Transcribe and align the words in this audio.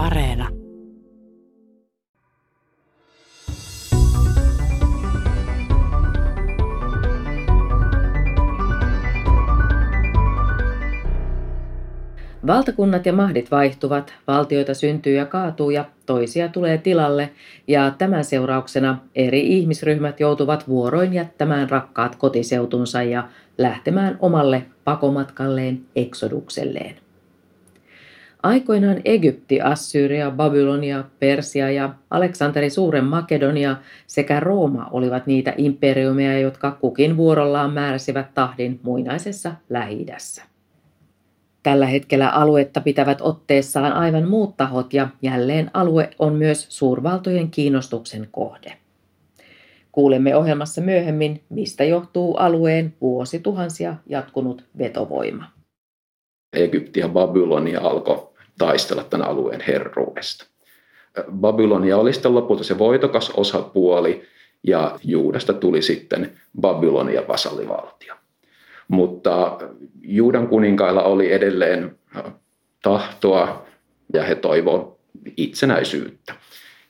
Areena. 0.00 0.48
Valtakunnat 12.46 13.06
ja 13.06 13.12
mahdit 13.12 13.50
vaihtuvat, 13.50 14.14
valtioita 14.26 14.74
syntyy 14.74 15.16
ja 15.16 15.26
kaatuu 15.26 15.70
ja 15.70 15.84
toisia 16.06 16.48
tulee 16.48 16.78
tilalle, 16.78 17.30
ja 17.68 17.90
tämän 17.98 18.24
seurauksena 18.24 18.98
eri 19.14 19.58
ihmisryhmät 19.58 20.20
joutuvat 20.20 20.68
vuoroin 20.68 21.12
jättämään 21.12 21.70
rakkaat 21.70 22.16
kotiseutunsa 22.16 23.02
ja 23.02 23.28
lähtemään 23.58 24.16
omalle 24.20 24.62
pakomatkalleen 24.84 25.80
eksodukselleen. 25.96 27.09
Aikoinaan 28.42 29.00
Egypti, 29.04 29.60
Assyria, 29.60 30.30
Babylonia, 30.30 31.04
Persia 31.18 31.70
ja 31.70 31.94
Aleksanteri 32.10 32.70
Suuren 32.70 33.04
Makedonia 33.04 33.76
sekä 34.06 34.40
Rooma 34.40 34.88
olivat 34.90 35.26
niitä 35.26 35.54
imperiumeja, 35.56 36.38
jotka 36.38 36.70
kukin 36.70 37.16
vuorollaan 37.16 37.72
määräsivät 37.72 38.34
tahdin 38.34 38.80
muinaisessa 38.82 39.52
lähi. 39.70 40.06
Tällä 41.62 41.86
hetkellä 41.86 42.28
aluetta 42.28 42.80
pitävät 42.80 43.20
otteessaan 43.20 43.92
aivan 43.92 44.28
muut 44.28 44.56
tahot 44.56 44.94
ja 44.94 45.08
jälleen 45.22 45.70
alue 45.74 46.10
on 46.18 46.34
myös 46.34 46.66
suurvaltojen 46.68 47.50
kiinnostuksen 47.50 48.28
kohde. 48.30 48.72
Kuulemme 49.92 50.36
ohjelmassa 50.36 50.80
myöhemmin, 50.80 51.42
mistä 51.48 51.84
johtuu 51.84 52.34
alueen 52.34 52.94
vuosituhansia 53.00 53.94
jatkunut 54.06 54.64
vetovoima. 54.78 55.44
Egypti 56.56 57.00
ja 57.00 57.08
Babylonia 57.08 57.80
alkoi 57.80 58.29
taistella 58.60 59.04
tämän 59.04 59.28
alueen 59.28 59.60
herruudesta. 59.60 60.46
Babylonia 61.32 61.96
oli 61.96 62.12
sitten 62.12 62.34
lopulta 62.34 62.64
se 62.64 62.78
voitokas 62.78 63.30
osapuoli 63.30 64.22
ja 64.62 64.98
Juudasta 65.04 65.52
tuli 65.52 65.82
sitten 65.82 66.32
Babylonia 66.60 67.22
vasallivaltio. 67.28 68.14
Mutta 68.88 69.58
Juudan 70.02 70.48
kuninkailla 70.48 71.02
oli 71.02 71.32
edelleen 71.32 71.98
tahtoa 72.82 73.66
ja 74.12 74.22
he 74.22 74.34
toivoivat 74.34 74.96
itsenäisyyttä, 75.36 76.34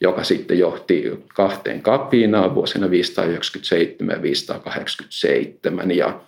joka 0.01 0.25
sitten 0.25 0.59
johti 0.59 1.25
kahteen 1.35 1.83
kapinaan 1.83 2.55
vuosina 2.55 2.91
597 2.91 4.17
ja 4.17 4.23
587. 4.23 5.91
Ja 5.91 6.21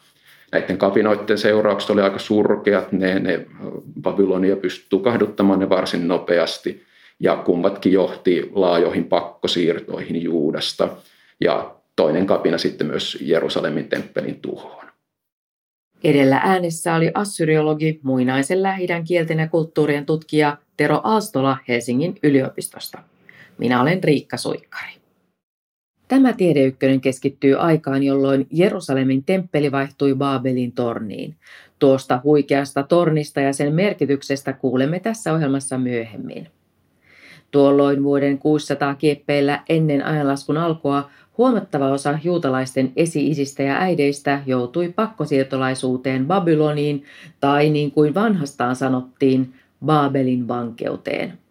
näiden 0.53 0.79
kapinoiden 0.79 1.39
seuraukset 1.39 1.91
oli 1.91 2.01
aika 2.01 2.19
surkeat. 2.19 2.93
Ne, 2.93 3.19
ne 3.19 3.47
Babylonia 4.03 4.57
pystyi 4.57 4.87
tukahduttamaan 4.89 5.59
ne 5.59 5.69
varsin 5.69 6.09
nopeasti 6.09 6.83
ja 7.21 7.37
kummatkin 7.37 7.93
johti 7.93 8.51
laajoihin 8.55 9.05
pakkosiirtoihin 9.05 10.23
Juudasta 10.23 10.89
ja 11.41 11.75
toinen 11.97 12.27
kapina 12.27 12.59
sitten 12.59 12.87
myös 12.87 13.19
Jerusalemin 13.21 13.89
temppelin 13.89 14.41
tuhoon. 14.41 14.87
Edellä 16.05 16.41
äänessä 16.45 16.95
oli 16.95 17.11
assyriologi, 17.15 18.01
muinaisen 18.03 18.63
lähidän 18.63 19.05
kielten 19.05 19.39
ja 19.39 19.49
kulttuurien 19.49 20.07
tutkija 20.07 20.57
Tero 20.77 21.01
Aalstola 21.05 21.57
Helsingin 21.69 22.19
yliopistosta. 22.23 22.99
Minä 23.59 23.83
olen 23.83 24.05
Riikka 24.05 24.37
Suikkari. 24.37 25.02
Tämä 26.13 26.33
tiedeykkönen 26.33 27.01
keskittyy 27.01 27.55
aikaan, 27.55 28.03
jolloin 28.03 28.47
Jerusalemin 28.51 29.25
temppeli 29.25 29.73
vaihtui 29.73 30.15
Baabelin 30.15 30.73
torniin. 30.73 31.35
Tuosta 31.79 32.21
huikeasta 32.25 32.83
tornista 32.83 33.41
ja 33.41 33.53
sen 33.53 33.75
merkityksestä 33.75 34.53
kuulemme 34.53 35.01
tässä 35.01 35.33
ohjelmassa 35.33 35.79
myöhemmin. 35.79 36.49
Tuolloin 37.51 38.03
vuoden 38.03 38.39
600 38.39 38.95
kieppeillä 38.95 39.63
ennen 39.69 40.05
ajanlaskun 40.05 40.57
alkua 40.57 41.11
huomattava 41.39 41.89
osa 41.89 42.19
juutalaisten 42.25 42.93
esi-isistä 42.97 43.63
ja 43.63 43.77
äideistä 43.77 44.43
joutui 44.47 44.89
pakkosiirtolaisuuteen 44.89 46.27
Babyloniin 46.27 47.05
tai 47.41 47.71
niin 47.71 47.91
kuin 47.91 48.15
vanhastaan 48.15 48.77
sanottiin, 48.77 49.55
Baabelin 49.85 50.49
vankeuteen. 50.49 51.42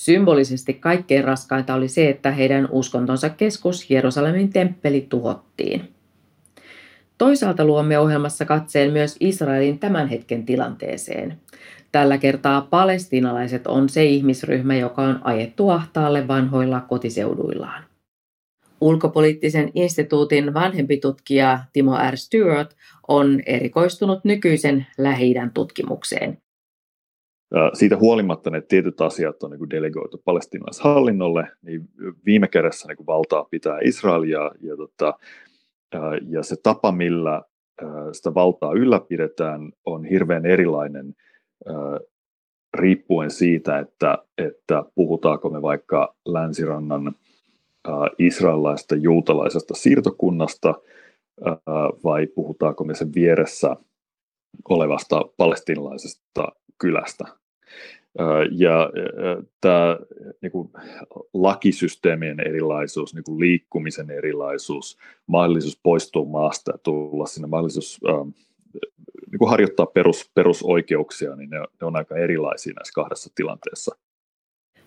Symbolisesti 0.00 0.74
kaikkein 0.74 1.24
raskainta 1.24 1.74
oli 1.74 1.88
se, 1.88 2.08
että 2.08 2.30
heidän 2.30 2.68
uskontonsa 2.70 3.28
keskus 3.28 3.90
Jerusalemin 3.90 4.52
temppeli 4.52 5.06
tuhottiin. 5.08 5.94
Toisaalta 7.18 7.64
luomme 7.64 7.98
ohjelmassa 7.98 8.44
katseen 8.44 8.92
myös 8.92 9.16
Israelin 9.20 9.78
tämän 9.78 10.08
hetken 10.08 10.46
tilanteeseen. 10.46 11.40
Tällä 11.92 12.18
kertaa 12.18 12.60
palestinalaiset 12.60 13.66
on 13.66 13.88
se 13.88 14.04
ihmisryhmä, 14.04 14.76
joka 14.76 15.02
on 15.02 15.20
ajettu 15.24 15.68
ahtaalle 15.68 16.28
vanhoilla 16.28 16.80
kotiseuduillaan. 16.80 17.84
Ulkopoliittisen 18.80 19.70
instituutin 19.74 20.54
vanhempi 20.54 20.96
tutkija 20.96 21.58
Timo 21.72 21.96
R. 22.10 22.16
Stewart 22.16 22.76
on 23.08 23.40
erikoistunut 23.46 24.24
nykyisen 24.24 24.86
lähi 24.98 25.34
tutkimukseen. 25.54 26.38
Siitä 27.74 27.96
huolimatta 27.96 28.50
ne 28.50 28.60
tietyt 28.60 29.00
asiat 29.00 29.42
on 29.42 29.50
niin 29.50 29.70
delegoitu 29.70 30.22
palestinaishallinnolle, 30.24 31.48
niin 31.62 31.88
viime 32.26 32.48
kädessä 32.48 32.88
niin 32.88 33.06
valtaa 33.06 33.44
pitää 33.44 33.78
Israelia 33.82 34.38
ja, 34.38 34.50
ja, 34.60 34.76
tota, 34.76 35.14
ja 36.28 36.42
se 36.42 36.56
tapa, 36.62 36.92
millä 36.92 37.42
sitä 38.12 38.34
valtaa 38.34 38.72
ylläpidetään, 38.72 39.72
on 39.84 40.04
hirveän 40.04 40.46
erilainen 40.46 41.14
riippuen 42.74 43.30
siitä, 43.30 43.78
että, 43.78 44.18
että 44.38 44.84
puhutaanko 44.94 45.50
me 45.50 45.62
vaikka 45.62 46.14
länsirannan 46.26 47.14
israelaista 48.18 48.96
juutalaisesta 48.96 49.74
siirtokunnasta 49.74 50.74
vai 52.04 52.26
puhutaanko 52.26 52.84
me 52.84 52.94
sen 52.94 53.14
vieressä 53.14 53.76
olevasta 54.68 55.20
palestinalaisesta 55.36 56.48
kylästä. 56.78 57.39
Ja 58.50 58.90
tämä 59.60 59.98
niin 60.42 60.52
kuin, 60.52 60.70
lakisysteemien 61.34 62.40
erilaisuus, 62.40 63.14
niin 63.14 63.24
kuin 63.24 63.40
liikkumisen 63.40 64.10
erilaisuus, 64.10 64.98
mahdollisuus 65.26 65.80
poistua 65.82 66.24
maasta 66.24 66.72
ja 66.72 66.78
tulla 66.78 67.26
sinne, 67.26 67.48
mahdollisuus 67.48 68.00
niin 69.30 69.38
kuin 69.38 69.50
harjoittaa 69.50 69.86
perus, 69.86 70.30
perusoikeuksia, 70.34 71.36
niin 71.36 71.50
ne, 71.50 71.58
ne 71.58 71.86
on 71.86 71.96
aika 71.96 72.16
erilaisia 72.16 72.72
näissä 72.76 72.92
kahdessa 72.94 73.30
tilanteessa. 73.34 73.96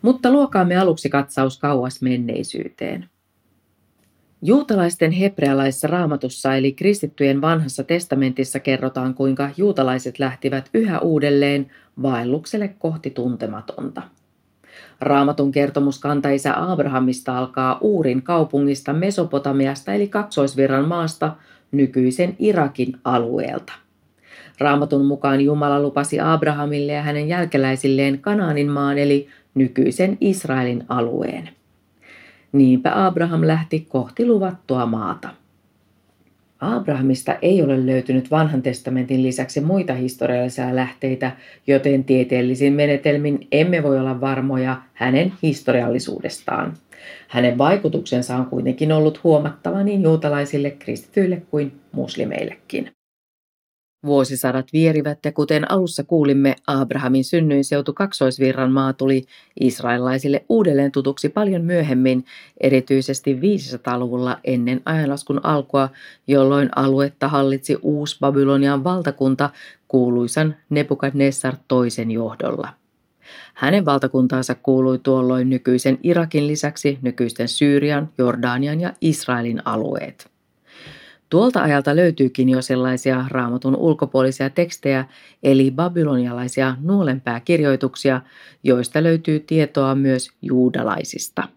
Mutta 0.02 0.32
luokaamme 0.32 0.78
aluksi 0.78 1.10
katsaus 1.10 1.60
kauas 1.60 2.02
menneisyyteen. 2.02 3.10
Juutalaisten 4.46 5.12
hebrealaisessa 5.12 5.88
raamatussa 5.88 6.56
eli 6.56 6.72
kristittyjen 6.72 7.42
vanhassa 7.42 7.84
testamentissa 7.84 8.60
kerrotaan, 8.60 9.14
kuinka 9.14 9.50
juutalaiset 9.58 10.20
lähtivät 10.20 10.70
yhä 10.74 11.00
uudelleen 11.00 11.72
vaellukselle 12.02 12.68
kohti 12.80 13.10
tuntematonta. 13.10 14.02
Raamatun 15.02 15.52
kertomus 15.52 16.00
kantaisä 16.00 16.72
Abrahamista 16.72 17.38
alkaa 17.38 17.78
Uurin 17.82 18.22
kaupungista 18.22 18.94
Mesopotamiasta 18.94 19.94
eli 19.94 20.08
kaksoisvirran 20.08 20.88
maasta 20.88 21.36
nykyisen 21.72 22.36
Irakin 22.40 22.98
alueelta. 23.04 23.74
Raamatun 24.60 25.06
mukaan 25.06 25.42
Jumala 25.42 25.82
lupasi 25.82 26.20
Abrahamille 26.20 26.92
ja 26.92 27.02
hänen 27.02 27.28
jälkeläisilleen 27.28 28.20
Kanaanin 28.20 28.70
maan 28.70 28.98
eli 28.98 29.28
nykyisen 29.56 30.18
Israelin 30.22 30.84
alueen. 30.90 31.50
Niinpä 32.54 33.06
Abraham 33.06 33.48
lähti 33.48 33.86
kohti 33.90 34.26
luvattua 34.26 34.86
maata. 34.86 35.30
Abrahamista 36.60 37.36
ei 37.42 37.62
ole 37.62 37.86
löytynyt 37.86 38.32
vanhan 38.32 38.62
testamentin 38.62 39.24
lisäksi 39.24 39.62
muita 39.62 39.94
historiallisia 39.94 40.76
lähteitä, 40.76 41.32
joten 41.68 42.04
tieteellisin 42.04 42.74
menetelmin 42.74 43.48
emme 43.52 43.84
voi 43.84 44.00
olla 44.00 44.22
varmoja 44.22 44.82
hänen 44.94 45.34
historiallisuudestaan. 45.44 46.74
Hänen 47.28 47.58
vaikutuksensa 47.58 48.36
on 48.36 48.46
kuitenkin 48.46 48.92
ollut 48.92 49.24
huomattava 49.24 49.84
niin 49.84 50.04
juutalaisille, 50.04 50.72
kristityille 50.72 51.42
kuin 51.52 51.72
muslimeillekin. 51.92 52.92
Vuosisadat 54.06 54.74
vierivät 54.74 55.20
ja 55.26 55.32
kuten 55.32 55.72
alussa 55.72 56.04
kuulimme, 56.04 56.56
Abrahamin 56.68 57.24
synnyinseutu 57.24 57.94
kaksoisvirran 57.94 58.72
maa 58.72 58.94
tuli 58.94 59.26
israelaisille 59.60 60.46
uudelleen 60.50 60.92
tutuksi 60.92 61.30
paljon 61.30 61.62
myöhemmin, 61.62 62.26
erityisesti 62.62 63.40
500-luvulla 63.40 64.40
ennen 64.44 64.82
ajanlaskun 64.86 65.46
alkua, 65.46 65.90
jolloin 66.28 66.70
aluetta 66.76 67.28
hallitsi 67.28 67.78
uusi 67.82 68.18
Babylonian 68.20 68.84
valtakunta 68.84 69.50
kuuluisan 69.88 70.56
Nebukadnessar 70.70 71.56
toisen 71.68 72.12
johdolla. 72.12 72.70
Hänen 73.54 73.86
valtakuntaansa 73.86 74.56
kuului 74.56 75.00
tuolloin 75.00 75.50
nykyisen 75.50 76.00
Irakin 76.04 76.48
lisäksi 76.48 77.00
nykyisten 77.02 77.48
Syyrian, 77.48 78.10
Jordanian 78.18 78.82
ja 78.82 78.94
Israelin 79.02 79.62
alueet. 79.66 80.33
Tuolta 81.34 81.62
ajalta 81.62 81.96
löytyykin 81.96 82.50
jo 82.50 82.62
sellaisia 82.62 83.26
raamatun 83.28 83.76
ulkopuolisia 83.76 84.50
tekstejä, 84.50 85.06
eli 85.44 85.72
babylonialaisia 85.72 86.76
nuolenpääkirjoituksia, 86.82 88.22
joista 88.64 89.04
löytyy 89.04 89.40
tietoa 89.40 89.96
myös 89.96 90.32
juudalaisista. 90.42 91.48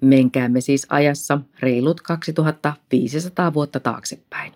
Menkäämme 0.00 0.60
siis 0.60 0.86
ajassa 0.88 1.40
reilut 1.60 2.00
2500 2.00 3.54
vuotta 3.54 3.80
taaksepäin. 3.80 4.52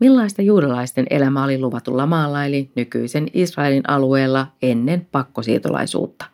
Millaista 0.00 0.42
juudalaisten 0.42 1.06
elämä 1.10 1.44
oli 1.44 1.58
luvatulla 1.58 2.06
maalla 2.06 2.44
eli 2.44 2.70
nykyisen 2.74 3.28
Israelin 3.34 3.90
alueella 3.90 4.46
ennen 4.62 5.08
pakkosiirtolaisuutta? 5.12 6.24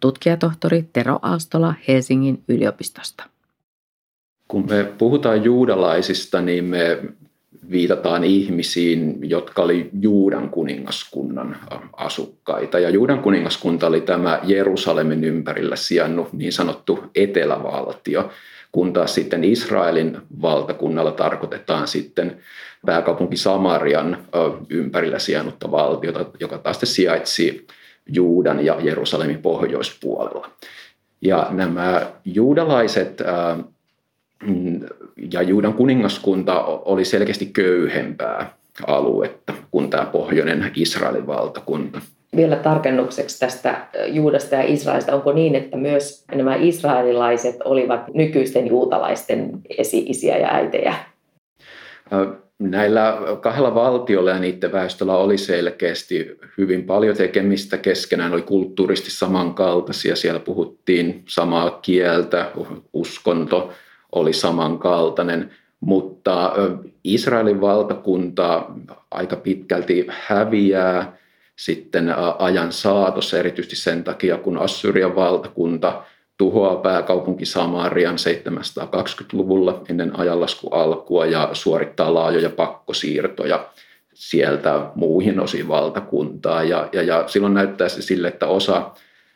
Tutkijatohtori 0.00 0.88
Tero 0.92 1.18
Aalstola 1.22 1.74
Helsingin 1.88 2.44
yliopistosta. 2.48 3.31
Kun 4.52 4.66
me 4.70 4.84
puhutaan 4.98 5.44
juudalaisista, 5.44 6.40
niin 6.40 6.64
me 6.64 6.98
viitataan 7.70 8.24
ihmisiin, 8.24 9.18
jotka 9.22 9.62
oli 9.62 9.90
Juudan 10.00 10.50
kuningaskunnan 10.50 11.56
asukkaita. 11.92 12.78
Ja 12.78 12.90
Juudan 12.90 13.18
kuningaskunta 13.18 13.86
oli 13.86 14.00
tämä 14.00 14.40
Jerusalemin 14.42 15.24
ympärillä 15.24 15.76
sijannut 15.76 16.32
niin 16.32 16.52
sanottu 16.52 17.04
etelävaltio, 17.14 18.30
kun 18.72 18.92
taas 18.92 19.14
sitten 19.14 19.44
Israelin 19.44 20.18
valtakunnalla 20.42 21.12
tarkoitetaan 21.12 21.88
sitten 21.88 22.36
pääkaupunki 22.86 23.36
Samarian 23.36 24.18
ympärillä 24.68 25.18
sijannutta 25.18 25.70
valtiota, 25.70 26.26
joka 26.40 26.58
taas 26.58 26.80
sijaitsi 26.84 27.66
Juudan 28.06 28.64
ja 28.64 28.76
Jerusalemin 28.80 29.42
pohjoispuolella. 29.42 30.50
Ja 31.22 31.46
nämä 31.50 32.06
juudalaiset 32.24 33.22
mm, 33.56 33.64
ja 35.32 35.42
Juudan 35.42 35.74
kuningaskunta 35.74 36.64
oli 36.64 37.04
selkeästi 37.04 37.46
köyhempää 37.46 38.54
aluetta 38.86 39.52
kuin 39.70 39.90
tämä 39.90 40.06
pohjoinen 40.06 40.70
Israelin 40.76 41.26
valtakunta. 41.26 42.00
Vielä 42.36 42.56
tarkennukseksi 42.56 43.40
tästä 43.40 43.86
Juudasta 44.06 44.54
ja 44.54 44.62
Israelista, 44.62 45.14
onko 45.14 45.32
niin, 45.32 45.54
että 45.54 45.76
myös 45.76 46.24
nämä 46.34 46.56
israelilaiset 46.56 47.56
olivat 47.64 48.14
nykyisten 48.14 48.66
juutalaisten 48.66 49.50
esi-isiä 49.78 50.38
ja 50.38 50.54
äitejä? 50.54 50.94
Näillä 52.58 53.18
kahdella 53.40 53.74
valtiolla 53.74 54.30
ja 54.30 54.38
niiden 54.38 54.72
väestöllä 54.72 55.16
oli 55.16 55.38
selkeästi 55.38 56.38
hyvin 56.58 56.84
paljon 56.84 57.16
tekemistä 57.16 57.76
keskenään, 57.76 58.32
oli 58.32 58.42
kulttuuristi 58.42 59.10
samankaltaisia, 59.10 60.16
siellä 60.16 60.40
puhuttiin 60.40 61.22
samaa 61.28 61.70
kieltä, 61.70 62.50
uskonto 62.92 63.72
oli 64.12 64.32
samankaltainen, 64.32 65.50
mutta 65.80 66.52
Israelin 67.04 67.60
valtakunta 67.60 68.64
aika 69.10 69.36
pitkälti 69.36 70.06
häviää 70.08 71.16
sitten 71.56 72.14
ajan 72.38 72.72
saatossa, 72.72 73.38
erityisesti 73.38 73.76
sen 73.76 74.04
takia, 74.04 74.38
kun 74.38 74.58
Assyrian 74.58 75.16
valtakunta 75.16 76.02
tuhoaa 76.38 76.76
pääkaupunki 76.76 77.46
Samarian 77.46 78.16
720-luvulla 78.16 79.82
ennen 79.90 80.18
ajanlasku 80.18 80.68
alkua 80.68 81.26
ja 81.26 81.48
suorittaa 81.52 82.14
laajoja 82.14 82.50
pakkosiirtoja 82.50 83.68
sieltä 84.14 84.86
muihin 84.94 85.40
osiin 85.40 85.68
valtakuntaa. 85.68 86.62
Ja, 86.62 86.88
ja, 86.92 87.02
ja 87.02 87.24
silloin 87.26 87.54
näyttää 87.54 87.88
se 87.88 88.02
sille, 88.02 88.28
että 88.28 88.46
osa 88.46 88.90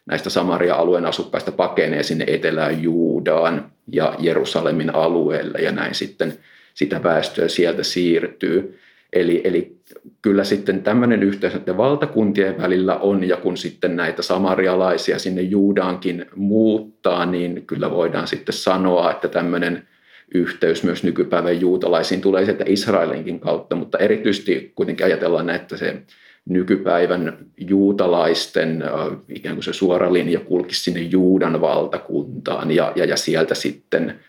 näistä 0.07 0.31
Samaria-alueen 0.31 1.07
asukkaista 1.07 1.53
pakenee 1.53 2.03
sinne 2.03 2.25
etelään 2.29 2.83
Juudaan 2.83 3.73
ja 3.93 4.15
Jerusalemin 4.19 4.95
alueelle 4.95 5.59
ja 5.59 5.73
näin 5.73 5.95
sitten 5.95 6.35
sitä 6.75 7.03
väestöä 7.03 7.49
sieltä 7.49 7.83
siirtyy. 7.83 8.79
Eli, 9.13 9.41
eli 9.45 9.77
kyllä 10.23 10.45
sitten 10.45 10.83
tämmöinen 10.83 11.23
yhteys 11.23 11.55
näiden 11.55 11.77
valtakuntien 11.77 12.59
välillä 12.59 12.97
on, 12.97 13.25
ja 13.25 13.37
kun 13.37 13.57
sitten 13.57 13.97
näitä 13.97 14.23
samarialaisia 14.23 15.19
sinne 15.19 15.43
Juudaankin 15.43 16.27
muuttaa, 16.35 17.27
niin 17.27 17.67
kyllä 17.67 17.91
voidaan 17.91 18.29
sitten 18.29 18.53
sanoa, 18.53 19.11
että 19.11 19.29
tämmöinen 19.29 19.89
yhteys 20.35 20.83
myös 20.83 21.05
nykypäivän 21.05 21.61
juutalaisiin 21.61 22.21
tulee 22.21 22.45
sieltä 22.45 22.65
Israelinkin 22.67 23.41
kautta, 23.41 23.77
mutta 23.77 23.99
erityisesti 23.99 24.73
kuitenkin 24.75 25.07
ajatellaan, 25.07 25.51
että 25.51 25.77
se 25.77 26.03
nykypäivän 26.49 27.39
juutalaisten 27.57 28.85
ikään 29.29 29.57
kuin 29.57 29.65
se 29.65 29.73
suora 29.73 30.13
linja 30.13 30.41
kulkisi 30.41 30.83
sinne 30.83 31.01
Juudan 31.01 31.61
valtakuntaan 31.61 32.71
ja, 32.71 32.93
ja, 32.97 33.05
ja 33.05 33.17
sieltä 33.17 33.55
sitten 33.55 34.21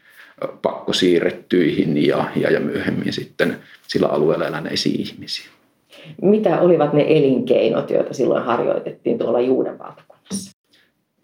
pakko 0.61 0.93
siirrettyihin 0.93 2.05
ja, 2.05 2.25
ja, 2.35 2.51
ja 2.51 2.59
myöhemmin 2.59 3.13
sitten 3.13 3.57
sillä 3.87 4.07
alueella 4.07 4.47
eläneisiin 4.47 5.01
ihmisiin. 5.01 5.47
Mitä 6.21 6.61
olivat 6.61 6.93
ne 6.93 7.05
elinkeinot, 7.07 7.89
joita 7.89 8.13
silloin 8.13 8.43
harjoitettiin 8.43 9.17
tuolla 9.17 9.41
Juudan 9.41 9.79
valtakunnassa? 9.79 10.51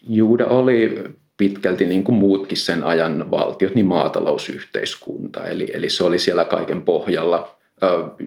Juuda 0.10 0.46
oli 0.46 1.04
pitkälti 1.38 1.86
niin 1.86 2.04
kuin 2.04 2.16
muutkin 2.16 2.57
sen 2.57 2.84
ajan 2.84 3.31
valtiot, 3.31 3.75
niin 3.75 3.86
maatalousyhteiskunta. 3.86 5.48
Eli, 5.48 5.72
eli 5.74 5.89
se 5.89 6.04
oli 6.04 6.19
siellä 6.19 6.46
kaiken 6.46 6.81
pohjalla. 6.81 7.56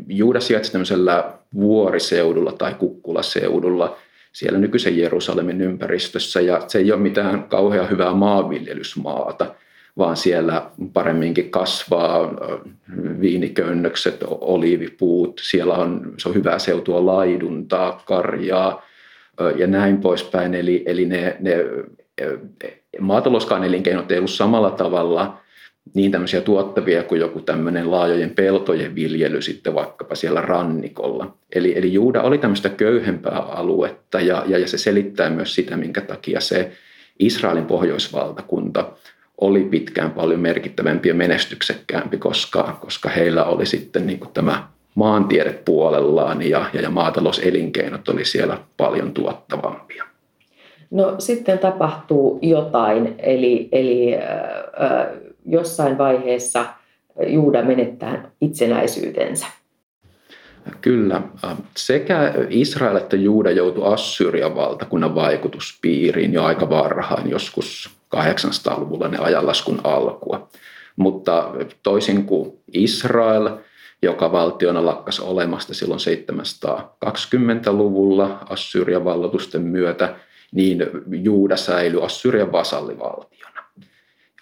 Juuda 0.09 0.41
sijaitsi 0.41 0.73
tämmöisellä 0.73 1.33
vuoriseudulla 1.55 2.53
tai 2.53 2.75
kukkulaseudulla 2.75 3.97
siellä 4.33 4.59
nykyisen 4.59 4.99
Jerusalemin 4.99 5.61
ympäristössä 5.61 6.41
ja 6.41 6.63
se 6.67 6.79
ei 6.79 6.93
ole 6.93 7.01
mitään 7.01 7.45
kauhean 7.45 7.91
hyvää 7.91 8.13
maanviljelysmaata– 8.13 9.47
vaan 9.99 10.17
siellä 10.17 10.71
paremminkin 10.93 11.51
kasvaa 11.51 12.35
viiniköynnökset, 13.21 14.25
oliivipuut, 14.29 15.41
siellä 15.45 15.75
on, 15.75 16.15
se 16.19 16.29
on 16.29 16.35
hyvää 16.35 16.59
seutua 16.59 17.07
laiduntaa, 17.07 18.03
karjaa 18.07 18.83
ja 19.57 19.67
näin 19.67 20.01
poispäin. 20.01 20.55
Eli, 20.55 20.83
eli 20.87 21.05
ne, 21.07 21.37
ne 21.41 21.65
maatalouskaan 23.01 23.65
elinkeinot 23.65 24.13
ei 24.13 24.19
ollut 24.19 24.31
samalla 24.31 24.71
tavalla 24.71 25.39
niin 25.95 26.13
tämmöisiä 26.13 26.41
tuottavia 26.41 27.03
kuin 27.03 27.21
joku 27.21 27.41
tämmöinen 27.41 27.91
laajojen 27.91 28.31
peltojen 28.31 28.95
viljely 28.95 29.43
sitten 29.43 29.75
vaikkapa 29.75 30.15
siellä 30.15 30.41
rannikolla. 30.41 31.37
Eli, 31.55 31.79
eli 31.79 31.93
Juuda 31.93 32.23
oli 32.23 32.39
tämmöistä 32.39 32.69
köyhempää 32.69 33.39
aluetta 33.39 34.21
ja, 34.21 34.45
ja, 34.47 34.59
ja 34.59 34.69
se 34.69 34.79
selittää 34.79 35.31
myös 35.31 35.55
sitä, 35.55 35.77
minkä 35.77 36.01
takia 36.01 36.41
se 36.41 36.73
Israelin 37.19 37.67
pohjoisvaltakunta 37.67 38.93
oli 39.41 39.61
pitkään 39.61 40.11
paljon 40.11 40.41
merkittävämpi 40.41 41.09
ja 41.09 41.15
menestyksekkäämpi, 41.15 42.19
koska, 42.19 42.79
koska 42.81 43.09
heillä 43.09 43.45
oli 43.45 43.67
sitten 43.67 44.07
niin 44.07 44.19
kuin 44.19 44.33
tämä 44.33 44.69
maantiede 44.95 45.53
puolellaan 45.65 46.43
ja, 46.43 46.67
ja, 46.73 46.81
ja 46.81 46.91
maatalouselinkeinot 46.91 48.09
oli 48.09 48.25
siellä 48.25 48.59
paljon 48.77 49.13
tuottavampia. 49.13 50.05
No 50.91 51.15
sitten 51.19 51.59
tapahtuu 51.59 52.39
jotain, 52.43 53.15
eli, 53.19 53.69
eli 53.73 54.15
äh, 54.15 54.23
jossain 55.47 55.99
vaiheessa 55.99 56.67
Juuda 57.27 57.63
menettää 57.63 58.31
itsenäisyytensä. 58.41 59.47
Kyllä. 60.81 61.23
Sekä 61.77 62.35
Israel 62.49 62.97
että 62.97 63.17
Juuda 63.17 63.51
joutui 63.51 63.93
Assyrian 63.93 64.57
valtakunnan 64.57 65.15
vaikutuspiiriin 65.15 66.33
jo 66.33 66.45
aika 66.45 66.71
varhain, 66.71 67.31
joskus 67.31 67.91
800-luvulla 68.17 69.09
ne 69.09 69.19
ajanlaskun 69.19 69.81
alkua. 69.85 70.49
Mutta 70.97 71.53
toisin 71.83 72.25
kuin 72.25 72.53
Israel, 72.73 73.51
joka 74.03 74.33
valtiona 74.33 74.87
lakkasi 74.87 75.23
olemasta 75.23 75.75
silloin 75.75 76.01
720-luvulla 76.01 78.39
Assyrian 78.49 79.05
vallotusten 79.05 79.63
myötä, 79.63 80.15
niin 80.53 80.87
Juuda 81.11 81.57
säilyi 81.57 82.03
Assyrian 82.03 82.53
vasallivaltiona. 82.53 83.36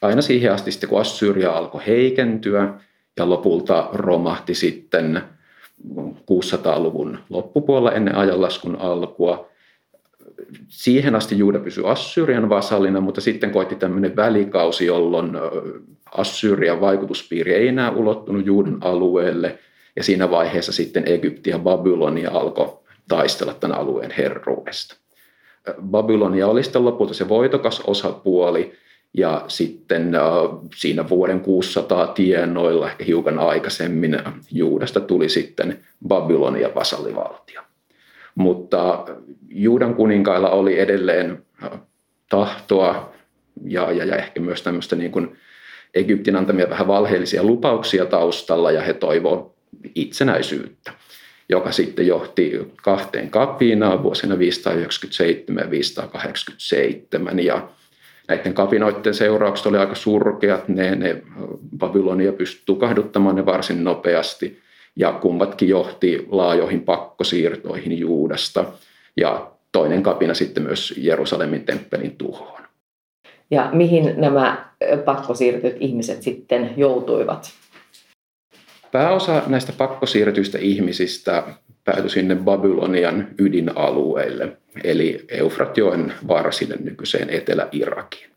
Aina 0.05 0.23
siihen 0.23 0.53
asti, 0.53 0.73
sitten, 0.73 0.89
kun 0.89 1.01
Assyria 1.01 1.53
alkoi 1.53 1.87
heikentyä 1.87 2.75
ja 3.17 3.31
lopulta 3.31 3.89
romahti 3.93 4.55
sitten 4.55 5.23
600-luvun 6.31 7.19
loppupuolella 7.31 7.93
ennen 7.93 8.15
ajanlaskun 8.15 8.77
alkua, 8.77 9.49
siihen 10.69 11.15
asti 11.15 11.39
Juuda 11.39 11.59
pysyi 11.59 11.85
Assyrian 11.87 12.49
vasallina, 12.49 13.01
mutta 13.01 13.21
sitten 13.21 13.51
koitti 13.51 13.75
tämmöinen 13.77 14.17
välikausi, 14.17 14.87
jolloin 14.87 15.31
Assyrian 16.15 16.81
vaikutuspiiri 16.81 17.55
ei 17.55 17.69
enää 17.69 17.91
ulottunut 17.91 18.47
Juudan 18.47 18.79
alueelle, 18.81 19.59
ja 19.97 20.03
siinä 20.03 20.31
vaiheessa 20.31 20.73
sitten 20.73 21.03
Egypti 21.07 21.51
ja 21.51 21.59
Babylonia 21.59 22.31
alkoi 22.31 22.79
taistella 23.09 23.55
tämän 23.55 23.79
alueen 23.79 24.11
herruudesta. 24.11 24.97
Babylonia 25.83 26.47
oli 26.47 26.63
sitten 26.63 26.85
lopulta 26.85 27.15
se 27.15 27.29
voitokas 27.29 27.83
osapuoli, 27.87 28.84
ja 29.15 29.45
sitten 29.49 30.13
siinä 30.77 31.09
vuoden 31.09 31.41
600 31.41 32.07
tienoilla, 32.07 32.87
ehkä 32.87 33.05
hiukan 33.05 33.39
aikaisemmin, 33.39 34.19
Juudasta 34.53 35.01
tuli 35.01 35.29
sitten 35.29 35.81
Babylonia 36.09 36.75
vasallivaltio. 36.75 37.63
Mutta 38.35 39.07
Juudan 39.49 39.95
kuninkailla 39.95 40.51
oli 40.51 40.81
edelleen 40.81 41.45
tahtoa 42.29 43.13
ja, 43.65 43.93
ja, 43.93 44.05
ja 44.05 44.17
ehkä 44.17 44.41
myös 44.41 44.63
tämmöistä 44.63 44.97
niin 44.97 45.13
kuin 45.13 45.37
Egyptin 45.95 46.37
antamia 46.37 46.71
vähän 46.71 46.87
valheellisia 46.87 47.45
lupauksia 47.45 48.07
taustalla 48.07 48.71
ja 48.71 48.83
he 48.83 48.93
toivovat 48.93 49.53
itsenäisyyttä, 49.95 50.93
joka 51.49 51.73
sitten 51.73 52.07
johti 52.07 52.73
kahteen 52.83 53.31
kapinaan 53.31 54.03
vuosina 54.03 54.39
597 54.39 55.65
ja 55.65 55.71
587 55.71 57.41
ja 57.41 57.69
näiden 58.29 58.55
kapinoiden 58.55 59.15
seuraukset 59.15 59.67
oli 59.67 59.79
aika 59.79 59.95
surkeat. 59.95 60.69
Ne, 60.69 60.95
ne 60.95 61.23
Babylonia 61.79 62.33
pystyi 62.33 62.63
tukahduttamaan 62.67 63.37
ne 63.37 63.47
varsin 63.47 63.85
nopeasti 63.85 64.59
ja 64.97 65.13
kummatkin 65.13 65.69
johti 65.69 66.27
laajoihin 66.31 66.81
pakkosiirtoihin 66.81 67.99
Juudasta 67.99 68.65
ja 69.17 69.51
toinen 69.73 70.03
kapina 70.03 70.35
sitten 70.35 70.63
myös 70.63 70.95
Jerusalemin 70.97 71.65
temppelin 71.65 72.17
tuhoon. 72.17 72.63
Ja 73.51 73.71
mihin 73.73 74.15
nämä 74.17 74.69
pakkosiirtyt 75.05 75.77
ihmiset 75.81 76.23
sitten 76.23 76.71
joutuivat? 76.77 77.53
Pääosa 78.95 79.43
näistä 79.47 79.73
pakkosiirtyistä 79.79 80.59
ihmisistä 80.59 81.43
päätyi 81.85 82.11
sinne 82.11 82.37
Babylonian 82.37 83.29
ydinalueille, 83.39 84.57
eli 84.85 85.25
Eufratjoen 85.29 86.13
varsille 86.29 86.77
nykyiseen 86.81 87.31
Etelä-Irakiin. 87.31 88.31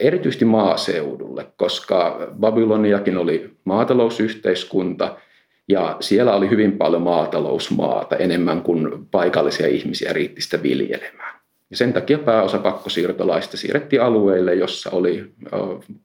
Erityisesti 0.00 0.44
maaseudulle, 0.44 1.46
koska 1.56 2.28
Babyloniakin 2.40 3.18
oli 3.18 3.50
maatalousyhteiskunta 3.64 5.16
ja 5.68 5.96
siellä 6.00 6.34
oli 6.34 6.50
hyvin 6.50 6.72
paljon 6.72 7.02
maatalousmaata, 7.02 8.16
enemmän 8.16 8.62
kuin 8.62 9.06
paikallisia 9.10 9.66
ihmisiä 9.66 10.12
riitti 10.12 10.40
sitä 10.40 10.62
viljelemään. 10.62 11.40
Ja 11.70 11.76
sen 11.76 11.92
takia 11.92 12.18
pääosa 12.18 12.58
pakkosiirtolaista 12.58 13.56
siirrettiin 13.56 14.02
alueille, 14.02 14.54
jossa 14.54 14.90
oli 14.90 15.32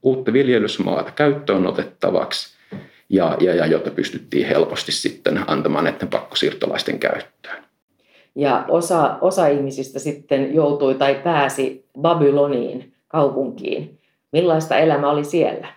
uutta 0.02 0.32
viljelysmaata 0.32 1.10
käyttöön 1.10 1.66
otettavaksi 1.66 2.51
ja, 3.12 3.36
ja, 3.40 3.54
ja 3.54 3.66
jota 3.66 3.90
pystyttiin 3.90 4.46
helposti 4.46 4.92
sitten 4.92 5.44
antamaan 5.46 5.84
näiden 5.84 6.08
pakkosiirtolaisten 6.08 6.98
käyttöön. 6.98 7.62
Ja 8.34 8.64
osa, 8.68 9.18
osa 9.20 9.46
ihmisistä 9.46 9.98
sitten 9.98 10.54
joutui 10.54 10.94
tai 10.94 11.14
pääsi 11.14 11.84
Babyloniin, 12.00 12.92
kaupunkiin. 13.08 13.98
Millaista 14.32 14.76
elämä 14.76 15.10
oli 15.10 15.24
siellä? 15.24 15.68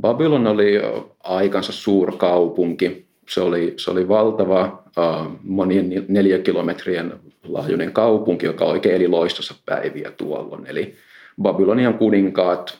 Babylon 0.00 0.46
oli 0.46 0.74
aikansa 1.22 1.72
suurkaupunki. 1.72 3.06
Se 3.28 3.40
oli, 3.40 3.74
se 3.76 3.90
oli 3.90 4.08
valtava 4.08 4.82
monien 5.42 6.04
neliökilometrien 6.08 7.12
laajuinen 7.44 7.92
kaupunki, 7.92 8.46
joka 8.46 8.64
oikein 8.64 8.94
eli 8.94 9.08
loistossa 9.08 9.54
päiviä 9.66 10.10
tuolloin. 10.10 10.66
Eli 10.66 10.94
Babylonian 11.42 11.94
kuninkaat 11.94 12.78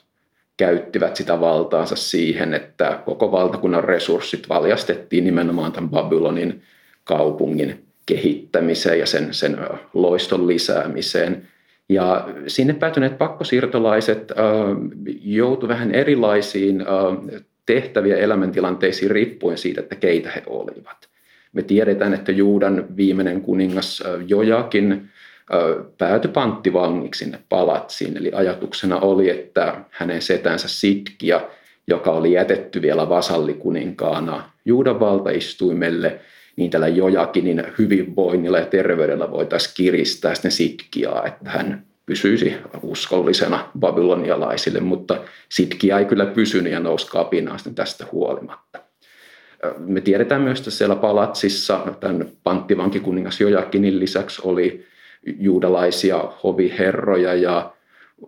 käyttivät 0.61 1.17
sitä 1.17 1.41
valtaansa 1.41 1.97
siihen, 1.97 2.55
että 2.55 3.03
koko 3.05 3.33
valtakunnan 3.33 3.85
resurssit 3.85 4.49
valjastettiin 4.49 5.25
nimenomaan 5.25 5.73
tämän 5.73 5.91
Babylonin 5.91 6.63
kaupungin 7.05 7.85
kehittämiseen 8.07 8.99
ja 8.99 9.07
sen, 9.07 9.35
sen 9.35 9.57
loiston 9.95 10.47
lisäämiseen. 10.47 11.49
Ja 11.89 12.29
sinne 12.47 12.75
päätyneet 12.75 13.19
pakkosiirtolaiset 13.19 14.31
äh, 14.31 14.37
joutuivat 15.23 15.75
vähän 15.75 15.95
erilaisiin 15.95 16.81
äh, 16.81 17.41
tehtäviä 17.67 18.17
elämäntilanteisiin 18.17 19.11
riippuen 19.11 19.59
siitä, 19.59 19.81
että 19.81 19.97
keitä 19.97 20.31
he 20.31 20.43
olivat. 20.47 21.09
Me 21.53 21.63
tiedetään, 21.63 22.15
että 22.15 22.33
Juudan 22.33 22.87
viimeinen 22.97 23.41
kuningas 23.41 24.03
Jojakin 24.27 25.09
päätyi 25.99 26.31
panttivangiksi 26.31 27.25
sinne 27.25 27.39
palatsiin. 27.49 28.17
Eli 28.17 28.31
ajatuksena 28.35 28.99
oli, 28.99 29.31
että 29.31 29.75
hänen 29.91 30.23
setänsä 30.23 30.69
Sitkia, 30.69 31.41
joka 31.87 32.11
oli 32.11 32.33
jätetty 32.33 32.83
vielä 32.83 33.09
vasallikuninkaana 33.09 34.51
Juudan 34.65 35.01
valtaistuimelle, 35.01 36.21
niin 36.57 36.71
tällä 36.71 36.89
Jojakinin 36.89 37.63
hyvinvoinnilla 37.79 38.59
ja 38.59 38.67
terveydellä 38.67 39.31
voitaisiin 39.31 39.75
kiristää 39.77 40.35
sitten 40.35 40.51
Sitkiaa, 40.51 41.27
että 41.27 41.51
hän 41.51 41.85
pysyisi 42.07 42.57
uskollisena 42.83 43.71
babylonialaisille, 43.79 44.81
mutta 44.81 45.17
Sitkia 45.49 45.99
ei 45.99 46.05
kyllä 46.05 46.27
pysynyt 46.27 46.73
ja 46.73 46.81
nousi 46.81 47.07
kapinaan 47.07 47.59
tästä 47.75 48.07
huolimatta. 48.13 48.79
Me 49.79 50.01
tiedetään 50.01 50.41
myös, 50.41 50.59
että 50.59 50.71
siellä 50.71 50.97
palatsissa 50.97 51.87
tämän 52.01 52.29
panttivankikuningas 52.45 53.41
Jojakinin 53.41 54.01
lisäksi 54.01 54.43
oli 54.45 54.87
juudalaisia 55.27 56.25
hoviherroja 56.45 57.35
ja 57.35 57.73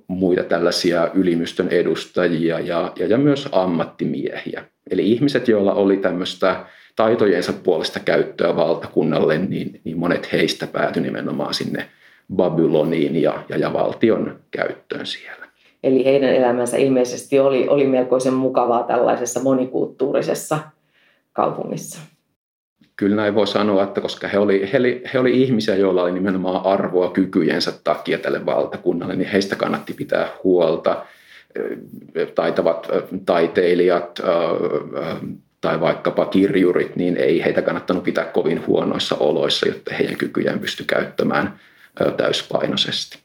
muita 0.08 0.42
tällaisia 0.42 1.10
ylimystön 1.14 1.68
edustajia 1.68 2.60
ja, 2.60 2.92
ja, 2.96 3.06
ja 3.06 3.18
myös 3.18 3.48
ammattimiehiä. 3.52 4.64
Eli 4.90 5.12
ihmiset, 5.12 5.48
joilla 5.48 5.74
oli 5.74 5.96
tämmöistä 5.96 6.66
taitojensa 6.96 7.52
puolesta 7.52 8.00
käyttöä 8.00 8.56
valtakunnalle, 8.56 9.38
niin, 9.38 9.80
niin 9.84 9.98
monet 9.98 10.32
heistä 10.32 10.66
päätyi 10.66 11.02
nimenomaan 11.02 11.54
sinne 11.54 11.88
Babyloniin 12.36 13.22
ja, 13.22 13.42
ja, 13.48 13.56
ja 13.56 13.72
valtion 13.72 14.40
käyttöön 14.50 15.06
siellä. 15.06 15.46
Eli 15.82 16.04
heidän 16.04 16.30
elämänsä 16.30 16.76
ilmeisesti 16.76 17.40
oli, 17.40 17.68
oli 17.68 17.86
melkoisen 17.86 18.34
mukavaa 18.34 18.82
tällaisessa 18.82 19.42
monikulttuurisessa 19.42 20.58
kaupungissa. 21.32 22.00
Kyllä 23.02 23.16
näin 23.16 23.34
voi 23.34 23.46
sanoa, 23.46 23.82
että 23.82 24.00
koska 24.00 24.28
he 24.28 24.38
oli, 24.38 24.70
he, 24.72 24.78
oli, 24.78 25.02
he 25.14 25.18
oli 25.18 25.42
ihmisiä, 25.42 25.74
joilla 25.74 26.02
oli 26.02 26.12
nimenomaan 26.12 26.66
arvoa 26.66 27.10
kykyjensä 27.10 27.72
takia 27.84 28.18
tälle 28.18 28.46
valtakunnalle, 28.46 29.16
niin 29.16 29.28
heistä 29.28 29.56
kannatti 29.56 29.94
pitää 29.94 30.28
huolta. 30.44 31.04
Taitavat 32.34 32.88
taiteilijat 33.26 34.20
tai 35.60 35.80
vaikkapa 35.80 36.26
kirjurit, 36.26 36.96
niin 36.96 37.16
ei 37.16 37.44
heitä 37.44 37.62
kannattanut 37.62 38.04
pitää 38.04 38.24
kovin 38.24 38.66
huonoissa 38.66 39.16
oloissa, 39.16 39.68
jotta 39.68 39.94
heidän 39.94 40.16
kykyjään 40.16 40.58
pysty 40.58 40.84
käyttämään 40.84 41.60
täyspainoisesti. 42.16 43.18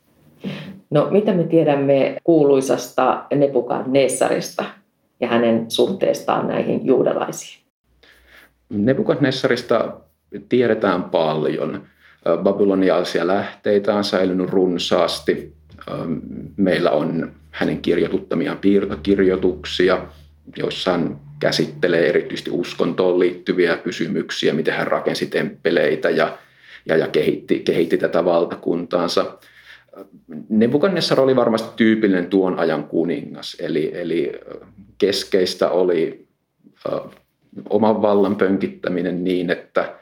No 0.89 1.07
mitä 1.11 1.33
me 1.33 1.43
tiedämme 1.43 2.17
kuuluisasta 2.23 3.25
Nebukadnessarista 3.35 4.65
ja 5.19 5.27
hänen 5.27 5.71
suhteestaan 5.71 6.47
näihin 6.47 6.85
juudalaisiin? 6.85 7.66
Nebukadnessarista 8.69 9.93
tiedetään 10.49 11.03
paljon. 11.03 11.83
Babylonialaisia 12.43 13.27
lähteitä 13.27 13.95
on 13.95 14.03
säilynyt 14.03 14.49
runsaasti. 14.49 15.53
Meillä 16.57 16.91
on 16.91 17.31
hänen 17.51 17.81
kirjoituttamiaan 17.81 18.57
piirtokirjoituksia, 18.57 20.05
joissa 20.57 20.91
hän 20.91 21.19
käsittelee 21.39 22.09
erityisesti 22.09 22.51
uskontoon 22.51 23.19
liittyviä 23.19 23.77
kysymyksiä, 23.77 24.53
miten 24.53 24.73
hän 24.73 24.87
rakensi 24.87 25.25
temppeleitä 25.25 26.09
ja, 26.09 26.37
ja, 26.85 26.97
ja 26.97 27.07
kehitti, 27.07 27.59
kehitti 27.59 27.97
tätä 27.97 28.25
valtakuntaansa. 28.25 29.37
Nebukadnessar 30.49 31.19
oli 31.19 31.35
varmasti 31.35 31.69
tyypillinen 31.75 32.27
tuon 32.27 32.59
ajan 32.59 32.83
kuningas, 32.83 33.57
eli, 33.59 33.91
eli 33.93 34.31
keskeistä 34.97 35.69
oli 35.69 36.27
oman 37.69 38.01
vallan 38.01 38.35
pönkittäminen 38.35 39.23
niin, 39.23 39.49
että 39.49 39.93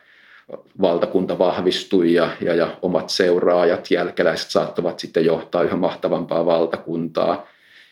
valtakunta 0.81 1.37
vahvistui 1.37 2.13
ja, 2.13 2.29
ja, 2.41 2.55
ja 2.55 2.77
omat 2.81 3.09
seuraajat, 3.09 3.91
jälkeläiset 3.91 4.49
saattavat 4.49 4.99
sitten 4.99 5.25
johtaa 5.25 5.63
yhä 5.63 5.75
mahtavampaa 5.75 6.45
valtakuntaa. 6.45 7.47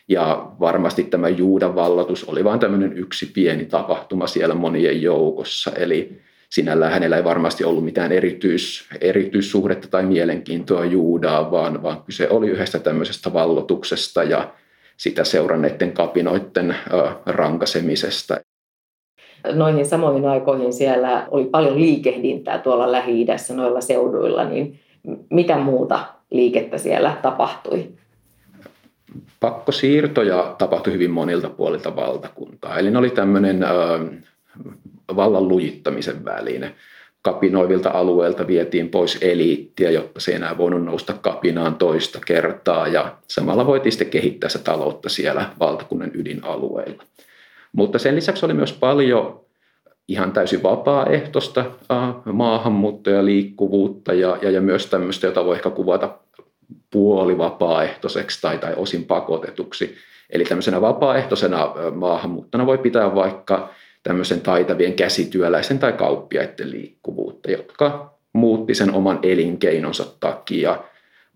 Ja 0.08 0.46
varmasti 0.60 1.02
tämä 1.02 1.28
Juudan 1.28 1.74
vallatus 1.74 2.24
oli 2.24 2.44
vain 2.44 2.60
tämmöinen 2.60 2.98
yksi 2.98 3.26
pieni 3.26 3.64
tapahtuma 3.64 4.26
siellä 4.26 4.54
monien 4.54 5.02
joukossa. 5.02 5.70
Eli 5.76 6.22
sinällään 6.50 6.92
hänellä 6.92 7.16
ei 7.16 7.24
varmasti 7.24 7.64
ollut 7.64 7.84
mitään 7.84 8.12
erityis, 8.12 8.84
erityissuhdetta 9.00 9.88
tai 9.88 10.02
mielenkiintoa 10.02 10.84
Juudaa, 10.84 11.50
vaan, 11.50 11.82
vaan 11.82 12.02
kyse 12.02 12.28
oli 12.28 12.48
yhdestä 12.48 12.78
tämmöisestä 12.78 13.32
vallotuksesta 13.32 14.22
ja 14.22 14.54
sitä 14.96 15.24
seuranneiden 15.24 15.92
kapinoiden 15.92 16.76
rankasemisesta 17.26 18.40
noihin 19.52 19.86
samoihin 19.86 20.28
aikoihin 20.28 20.72
siellä 20.72 21.26
oli 21.30 21.44
paljon 21.44 21.80
liikehdintää 21.80 22.58
tuolla 22.58 22.92
Lähi-idässä 22.92 23.54
noilla 23.54 23.80
seuduilla, 23.80 24.44
niin 24.44 24.80
mitä 25.30 25.58
muuta 25.58 26.04
liikettä 26.30 26.78
siellä 26.78 27.16
tapahtui? 27.22 27.88
Pakkosiirtoja 29.40 30.54
tapahtui 30.58 30.92
hyvin 30.92 31.10
monilta 31.10 31.48
puolilta 31.48 31.96
valtakuntaa. 31.96 32.78
Eli 32.78 32.90
ne 32.90 32.98
oli 32.98 33.10
tämmöinen 33.10 33.62
äh, 33.62 33.70
vallan 35.16 35.48
lujittamisen 35.48 36.24
väline. 36.24 36.74
Kapinoivilta 37.22 37.90
alueilta 37.90 38.46
vietiin 38.46 38.88
pois 38.88 39.18
eliittiä, 39.20 39.90
jotta 39.90 40.20
se 40.20 40.30
ei 40.30 40.36
enää 40.36 40.58
voinut 40.58 40.84
nousta 40.84 41.12
kapinaan 41.12 41.74
toista 41.74 42.20
kertaa. 42.26 42.88
Ja 42.88 43.16
samalla 43.28 43.66
voitiin 43.66 43.92
sitten 43.92 44.10
kehittää 44.10 44.48
se 44.48 44.58
taloutta 44.58 45.08
siellä 45.08 45.50
valtakunnan 45.60 46.10
ydinalueilla. 46.14 47.02
Mutta 47.76 47.98
sen 47.98 48.16
lisäksi 48.16 48.46
oli 48.46 48.54
myös 48.54 48.72
paljon 48.72 49.44
ihan 50.08 50.32
täysin 50.32 50.62
vapaaehtoista 50.62 51.64
maahanmuuttoa 52.32 53.12
ja 53.12 53.24
liikkuvuutta 53.24 54.12
ja, 54.12 54.38
ja, 54.42 54.50
ja 54.50 54.60
myös 54.60 54.86
tämmöistä, 54.86 55.26
jota 55.26 55.44
voi 55.44 55.56
ehkä 55.56 55.70
kuvata 55.70 56.18
puolivapaaehtoiseksi 56.90 58.42
tai, 58.42 58.58
tai 58.58 58.74
osin 58.76 59.04
pakotetuksi. 59.04 59.94
Eli 60.30 60.44
tämmöisenä 60.44 60.80
vapaaehtoisena 60.80 61.74
maahanmuuttona 61.94 62.66
voi 62.66 62.78
pitää 62.78 63.14
vaikka 63.14 63.70
tämmöisen 64.02 64.40
taitavien 64.40 64.94
käsityöläisen 64.94 65.78
tai 65.78 65.92
kauppiaiden 65.92 66.70
liikkuvuutta, 66.70 67.50
jotka 67.50 68.14
muutti 68.32 68.74
sen 68.74 68.94
oman 68.94 69.18
elinkeinonsa 69.22 70.06
takia– 70.20 70.78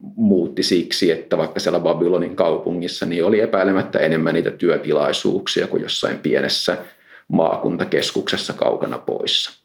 muutti 0.01 0.63
siksi, 0.63 1.11
että 1.11 1.39
vaikka 1.39 1.61
siellä 1.61 1.81
Babylonin 1.81 2.37
kaupungissa 2.37 3.07
niin 3.07 3.25
oli 3.25 3.41
epäilemättä 3.41 3.99
enemmän 3.99 4.35
niitä 4.35 4.51
työtilaisuuksia 4.51 5.67
kuin 5.67 5.83
jossain 5.83 6.19
pienessä 6.19 6.77
maakuntakeskuksessa 7.29 8.53
kaukana 8.53 8.99
poissa. 8.99 9.59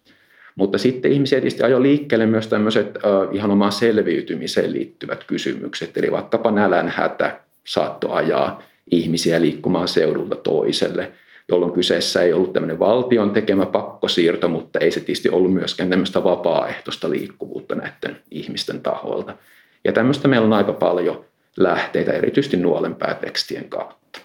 Mutta 0.55 0.77
sitten 0.77 1.11
ihmisiä 1.11 1.41
tietysti 1.41 1.63
ajoi 1.63 1.81
liikkeelle 1.81 2.25
myös 2.25 2.47
tämmöiset 2.47 2.87
äh, 2.87 3.35
ihan 3.35 3.51
omaan 3.51 3.71
selviytymiseen 3.71 4.73
liittyvät 4.73 5.23
kysymykset, 5.23 5.97
eli 5.97 6.11
vaikkapa 6.11 6.51
nälänhätä 6.51 7.39
saattoi 7.67 8.11
ajaa 8.13 8.63
ihmisiä 8.91 9.41
liikkumaan 9.41 9.87
seudulta 9.87 10.35
toiselle, 10.35 11.11
jolloin 11.49 11.71
kyseessä 11.71 12.21
ei 12.21 12.33
ollut 12.33 12.53
tämmöinen 12.53 12.79
valtion 12.79 13.31
tekemä 13.31 13.65
pakkosiirto, 13.65 14.49
mutta 14.49 14.79
ei 14.79 14.91
se 14.91 14.99
tietysti 14.99 15.29
ollut 15.29 15.53
myöskään 15.53 15.89
tämmöistä 15.89 16.23
vapaaehtoista 16.23 17.09
liikkuvuutta 17.09 17.75
näiden 17.75 18.17
ihmisten 18.31 18.81
taholta. 18.81 19.37
Ja 19.85 19.93
tämmöistä 19.93 20.27
meillä 20.27 20.45
on 20.45 20.53
aika 20.53 20.73
paljon 20.73 21.25
lähteitä, 21.57 22.11
erityisesti 22.11 22.57
nuolenpäätekstien 22.57 23.69
kautta. 23.69 24.19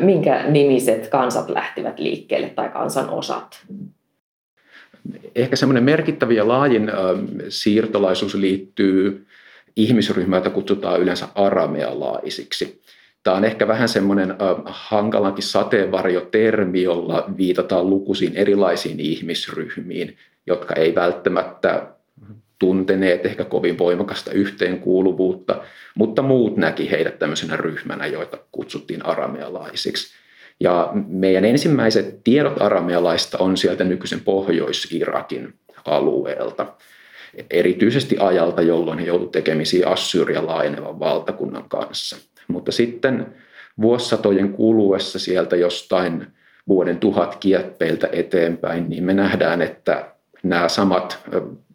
Minkä 0.00 0.44
nimiset 0.48 1.08
kansat 1.08 1.48
lähtivät 1.48 1.98
liikkeelle 1.98 2.48
tai 2.48 2.68
kansan 2.68 3.10
osat? 3.10 3.66
Ehkä 5.34 5.56
semmoinen 5.56 5.84
merkittävä 5.84 6.32
ja 6.32 6.48
laajin 6.48 6.90
siirtolaisuus 7.48 8.34
liittyy 8.34 9.26
ihmisryhmään, 9.76 10.40
jota 10.40 10.50
kutsutaan 10.54 11.00
yleensä 11.00 11.28
aramealaisiksi. 11.34 12.82
Tämä 13.22 13.36
on 13.36 13.44
ehkä 13.44 13.68
vähän 13.68 13.88
semmoinen 13.88 14.34
hankalankin 14.64 15.44
sateenvarjotermi, 15.44 16.82
jolla 16.82 17.24
viitataan 17.36 17.90
lukuisiin 17.90 18.36
erilaisiin 18.36 19.00
ihmisryhmiin, 19.00 20.16
jotka 20.46 20.74
ei 20.74 20.94
välttämättä 20.94 21.86
tunteneet 22.58 23.26
ehkä 23.26 23.44
kovin 23.44 23.78
voimakasta 23.78 24.30
yhteenkuuluvuutta, 24.30 25.62
mutta 25.94 26.22
muut 26.22 26.56
näki 26.56 26.90
heidät 26.90 27.18
tämmöisenä 27.18 27.56
ryhmänä, 27.56 28.06
joita 28.06 28.38
kutsuttiin 28.52 29.06
aramealaisiksi. 29.06 30.14
Ja 30.60 30.90
meidän 31.06 31.44
ensimmäiset 31.44 32.20
tiedot 32.24 32.62
aramealaista 32.62 33.38
on 33.38 33.56
sieltä 33.56 33.84
nykyisen 33.84 34.20
Pohjois-Irakin 34.20 35.54
alueelta, 35.84 36.66
erityisesti 37.50 38.16
ajalta, 38.18 38.62
jolloin 38.62 38.98
he 38.98 39.06
joutuivat 39.06 39.32
tekemisiin 39.32 39.88
Assyria 39.88 40.46
laajenevan 40.46 41.00
valtakunnan 41.00 41.68
kanssa. 41.68 42.16
Mutta 42.48 42.72
sitten 42.72 43.34
vuosisatojen 43.80 44.52
kuluessa 44.52 45.18
sieltä 45.18 45.56
jostain 45.56 46.26
vuoden 46.68 46.98
tuhat 46.98 47.36
kieppeiltä 47.36 48.08
eteenpäin, 48.12 48.88
niin 48.88 49.04
me 49.04 49.14
nähdään, 49.14 49.62
että 49.62 50.15
nämä 50.48 50.68
samat 50.68 51.18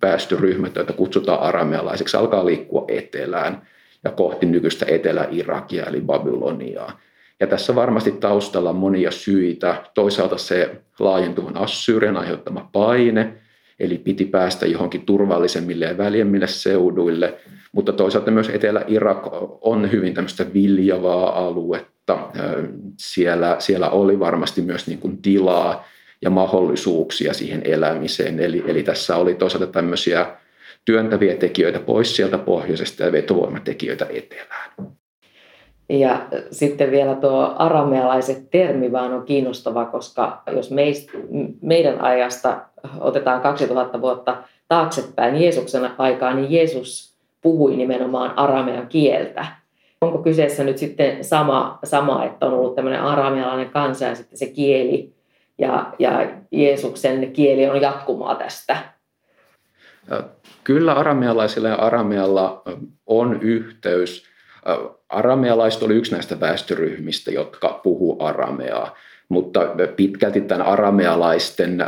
väestöryhmät, 0.01 0.75
joita 0.75 0.93
kutsutaan 0.93 1.39
aramealaisiksi, 1.39 2.17
alkaa 2.17 2.45
liikkua 2.45 2.85
etelään 2.87 3.61
ja 4.03 4.11
kohti 4.11 4.45
nykyistä 4.45 4.85
Etelä-Irakia 4.89 5.85
eli 5.85 6.01
Babyloniaa. 6.01 6.99
Ja 7.39 7.47
tässä 7.47 7.75
varmasti 7.75 8.11
taustalla 8.11 8.69
on 8.69 8.75
monia 8.75 9.11
syitä. 9.11 9.75
Toisaalta 9.93 10.37
se 10.37 10.81
laajentuvan 10.99 11.57
Assyrian 11.57 12.17
aiheuttama 12.17 12.69
paine, 12.73 13.33
eli 13.79 13.97
piti 13.97 14.25
päästä 14.25 14.65
johonkin 14.65 15.05
turvallisemmille 15.05 15.85
ja 15.85 15.97
väljemmille 15.97 16.47
seuduille, 16.47 17.33
mutta 17.71 17.93
toisaalta 17.93 18.31
myös 18.31 18.49
Etelä-Irak 18.49 19.27
on 19.61 19.91
hyvin 19.91 20.13
tämmöistä 20.13 20.45
viljavaa 20.53 21.45
aluetta. 21.45 22.29
Siellä, 22.97 23.55
siellä 23.59 23.89
oli 23.89 24.19
varmasti 24.19 24.61
myös 24.61 24.87
niin 24.87 24.99
kuin 24.99 25.21
tilaa 25.21 25.85
ja 26.21 26.29
mahdollisuuksia 26.29 27.33
siihen 27.33 27.61
elämiseen. 27.65 28.39
Eli, 28.39 28.63
eli 28.67 28.83
tässä 28.83 29.15
oli 29.15 29.35
toisaalta 29.35 29.67
tämmöisiä 29.67 30.25
työntäviä 30.85 31.35
tekijöitä 31.35 31.79
pois 31.79 32.15
sieltä 32.15 32.37
pohjoisesta 32.37 33.03
ja 33.03 33.11
vetovoimatekijöitä 33.11 34.07
etelään. 34.09 34.71
Ja 35.89 36.27
sitten 36.51 36.91
vielä 36.91 37.15
tuo 37.15 37.55
aramealaiset 37.57 38.51
termi 38.51 38.91
vaan 38.91 39.13
on 39.13 39.25
kiinnostava, 39.25 39.85
koska 39.85 40.43
jos 40.55 40.71
meist, 40.71 41.09
meidän 41.61 42.01
ajasta 42.01 42.61
otetaan 42.99 43.41
2000 43.41 44.01
vuotta 44.01 44.43
taaksepäin 44.67 45.41
Jeesuksen 45.41 45.89
aikaa, 45.97 46.33
niin 46.33 46.51
Jeesus 46.51 47.15
puhui 47.41 47.75
nimenomaan 47.75 48.37
aramean 48.37 48.87
kieltä. 48.87 49.45
Onko 50.01 50.17
kyseessä 50.17 50.63
nyt 50.63 50.77
sitten 50.77 51.23
sama, 51.23 51.79
sama 51.83 52.25
että 52.25 52.45
on 52.45 52.53
ollut 52.53 52.75
tämmöinen 52.75 53.01
aramealainen 53.01 53.69
kansa 53.69 54.05
ja 54.05 54.15
sitten 54.15 54.37
se 54.37 54.45
kieli 54.45 55.13
ja, 55.61 55.93
ja 55.99 56.31
Jeesuksen 56.51 57.31
kieli 57.31 57.69
on 57.69 57.81
jatkumaa 57.81 58.35
tästä. 58.35 58.77
Kyllä 60.63 60.93
aramealaisilla 60.93 61.69
ja 61.69 61.75
aramealla 61.75 62.63
on 63.05 63.41
yhteys. 63.41 64.25
Aramealaiset 65.09 65.83
oli 65.83 65.95
yksi 65.95 66.11
näistä 66.11 66.39
väestöryhmistä, 66.39 67.31
jotka 67.31 67.79
puhuu 67.83 68.23
arameaa, 68.23 68.95
mutta 69.29 69.59
pitkälti 69.95 70.41
tämän 70.41 70.67
aramealaisten 70.67 71.85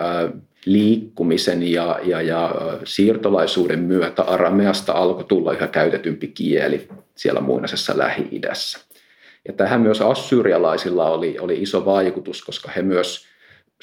liikkumisen 0.65 1.71
ja, 1.71 1.99
ja, 2.03 2.21
ja 2.21 2.55
siirtolaisuuden 2.83 3.79
myötä 3.79 4.23
arameasta 4.23 4.93
alkoi 4.93 5.23
tulla 5.23 5.53
yhä 5.53 5.67
käytetympi 5.67 6.27
kieli 6.27 6.87
siellä 7.15 7.41
muinaisessa 7.41 7.97
Lähi-idässä. 7.97 8.79
Ja 9.47 9.53
tähän 9.53 9.81
myös 9.81 10.01
assyrialaisilla 10.01 11.09
oli, 11.09 11.39
oli 11.39 11.61
iso 11.61 11.85
vaikutus, 11.85 12.45
koska 12.45 12.71
he 12.71 12.81
myös 12.81 13.32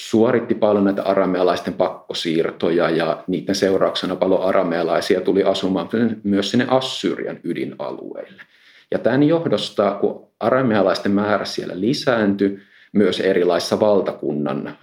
suoritti 0.01 0.55
paljon 0.55 0.85
näitä 0.85 1.03
aramealaisten 1.03 1.75
pakkosiirtoja 1.75 2.91
ja 2.91 3.25
niiden 3.27 3.55
seurauksena 3.55 4.17
paljon 4.17 4.43
aramealaisia 4.43 5.21
tuli 5.21 5.45
asumaan 5.45 5.89
myös 6.23 6.51
sinne 6.51 6.67
Assyrian 6.69 7.41
ydinalueille. 7.45 8.43
Ja 8.91 8.99
tämän 8.99 9.23
johdosta, 9.23 9.99
kun 10.01 10.29
aramealaisten 10.41 11.13
määrä 11.13 11.45
siellä 11.45 11.81
lisääntyi, 11.81 12.59
myös 12.93 13.21
erilaisissa 13.21 13.81
valtakunnan 13.81 14.79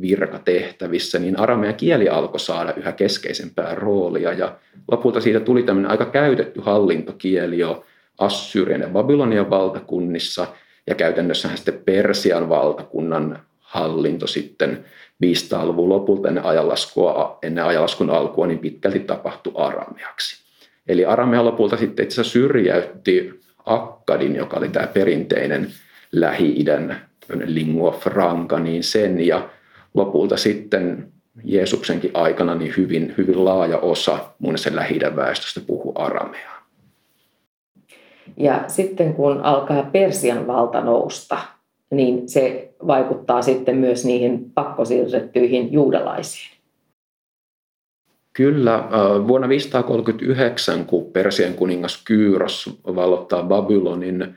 virkatehtävissä, 0.00 1.18
niin 1.18 1.38
aramean 1.38 1.74
kieli 1.74 2.08
alkoi 2.08 2.40
saada 2.40 2.74
yhä 2.76 2.92
keskeisempää 2.92 3.74
roolia 3.74 4.32
ja 4.32 4.56
lopulta 4.90 5.20
siitä 5.20 5.40
tuli 5.40 5.62
tämmöinen 5.62 5.90
aika 5.90 6.04
käytetty 6.04 6.60
hallintokieli 6.60 7.58
jo 7.58 7.84
Assyrian 8.18 8.80
ja 8.80 8.88
Babylonian 8.88 9.50
valtakunnissa 9.50 10.46
ja 10.86 10.94
käytännössä 10.94 11.48
sitten 11.54 11.82
Persian 11.84 12.48
valtakunnan 12.48 13.38
hallinto 13.72 14.26
sitten 14.26 14.84
500-luvun 15.24 15.88
lopulta 15.88 16.28
ennen, 16.28 16.44
ajanlaskua, 16.44 17.38
ennen 17.42 17.64
ajanlaskun 17.64 18.10
alkua 18.10 18.46
niin 18.46 18.58
pitkälti 18.58 19.00
tapahtui 19.00 19.52
arameaksi. 19.56 20.42
Eli 20.88 21.04
aramea 21.04 21.44
lopulta 21.44 21.76
sitten 21.76 22.04
itse 22.04 22.24
syrjäytti 22.24 23.40
Akkadin, 23.66 24.36
joka 24.36 24.56
oli 24.56 24.68
tämä 24.68 24.86
perinteinen 24.86 25.68
Lähi-idän 26.12 26.96
lingua 27.44 27.92
franca, 27.92 28.58
niin 28.58 28.84
sen 28.84 29.26
ja 29.26 29.48
lopulta 29.94 30.36
sitten 30.36 31.12
Jeesuksenkin 31.44 32.10
aikana 32.14 32.54
niin 32.54 32.74
hyvin, 32.76 33.14
hyvin 33.18 33.44
laaja 33.44 33.78
osa 33.78 34.18
mun 34.38 34.58
sen 34.58 34.76
lähi 34.76 35.00
väestöstä 35.16 35.60
puhuu 35.66 35.92
arameaa. 35.94 36.62
Ja 38.36 38.64
sitten 38.66 39.14
kun 39.14 39.40
alkaa 39.40 39.82
Persian 39.82 40.46
valta 40.46 40.80
nousta, 40.80 41.38
niin 41.92 42.28
se 42.28 42.74
vaikuttaa 42.86 43.42
sitten 43.42 43.76
myös 43.76 44.04
niihin 44.04 44.50
pakkosiirrettyihin 44.54 45.72
juudalaisiin. 45.72 46.58
Kyllä, 48.32 48.84
vuonna 49.26 49.48
539, 49.48 50.84
kun 50.84 51.12
Persian 51.12 51.54
kuningas 51.54 52.02
Kyyros 52.04 52.80
valottaa 52.86 53.42
Babylonin, 53.42 54.34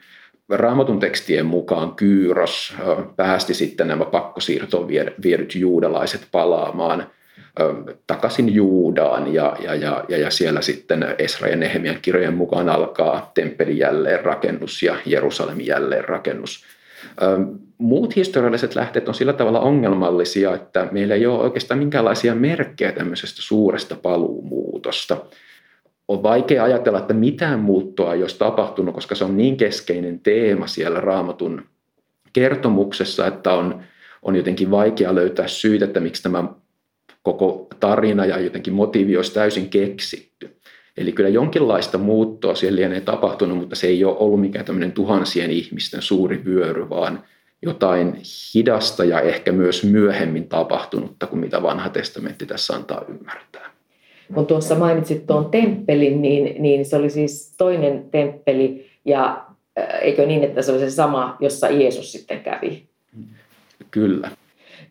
Raamatun 0.50 1.00
tekstien 1.00 1.46
mukaan 1.46 1.96
Kyyros 1.96 2.76
päästi 3.16 3.54
sitten 3.54 3.88
nämä 3.88 4.06
pakkosiirtoon 4.06 4.88
viedyt 5.24 5.56
juudalaiset 5.56 6.28
palaamaan 6.32 7.08
takaisin 8.08 8.54
Juudaan 8.54 9.34
ja, 9.34 9.56
ja, 9.60 9.76
ja, 9.76 10.04
ja 10.10 10.32
siellä 10.32 10.62
sitten 10.62 11.06
Esra 11.18 11.48
ja 11.48 11.56
Nehemian 11.56 11.98
kirjojen 12.02 12.34
mukaan 12.34 12.70
alkaa 12.70 13.32
temppelin 13.34 13.78
jälleenrakennus 13.78 14.84
ja 14.84 14.96
Jerusalemin 15.06 15.66
jälleenrakennus. 15.66 16.66
Muut 17.78 18.16
historialliset 18.16 18.76
lähteet 18.76 19.08
on 19.08 19.16
sillä 19.16 19.34
tavalla 19.34 19.60
ongelmallisia, 19.60 20.56
että 20.56 20.88
meillä 20.92 21.16
ei 21.16 21.26
ole 21.26 21.44
oikeastaan 21.44 21.78
minkäänlaisia 21.78 22.36
merkkejä 22.36 22.92
tämmöisestä 22.92 23.42
suuresta 23.42 23.96
paluumuutosta. 23.96 25.18
On 26.08 26.24
vaikea 26.24 26.64
ajatella, 26.64 27.00
että 27.00 27.14
mitään 27.14 27.60
muuttoa 27.60 28.14
ei 28.14 28.22
olisi 28.22 28.40
tapahtunut, 28.40 28.96
koska 28.96 29.16
se 29.16 29.24
on 29.24 29.38
niin 29.38 29.58
keskeinen 29.58 30.20
teema 30.20 30.68
siellä 30.68 31.02
raamatun 31.02 31.66
kertomuksessa, 32.34 33.28
että 33.28 33.54
on, 33.54 33.84
on 34.22 34.36
jotenkin 34.36 34.72
vaikea 34.72 35.16
löytää 35.16 35.48
syitä, 35.48 35.86
että 35.86 36.00
miksi 36.00 36.24
tämä 36.24 36.44
koko 37.24 37.68
tarina 37.80 38.26
ja 38.26 38.40
jotenkin 38.40 38.74
motiivi 38.74 39.18
olisi 39.18 39.34
täysin 39.34 39.70
keksitty. 39.70 40.55
Eli 40.98 41.12
kyllä 41.12 41.30
jonkinlaista 41.30 41.98
muuttoa 41.98 42.56
siellä 42.56 42.76
lienee 42.76 43.02
tapahtunut, 43.02 43.58
mutta 43.58 43.76
se 43.76 43.88
ei 43.88 44.04
ole 44.04 44.18
ollut 44.18 44.42
mikään 44.42 44.66
tämmöinen 44.66 44.92
tuhansien 44.92 45.52
ihmisten 45.52 46.02
suuri 46.02 46.46
vyöry, 46.46 46.90
vaan 46.90 47.24
jotain 47.62 48.22
hidasta 48.56 49.06
ja 49.06 49.22
ehkä 49.22 49.52
myös 49.52 49.84
myöhemmin 49.84 50.48
tapahtunutta 50.48 51.28
kuin 51.28 51.40
mitä 51.40 51.62
vanha 51.62 51.90
testamentti 51.90 52.46
tässä 52.46 52.76
antaa 52.76 53.06
ymmärtää. 53.10 53.72
Kun 54.34 54.46
tuossa 54.46 54.76
mainitsit 54.76 55.28
tuon 55.28 55.46
temppelin, 55.52 56.22
niin, 56.22 56.62
niin 56.62 56.86
se 56.86 56.96
oli 56.96 57.10
siis 57.10 57.54
toinen 57.58 58.06
temppeli 58.12 58.90
ja 59.06 59.46
eikö 60.02 60.26
niin, 60.26 60.44
että 60.44 60.62
se 60.62 60.72
oli 60.72 60.80
se 60.80 60.90
sama, 60.90 61.38
jossa 61.40 61.70
Jeesus 61.70 62.12
sitten 62.12 62.40
kävi? 62.40 62.86
Kyllä. 63.92 64.32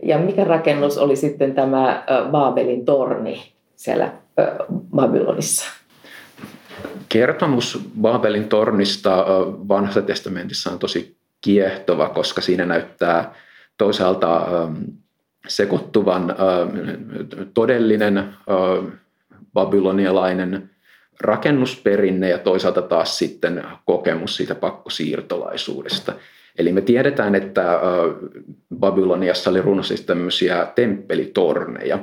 Ja 0.02 0.18
mikä 0.18 0.44
rakennus 0.44 0.98
oli 0.98 1.16
sitten 1.16 1.54
tämä 1.54 2.04
Baabelin 2.30 2.84
torni 2.84 3.42
siellä 3.76 4.12
Babylonissa? 4.94 5.83
Kertomus 7.08 7.80
Baabelin 8.00 8.48
tornista 8.48 9.26
vanhassa 9.68 10.02
testamentissa 10.02 10.70
on 10.70 10.78
tosi 10.78 11.16
kiehtova, 11.40 12.08
koska 12.08 12.40
siinä 12.40 12.66
näyttää 12.66 13.34
toisaalta 13.78 14.46
sekoittuvan 15.48 16.34
todellinen 17.54 18.34
babylonialainen 19.54 20.70
rakennusperinne 21.20 22.28
ja 22.28 22.38
toisaalta 22.38 22.82
taas 22.82 23.18
sitten 23.18 23.64
kokemus 23.84 24.36
siitä 24.36 24.54
pakkosiirtolaisuudesta. 24.54 26.12
Eli 26.58 26.72
me 26.72 26.80
tiedetään, 26.80 27.34
että 27.34 27.80
Babyloniassa 28.78 29.50
oli 29.50 29.62
runsaasti 29.62 30.06
tämmöisiä 30.06 30.66
temppelitorneja, 30.74 31.98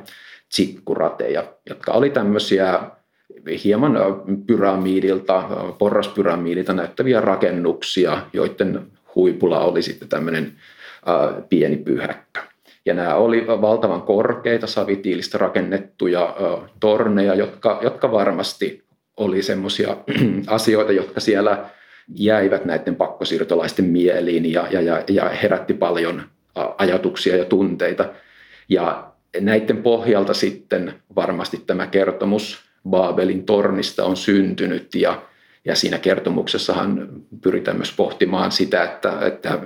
tsikkurateja, 0.50 1.44
jotka 1.70 1.92
oli 1.92 2.10
tämmöisiä 2.10 2.80
hieman 3.63 3.97
pyramiidilta, 4.47 5.43
porraspyramiidilta 5.77 6.73
näyttäviä 6.73 7.21
rakennuksia, 7.21 8.21
joiden 8.34 8.82
huipulla 9.15 9.60
oli 9.60 9.82
sitten 9.82 10.08
tämmöinen 10.08 10.51
pieni 11.49 11.77
pyhäkkö. 11.77 12.39
Ja 12.86 12.93
nämä 12.93 13.15
oli 13.15 13.47
valtavan 13.47 14.01
korkeita 14.01 14.67
savitiilistä 14.67 15.38
rakennettuja 15.38 16.36
torneja, 16.80 17.36
jotka, 17.36 17.80
jotka 17.82 18.12
varmasti 18.12 18.84
oli 19.17 19.43
semmoisia 19.43 19.97
asioita, 20.47 20.91
jotka 20.91 21.19
siellä 21.19 21.65
jäivät 22.15 22.65
näiden 22.65 22.95
pakkosiirtolaisten 22.95 23.86
mieliin 23.86 24.51
ja, 24.51 24.67
ja, 24.71 25.04
ja 25.10 25.30
herätti 25.30 25.73
paljon 25.73 26.21
ajatuksia 26.77 27.36
ja 27.36 27.45
tunteita. 27.45 28.06
Ja 28.69 29.12
näiden 29.39 29.84
pohjalta 29.84 30.34
sitten 30.34 30.93
varmasti 31.15 31.63
tämä 31.67 31.88
kertomus 31.88 32.71
Baabelin 32.89 33.46
tornista 33.46 34.06
on 34.06 34.17
syntynyt 34.17 34.96
ja, 34.96 35.22
ja 35.65 35.76
siinä 35.76 35.98
kertomuksessahan 35.98 37.10
pyritään 37.41 37.78
myös 37.78 37.94
pohtimaan 37.98 38.52
sitä, 38.52 38.84
että, 38.84 39.20
että 39.22 39.60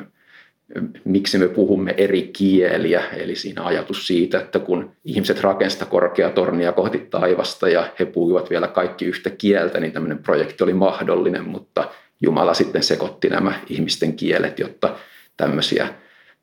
miksi 1.03 1.37
me 1.37 1.47
puhumme 1.47 1.93
eri 1.97 2.29
kieliä, 2.33 3.03
eli 3.13 3.35
siinä 3.35 3.63
ajatus 3.63 4.07
siitä, 4.07 4.39
että 4.39 4.59
kun 4.59 4.91
ihmiset 5.05 5.41
rakensivat 5.41 5.89
korkea 5.89 6.29
tornia 6.29 6.71
kohti 6.71 6.97
taivasta 6.97 7.69
ja 7.69 7.87
he 7.99 8.05
puhuivat 8.05 8.49
vielä 8.49 8.67
kaikki 8.67 9.05
yhtä 9.05 9.29
kieltä, 9.29 9.79
niin 9.79 9.91
tämmöinen 9.91 10.17
projekti 10.23 10.63
oli 10.63 10.73
mahdollinen, 10.73 11.49
mutta 11.49 11.89
Jumala 12.21 12.53
sitten 12.53 12.83
sekoitti 12.83 13.29
nämä 13.29 13.53
ihmisten 13.69 14.13
kielet, 14.13 14.59
jotta 14.59 14.95
tämmöisiä, 15.37 15.87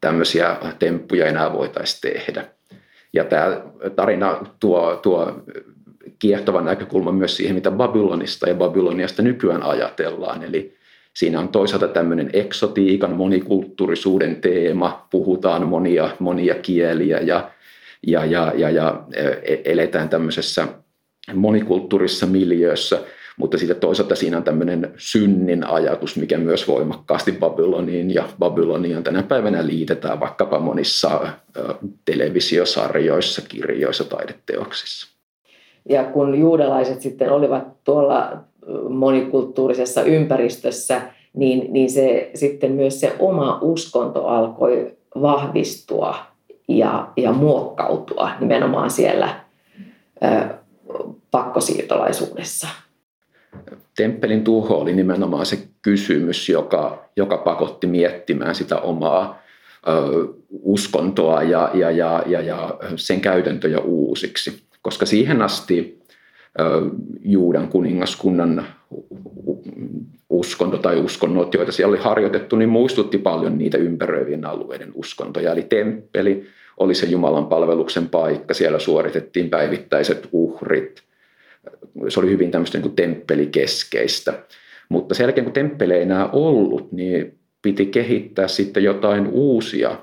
tämmöisiä 0.01 0.57
temppuja 0.79 1.27
enää 1.27 1.53
voitaisiin 1.53 2.13
tehdä. 2.13 2.45
Ja 3.13 3.25
tämä 3.25 3.61
tarina 3.97 4.41
tuo, 4.61 4.97
tuo 4.97 5.43
kiehtovan 6.23 6.65
näkökulman 6.65 7.15
myös 7.15 7.37
siihen, 7.37 7.55
mitä 7.55 7.71
Babylonista 7.71 8.49
ja 8.49 8.55
Babyloniasta 8.55 9.23
nykyään 9.23 9.63
ajatellaan. 9.63 10.43
Eli 10.43 10.77
Siinä 11.15 11.41
on 11.41 11.49
toisaalta 11.49 11.89
tämmöinen 11.89 12.31
eksotiikan, 12.33 13.13
monikulttuurisuuden 13.13 14.37
teema, 14.37 15.07
puhutaan 15.11 15.67
monia, 15.67 16.11
monia 16.19 16.55
kieliä 16.55 17.19
ja, 17.21 17.51
ja, 18.07 18.25
ja, 18.25 18.53
ja, 18.57 18.71
ja 18.71 19.03
e, 19.15 19.57
eletään 19.65 20.09
tämmöisessä 20.09 20.69
monikulttuurisessa 21.35 22.27
miljöössä, 22.27 23.01
mutta 23.37 23.59
sitten 23.59 23.77
toisaalta 23.77 24.15
siinä 24.15 24.37
on 24.37 24.45
tämmöinen 24.45 24.95
synnin 24.97 25.67
ajatus, 25.67 26.17
mikä 26.17 26.39
myös 26.39 26.69
voimakkaasti 26.69 27.33
Babyloniin 27.33 28.15
ja 28.15 28.29
Babyloniaan 28.39 29.05
tänä 29.05 29.23
päivänä 29.23 29.67
liitetään 29.67 30.21
vaikkapa 30.21 30.59
monissa 30.59 31.21
televisiosarjoissa, 32.05 33.43
kirjoissa, 33.49 34.05
taideteoksissa. 34.05 35.22
Ja 35.89 36.05
kun 36.05 36.39
juudalaiset 36.39 37.01
sitten 37.01 37.33
olivat 37.33 37.85
tuolla 37.85 38.33
monikulttuurisessa 38.89 40.03
ympäristössä, 40.03 41.03
niin, 41.35 41.73
niin 41.73 41.91
se 41.91 42.31
sitten 42.35 42.73
myös 42.73 43.01
se 43.01 43.17
oma 43.19 43.59
uskonto 43.61 44.27
alkoi 44.27 44.97
vahvistua 45.23 46.17
ja, 46.69 47.09
ja 47.17 47.33
muokkautua 47.33 48.31
nimenomaan 48.41 48.91
siellä 48.91 49.41
ö, 50.25 50.55
pakkosiirtolaisuudessa. 51.31 52.69
Temppelin 53.97 54.45
tuho 54.45 54.75
oli 54.75 54.93
nimenomaan 54.95 55.47
se 55.47 55.59
kysymys, 55.83 56.49
joka, 56.49 57.05
joka 57.17 57.37
pakotti 57.37 57.87
miettimään 57.87 58.55
sitä 58.55 58.79
omaa 58.79 59.39
ö, 59.89 59.93
uskontoa 60.63 61.43
ja, 61.43 61.71
ja, 61.75 61.91
ja, 61.91 62.23
ja, 62.27 62.41
ja 62.41 62.79
sen 62.97 63.21
käytäntöjä 63.21 63.79
uusiksi. 63.79 64.63
Koska 64.83 65.07
siihen 65.07 65.43
asti 65.43 66.03
Juudan 67.21 67.69
kuningaskunnan 67.69 68.67
uskonto 70.31 70.79
tai 70.79 70.97
uskonnot, 71.01 71.55
joita 71.55 71.73
siellä 71.73 71.93
oli 71.93 72.03
harjoitettu, 72.03 72.57
niin 72.57 72.69
muistutti 72.69 73.19
paljon 73.19 73.59
niitä 73.59 73.79
ympäröivien 73.79 74.45
alueiden 74.45 74.91
uskontoja. 74.95 75.53
Eli 75.53 75.63
temppeli 75.63 76.47
oli 76.77 76.95
se 76.95 77.07
Jumalan 77.07 77.47
palveluksen 77.47 78.09
paikka, 78.09 78.55
siellä 78.55 78.79
suoritettiin 78.79 79.51
päivittäiset 79.51 80.29
uhrit. 80.33 81.03
Se 82.09 82.21
oli 82.21 82.31
hyvin 82.31 82.51
tämmöistä 82.51 82.79
niin 82.79 82.83
kuin 82.83 82.97
temppelikeskeistä. 82.97 84.43
Mutta 84.89 85.15
sen 85.15 85.25
jälkeen 85.25 85.45
kun 85.45 85.53
temppeli 85.53 85.95
ei 85.95 86.03
enää 86.03 86.31
ollut, 86.31 86.93
niin 86.93 87.39
piti 87.63 87.87
kehittää 87.87 88.49
sitten 88.49 88.85
jotain 88.85 89.29
uusia 89.29 89.97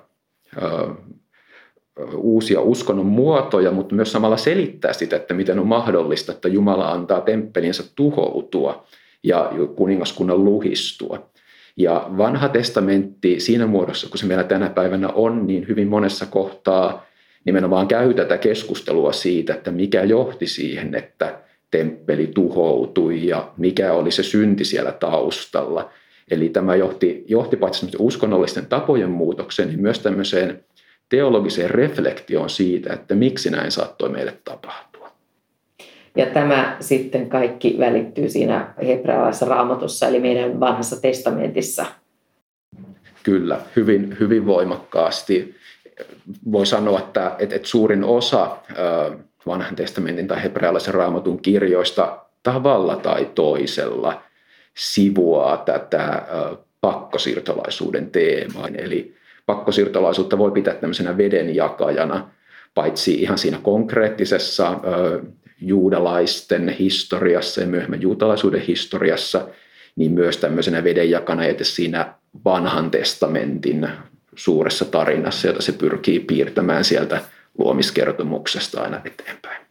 uusia 2.15 2.61
uskonnon 2.61 3.05
muotoja, 3.05 3.71
mutta 3.71 3.95
myös 3.95 4.11
samalla 4.11 4.37
selittää 4.37 4.93
sitä, 4.93 5.15
että 5.15 5.33
miten 5.33 5.59
on 5.59 5.67
mahdollista, 5.67 6.31
että 6.31 6.47
Jumala 6.47 6.91
antaa 6.91 7.21
temppelinsä 7.21 7.83
tuhoutua 7.95 8.83
ja 9.23 9.51
kuningaskunnan 9.75 10.45
luhistua. 10.45 11.29
Ja 11.77 12.09
vanha 12.17 12.49
testamentti 12.49 13.39
siinä 13.39 13.67
muodossa, 13.67 14.09
kun 14.09 14.17
se 14.17 14.25
meillä 14.25 14.43
tänä 14.43 14.69
päivänä 14.69 15.09
on, 15.09 15.47
niin 15.47 15.67
hyvin 15.67 15.87
monessa 15.87 16.25
kohtaa 16.25 17.05
nimenomaan 17.45 17.87
käy 17.87 18.13
tätä 18.13 18.37
keskustelua 18.37 19.11
siitä, 19.11 19.53
että 19.53 19.71
mikä 19.71 20.03
johti 20.03 20.47
siihen, 20.47 20.95
että 20.95 21.39
temppeli 21.71 22.27
tuhoutui 22.27 23.27
ja 23.27 23.51
mikä 23.57 23.93
oli 23.93 24.11
se 24.11 24.23
synti 24.23 24.65
siellä 24.65 24.91
taustalla. 24.91 25.89
Eli 26.31 26.49
tämä 26.49 26.75
johti, 26.75 27.23
johti 27.27 27.57
paitsi 27.57 27.87
uskonnollisten 27.99 28.65
tapojen 28.65 29.09
muutokseen, 29.09 29.69
niin 29.69 29.81
myös 29.81 29.99
tämmöiseen 29.99 30.63
teologiseen 31.09 31.69
reflektioon 31.69 32.49
siitä, 32.49 32.93
että 32.93 33.15
miksi 33.15 33.49
näin 33.49 33.71
saattoi 33.71 34.09
meille 34.09 34.37
tapahtua. 34.43 35.11
Ja 36.15 36.25
tämä 36.25 36.77
sitten 36.79 37.29
kaikki 37.29 37.75
välittyy 37.79 38.29
siinä 38.29 38.73
hebrealaisessa 38.87 39.45
raamatussa, 39.45 40.07
eli 40.07 40.19
meidän 40.19 40.59
vanhassa 40.59 41.01
testamentissa. 41.01 41.85
Kyllä, 43.23 43.59
hyvin, 43.75 44.17
hyvin 44.19 44.45
voimakkaasti. 44.45 45.55
Voi 46.51 46.65
sanoa, 46.65 46.99
että, 46.99 47.35
että, 47.39 47.55
että 47.55 47.67
suurin 47.67 48.03
osa 48.03 48.57
vanhan 49.45 49.75
testamentin 49.75 50.27
tai 50.27 50.43
hebrealaisen 50.43 50.93
raamatun 50.93 51.41
kirjoista 51.41 52.19
tavalla 52.43 52.95
tai 52.95 53.29
toisella 53.35 54.21
sivuaa 54.77 55.57
tätä 55.57 56.23
pakkosiirtolaisuuden 56.81 58.11
teemaa. 58.11 58.67
Eli 58.67 59.18
pakkosiirtolaisuutta 59.49 60.37
voi 60.37 60.51
pitää 60.51 60.73
tämmöisenä 60.73 61.17
vedenjakajana, 61.17 62.29
paitsi 62.75 63.13
ihan 63.13 63.37
siinä 63.37 63.59
konkreettisessa 63.63 64.79
ö, 64.83 65.21
juudalaisten 65.61 66.69
historiassa 66.69 67.61
ja 67.61 67.67
myöhemmin 67.67 68.01
juutalaisuuden 68.01 68.61
historiassa, 68.61 69.47
niin 69.95 70.11
myös 70.11 70.37
tämmöisenä 70.37 70.83
vedenjakana 70.83 71.45
että 71.45 71.63
siinä 71.63 72.13
vanhan 72.45 72.91
testamentin 72.91 73.87
suuressa 74.35 74.85
tarinassa, 74.85 75.47
jota 75.47 75.61
se 75.61 75.71
pyrkii 75.71 76.19
piirtämään 76.19 76.83
sieltä 76.83 77.21
luomiskertomuksesta 77.57 78.81
aina 78.81 79.01
eteenpäin. 79.05 79.61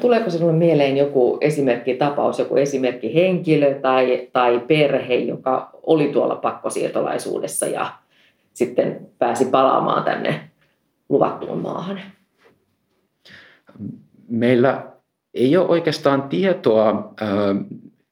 Tuleeko 0.00 0.30
sinulle 0.30 0.52
mieleen 0.52 0.96
joku 0.96 1.38
esimerkkitapaus, 1.40 2.38
joku 2.38 2.56
esimerkki 2.56 3.14
henkilö 3.14 3.74
tai, 3.74 4.28
tai 4.32 4.60
perhe, 4.66 5.14
joka 5.14 5.70
oli 5.82 6.08
tuolla 6.08 6.36
pakkosiirtolaisuudessa 6.36 7.66
ja 7.66 7.92
sitten 8.56 9.08
pääsi 9.18 9.44
palaamaan 9.44 10.04
tänne 10.04 10.50
luvattuun 11.08 11.58
maahan? 11.58 12.00
Meillä 14.28 14.86
ei 15.34 15.56
ole 15.56 15.68
oikeastaan 15.68 16.22
tietoa 16.22 17.14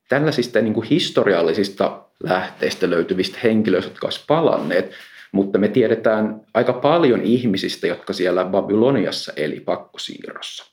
tällaisista 0.09 0.61
niin 0.61 0.75
kuin 0.75 0.87
historiallisista 0.87 2.03
lähteistä 2.23 2.91
löytyvistä 2.91 3.39
henkilöistä, 3.45 3.91
jotka 3.91 4.07
olisivat 4.07 4.27
palanneet, 4.27 4.91
mutta 5.33 5.59
me 5.59 5.69
tiedetään 5.69 6.41
aika 6.55 6.73
paljon 6.73 7.23
ihmisistä, 7.23 7.87
jotka 7.87 8.13
siellä 8.13 8.45
Babyloniassa 8.45 9.33
eli 9.37 9.61
pakkosiirrossa. 9.61 10.65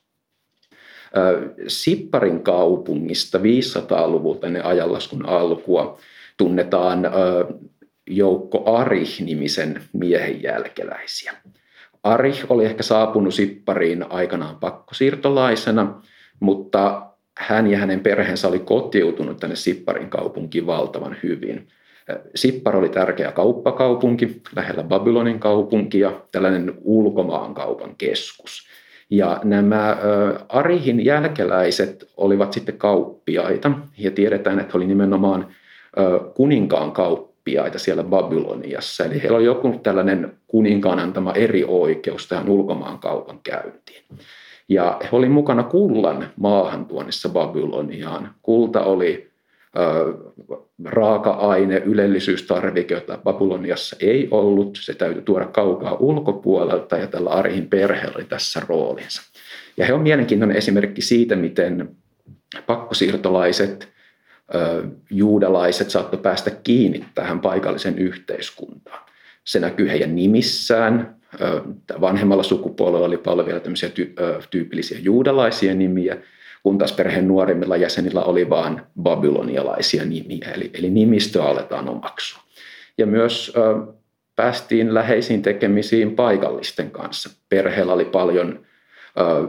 Sipparin 1.68 2.42
kaupungista 2.42 3.38
500-luvulta 3.38 4.46
ennen 4.46 4.64
ajanlaskun 4.64 5.28
alkua 5.28 5.98
tunnetaan 6.36 7.10
joukko 8.06 8.76
Arih-nimisen 8.76 9.82
miehen 9.92 10.42
jälkeläisiä. 10.42 11.32
Arih 12.02 12.44
oli 12.48 12.64
ehkä 12.64 12.82
saapunut 12.82 13.34
Sippariin 13.34 14.12
aikanaan 14.12 14.56
pakkosiirtolaisena, 14.56 16.02
mutta 16.40 17.06
hän 17.38 17.70
ja 17.70 17.78
hänen 17.78 18.00
perheensä 18.00 18.48
oli 18.48 18.58
kotiutunut 18.58 19.40
tänne 19.40 19.56
Sipparin 19.56 20.10
kaupunkiin 20.10 20.66
valtavan 20.66 21.16
hyvin. 21.22 21.68
Sippar 22.34 22.76
oli 22.76 22.88
tärkeä 22.88 23.32
kauppakaupunki 23.32 24.40
lähellä 24.56 24.82
Babylonin 24.82 25.38
kaupunkia, 25.38 26.12
tällainen 26.32 26.74
ulkomaankaupan 26.80 27.94
keskus. 27.98 28.68
Ja 29.10 29.40
nämä 29.44 29.96
Arihin 30.48 31.04
jälkeläiset 31.04 32.10
olivat 32.16 32.52
sitten 32.52 32.78
kauppiaita 32.78 33.70
ja 33.98 34.10
tiedetään, 34.10 34.60
että 34.60 34.76
oli 34.78 34.86
nimenomaan 34.86 35.54
kuninkaan 36.34 36.92
kauppiaita 36.92 37.31
siellä 37.76 38.04
Babyloniassa. 38.04 39.04
Eli 39.04 39.22
heillä 39.22 39.36
oli 39.36 39.44
joku 39.44 39.80
tällainen 39.82 40.32
kuninkaan 40.46 40.98
antama 40.98 41.32
eri 41.32 41.64
oikeus 41.68 42.28
tähän 42.28 42.48
ulkomaankaupan 42.48 43.40
käyntiin. 43.42 44.04
Ja 44.68 45.00
he 45.02 45.08
olivat 45.12 45.32
mukana 45.34 45.62
kullan 45.62 46.30
maahantuonnissa 46.36 47.28
Babyloniaan. 47.28 48.34
Kulta 48.42 48.80
oli 48.80 49.30
raaka-aine, 50.84 51.82
ylellisyystarvike, 51.84 52.94
jota 52.94 53.18
Babyloniassa 53.24 53.96
ei 54.00 54.28
ollut. 54.30 54.78
Se 54.80 54.94
täytyy 54.94 55.22
tuoda 55.22 55.44
kaukaa 55.44 55.94
ulkopuolelta 55.94 56.96
ja 56.96 57.06
tällä 57.06 57.30
Arihin 57.30 57.68
perheellä 57.68 58.12
oli 58.16 58.24
tässä 58.24 58.62
roolinsa. 58.68 59.22
Ja 59.76 59.86
he 59.86 59.92
on 59.92 60.02
mielenkiintoinen 60.02 60.56
esimerkki 60.56 61.02
siitä, 61.02 61.36
miten 61.36 61.96
pakkosiirtolaiset, 62.66 63.91
juudalaiset 65.10 65.90
saattoi 65.90 66.20
päästä 66.20 66.50
kiinni 66.50 67.04
tähän 67.14 67.40
paikallisen 67.40 67.98
yhteiskuntaan. 67.98 69.00
Se 69.44 69.60
näkyy 69.60 69.88
heidän 69.88 70.14
nimissään. 70.14 71.16
Vanhemmalla 72.00 72.42
sukupuolella 72.42 73.06
oli 73.06 73.16
paljon 73.16 73.46
vielä 73.46 73.60
tämmöisiä 73.60 73.90
tyypillisiä 74.50 74.98
juudalaisia 75.02 75.74
nimiä, 75.74 76.16
kun 76.62 76.78
taas 76.78 76.92
perheen 76.92 77.28
nuorimmilla 77.28 77.76
jäsenillä 77.76 78.22
oli 78.22 78.50
vain 78.50 78.80
babylonialaisia 79.02 80.04
nimiä, 80.04 80.50
eli, 80.54 80.70
eli 80.74 80.90
nimistöä 80.90 81.44
aletaan 81.44 81.88
omaksua. 81.88 82.42
Ja 82.98 83.06
myös 83.06 83.52
päästiin 84.36 84.94
läheisiin 84.94 85.42
tekemisiin 85.42 86.16
paikallisten 86.16 86.90
kanssa. 86.90 87.30
Perheellä 87.48 87.92
oli 87.92 88.04
paljon 88.04 88.66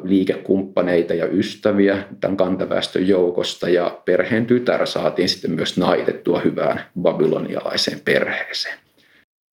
liikekumppaneita 0.03 1.13
ja 1.13 1.25
ystäviä 1.25 2.03
tämän 2.19 2.37
kantaväestön 2.37 3.07
joukosta, 3.07 3.69
ja 3.69 3.99
perheen 4.05 4.45
tytär 4.45 4.87
saatiin 4.87 5.29
sitten 5.29 5.51
myös 5.51 5.77
naitettua 5.77 6.39
hyvään 6.39 6.81
babylonialaiseen 7.01 7.99
perheeseen. 8.05 8.77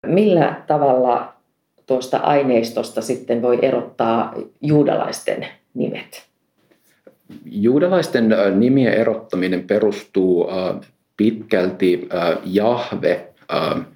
Millä 0.07 0.63
tavalla 0.67 1.35
tuosta 1.87 2.17
aineistosta 2.17 3.03
sitten 3.03 3.43
voi 3.43 3.59
erottaa 3.63 4.35
juudalaisten 4.63 5.47
nimet? 5.75 6.29
Juudalaisten 7.45 8.35
nimien 8.57 8.95
erottaminen 8.95 9.65
perustuu 9.67 10.47
pitkälti 11.17 12.09
Jahve 12.45 13.29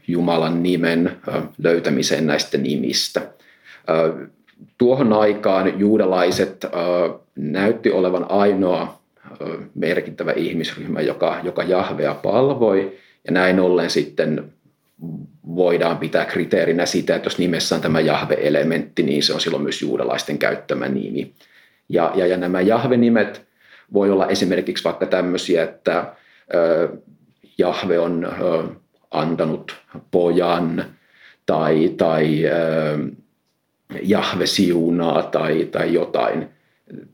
Jumalan 0.08 0.62
nimen 0.62 1.16
löytämiseen 1.58 2.26
näistä 2.26 2.58
nimistä. 2.58 3.20
Tuohon 4.78 5.12
aikaan 5.12 5.80
juudalaiset 5.80 6.66
näytti 7.36 7.90
olevan 7.90 8.26
ainoa 8.28 9.02
merkittävä 9.74 10.32
ihmisryhmä, 10.32 11.00
joka, 11.00 11.40
joka 11.42 11.62
Jahvea 11.62 12.14
palvoi, 12.14 12.98
ja 13.26 13.32
näin 13.32 13.60
ollen 13.60 13.90
sitten 13.90 14.52
voidaan 15.46 15.98
pitää 15.98 16.24
kriteerinä 16.24 16.86
sitä, 16.86 17.16
että 17.16 17.26
jos 17.26 17.38
nimessä 17.38 17.74
on 17.74 17.80
tämä 17.80 18.00
Jahve-elementti, 18.00 19.02
niin 19.02 19.22
se 19.22 19.34
on 19.34 19.40
silloin 19.40 19.62
myös 19.62 19.82
juudalaisten 19.82 20.38
käyttämä 20.38 20.88
nimi. 20.88 21.32
Ja, 21.88 22.12
ja, 22.14 22.26
ja 22.26 22.36
nämä 22.36 22.60
Jahve-nimet 22.60 23.42
voi 23.92 24.10
olla 24.10 24.26
esimerkiksi 24.26 24.84
vaikka 24.84 25.06
tämmöisiä, 25.06 25.62
että 25.62 26.14
Jahve 27.58 27.98
on 27.98 28.26
antanut 29.10 29.76
pojan 30.10 30.84
tai, 31.46 31.88
tai 31.96 32.42
Jahve 34.02 34.46
siunaa 34.46 35.22
tai, 35.22 35.64
tai 35.64 35.94
jotain 35.94 36.48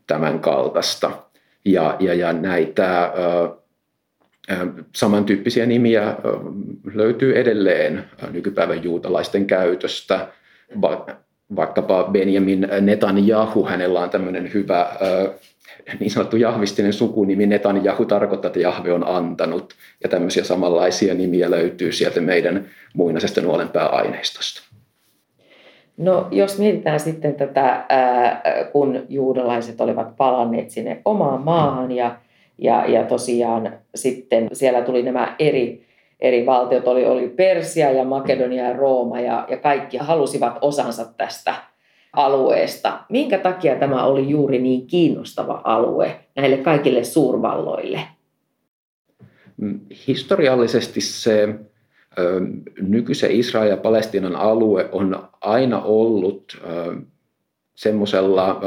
tämän 0.07 0.41
kaltaista. 0.41 1.11
Ja, 1.65 1.97
ja, 2.01 2.15
ja 2.15 2.33
näitä 2.33 3.05
ö, 3.05 3.49
samantyyppisiä 4.97 5.67
nimiä 5.67 6.17
löytyy 6.95 7.39
edelleen 7.39 8.05
nykypäivän 8.31 8.85
juutalaisten 8.85 9.47
käytöstä 9.47 10.29
vaikkapa 11.57 12.05
Benjamin 12.13 12.69
Netanyahu, 12.81 13.67
hänellä 13.67 14.01
on 14.01 14.11
tämmöinen 14.11 14.53
hyvä 14.55 14.93
niin 16.01 16.11
sanottu 16.11 16.37
jahvistinen 16.37 16.93
sukunimi 16.93 17.47
Netanyahu 17.47 18.05
tarkoittaa, 18.05 18.49
että 18.49 18.61
Jahve 18.61 18.93
on 18.93 19.07
antanut. 19.07 19.75
Ja 20.03 20.09
tämmöisiä 20.09 20.45
samanlaisia 20.45 21.15
nimiä 21.15 21.51
löytyy 21.51 21.93
sieltä 21.93 22.21
meidän 22.21 22.71
muinaisesta 22.95 23.41
nuolenpää-aineistosta. 23.41 24.68
No 25.99 26.29
jos 26.31 26.59
mietitään 26.59 27.01
sitten 27.01 27.35
tätä, 27.35 27.87
kun 28.73 29.03
juudalaiset 29.09 29.81
olivat 29.81 30.17
palanneet 30.17 30.71
sinne 30.71 31.03
omaan 31.05 31.43
maahan 31.43 31.93
ja, 31.93 32.17
ja, 32.59 32.87
ja 32.87 33.05
tosiaan 33.05 33.73
sitten 33.95 34.49
siellä 34.53 34.83
tuli 34.83 35.03
nämä 35.03 35.37
eri 35.39 35.89
eri 36.21 36.47
valtiot, 36.47 36.89
oli, 36.89 37.07
oli 37.07 37.29
Persia 37.29 37.91
ja 37.91 38.05
Makedonia 38.05 38.65
ja 38.65 38.73
Rooma 38.73 39.21
ja, 39.21 39.47
ja 39.51 39.57
kaikki 39.57 39.97
halusivat 39.97 40.59
osansa 40.61 41.05
tästä 41.17 41.55
alueesta. 42.13 43.01
Minkä 43.09 43.39
takia 43.39 43.77
tämä 43.77 44.05
oli 44.05 44.29
juuri 44.29 44.59
niin 44.59 44.87
kiinnostava 44.87 45.61
alue 45.65 46.21
näille 46.37 46.57
kaikille 46.57 47.05
suurvalloille? 47.05 48.01
Mm, 49.57 49.81
historiallisesti 50.07 51.01
se 51.01 51.55
nykyisen 52.81 53.31
Israel 53.31 53.71
ja 53.71 53.77
Palestiinan 53.77 54.37
alue 54.37 54.89
on 54.93 55.29
aina 55.41 55.83
ollut 55.83 56.63
semmoisella 57.75 58.61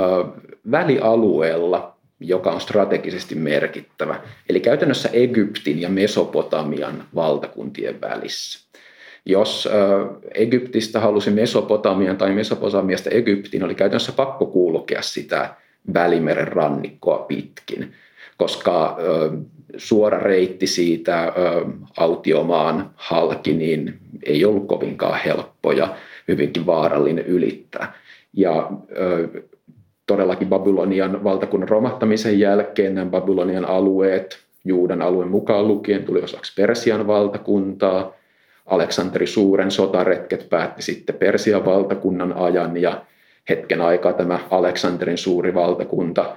välialueella, 0.71 1.95
joka 2.19 2.51
on 2.51 2.61
strategisesti 2.61 3.35
merkittävä. 3.35 4.21
Eli 4.49 4.59
käytännössä 4.59 5.09
Egyptin 5.13 5.81
ja 5.81 5.89
Mesopotamian 5.89 7.03
valtakuntien 7.15 8.01
välissä. 8.01 8.59
Jos 9.25 9.69
Egyptistä 10.33 10.99
halusi 10.99 11.31
Mesopotamian 11.31 12.17
tai 12.17 12.31
Mesopotamiasta 12.33 13.09
Egyptiin, 13.09 13.63
oli 13.63 13.75
käytännössä 13.75 14.11
pakko 14.11 14.45
kulkea 14.45 15.01
sitä 15.01 15.55
Välimeren 15.93 16.47
rannikkoa 16.47 17.17
pitkin, 17.17 17.93
koska 18.37 18.97
suora 19.77 20.19
reitti 20.19 20.67
siitä 20.67 21.33
autiomaan 21.97 22.89
halki 22.95 23.53
niin 23.53 23.99
ei 24.25 24.45
ollut 24.45 24.67
kovinkaan 24.67 25.19
helppo 25.25 25.71
ja 25.71 25.95
hyvinkin 26.27 26.65
vaarallinen 26.65 27.25
ylittää. 27.25 27.93
Ja 28.33 28.71
todellakin 30.07 30.47
Babylonian 30.47 31.23
valtakunnan 31.23 31.69
romahtamisen 31.69 32.39
jälkeen 32.39 32.95
nämä 32.95 33.11
Babylonian 33.11 33.65
alueet, 33.65 34.39
Juudan 34.65 35.01
alueen 35.01 35.31
mukaan 35.31 35.67
lukien, 35.67 36.03
tuli 36.03 36.21
osaksi 36.21 36.53
Persian 36.55 37.07
valtakuntaa. 37.07 38.13
Aleksanteri 38.65 39.27
Suuren 39.27 39.71
sotaretket 39.71 40.49
päätti 40.49 40.81
sitten 40.81 41.15
Persian 41.15 41.65
valtakunnan 41.65 42.33
ajan 42.33 42.77
ja 42.77 43.01
hetken 43.49 43.81
aikaa 43.81 44.13
tämä 44.13 44.39
Aleksanterin 44.51 45.17
suuri 45.17 45.53
valtakunta 45.53 46.35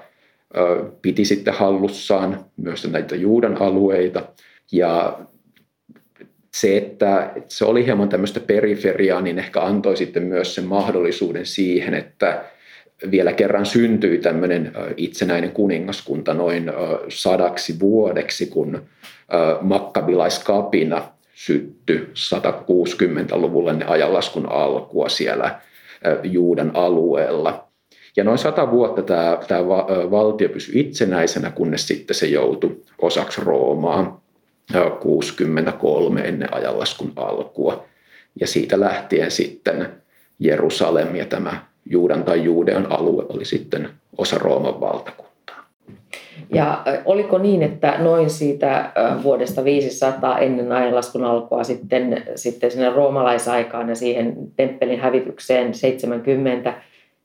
piti 1.03 1.25
sitten 1.25 1.55
hallussaan 1.55 2.45
myös 2.57 2.91
näitä 2.91 3.17
Juudan 3.17 3.63
alueita. 3.63 4.23
Ja 4.73 5.19
se, 6.55 6.77
että 6.77 7.33
se 7.49 7.65
oli 7.65 7.85
hieman 7.85 8.09
tämmöistä 8.09 8.41
periferiaa, 8.41 9.21
niin 9.21 9.39
ehkä 9.39 9.61
antoi 9.61 9.97
sitten 9.97 10.23
myös 10.23 10.55
sen 10.55 10.65
mahdollisuuden 10.65 11.47
siihen, 11.47 11.95
että 11.95 12.45
vielä 13.11 13.33
kerran 13.33 13.67
syntyi 13.67 14.19
tämmöinen 14.19 14.73
itsenäinen 14.97 15.53
kuningaskunta 15.53 16.35
noin 16.35 16.73
sadaksi 17.09 17.81
vuodeksi, 17.81 18.47
kun 18.47 18.83
makkabilaiskapina 19.61 21.03
syttyi 21.35 22.09
160-luvulla 22.35 23.73
ne 23.73 23.85
ajanlaskun 23.85 24.53
alkua 24.53 25.09
siellä 25.09 25.61
Juudan 26.23 26.71
alueella. 26.75 27.64
Ja 28.17 28.25
noin 28.25 28.39
sata 28.39 28.71
vuotta 28.71 29.03
tämä, 29.03 29.39
tämä 29.49 29.67
valtio 30.11 30.49
pysyi 30.49 30.81
itsenäisenä, 30.81 31.51
kunnes 31.51 31.89
sitten 31.89 32.15
se 32.15 32.27
joutui 32.27 32.77
osaksi 32.99 33.41
Roomaa 33.41 34.21
63 35.01 36.21
ennen 36.21 36.55
ajanlaskun 36.55 37.13
alkua. 37.17 37.85
Ja 38.41 38.47
siitä 38.47 38.81
lähtien 38.81 39.31
sitten 39.31 39.89
Jerusalem 40.39 41.17
ja 41.17 41.25
tämä 41.25 41.65
Juudan 41.91 42.25
tai 42.25 42.45
Juudean 42.45 42.93
alue 42.93 43.25
oli 43.29 43.45
sitten 43.45 43.89
osa 44.19 44.39
Rooman 44.39 44.81
valtakuntaa. 44.81 45.25
Ja 46.55 46.83
oliko 47.05 47.39
niin, 47.39 47.63
että 47.63 47.99
noin 47.99 48.31
siitä 48.31 48.93
vuodesta 49.23 49.65
500 49.65 50.39
ennen 50.39 50.73
ajanlaskun 50.73 51.25
alkua 51.25 51.65
sitten, 51.65 52.23
sitten 52.35 52.71
sinne 52.71 52.91
roomalaisaikaan 52.91 53.89
ja 53.89 53.95
siihen 53.95 54.37
temppelin 54.57 55.01
hävitykseen 55.01 55.75
70, 55.75 56.75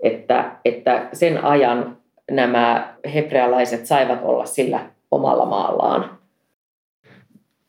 että, 0.04 0.52
että 0.66 1.10
sen 1.14 1.44
ajan 1.44 1.98
nämä 2.32 2.96
hebrealaiset 3.14 3.86
saivat 3.86 4.20
olla 4.24 4.46
sillä 4.46 4.90
omalla 5.12 5.46
maallaan? 5.46 6.20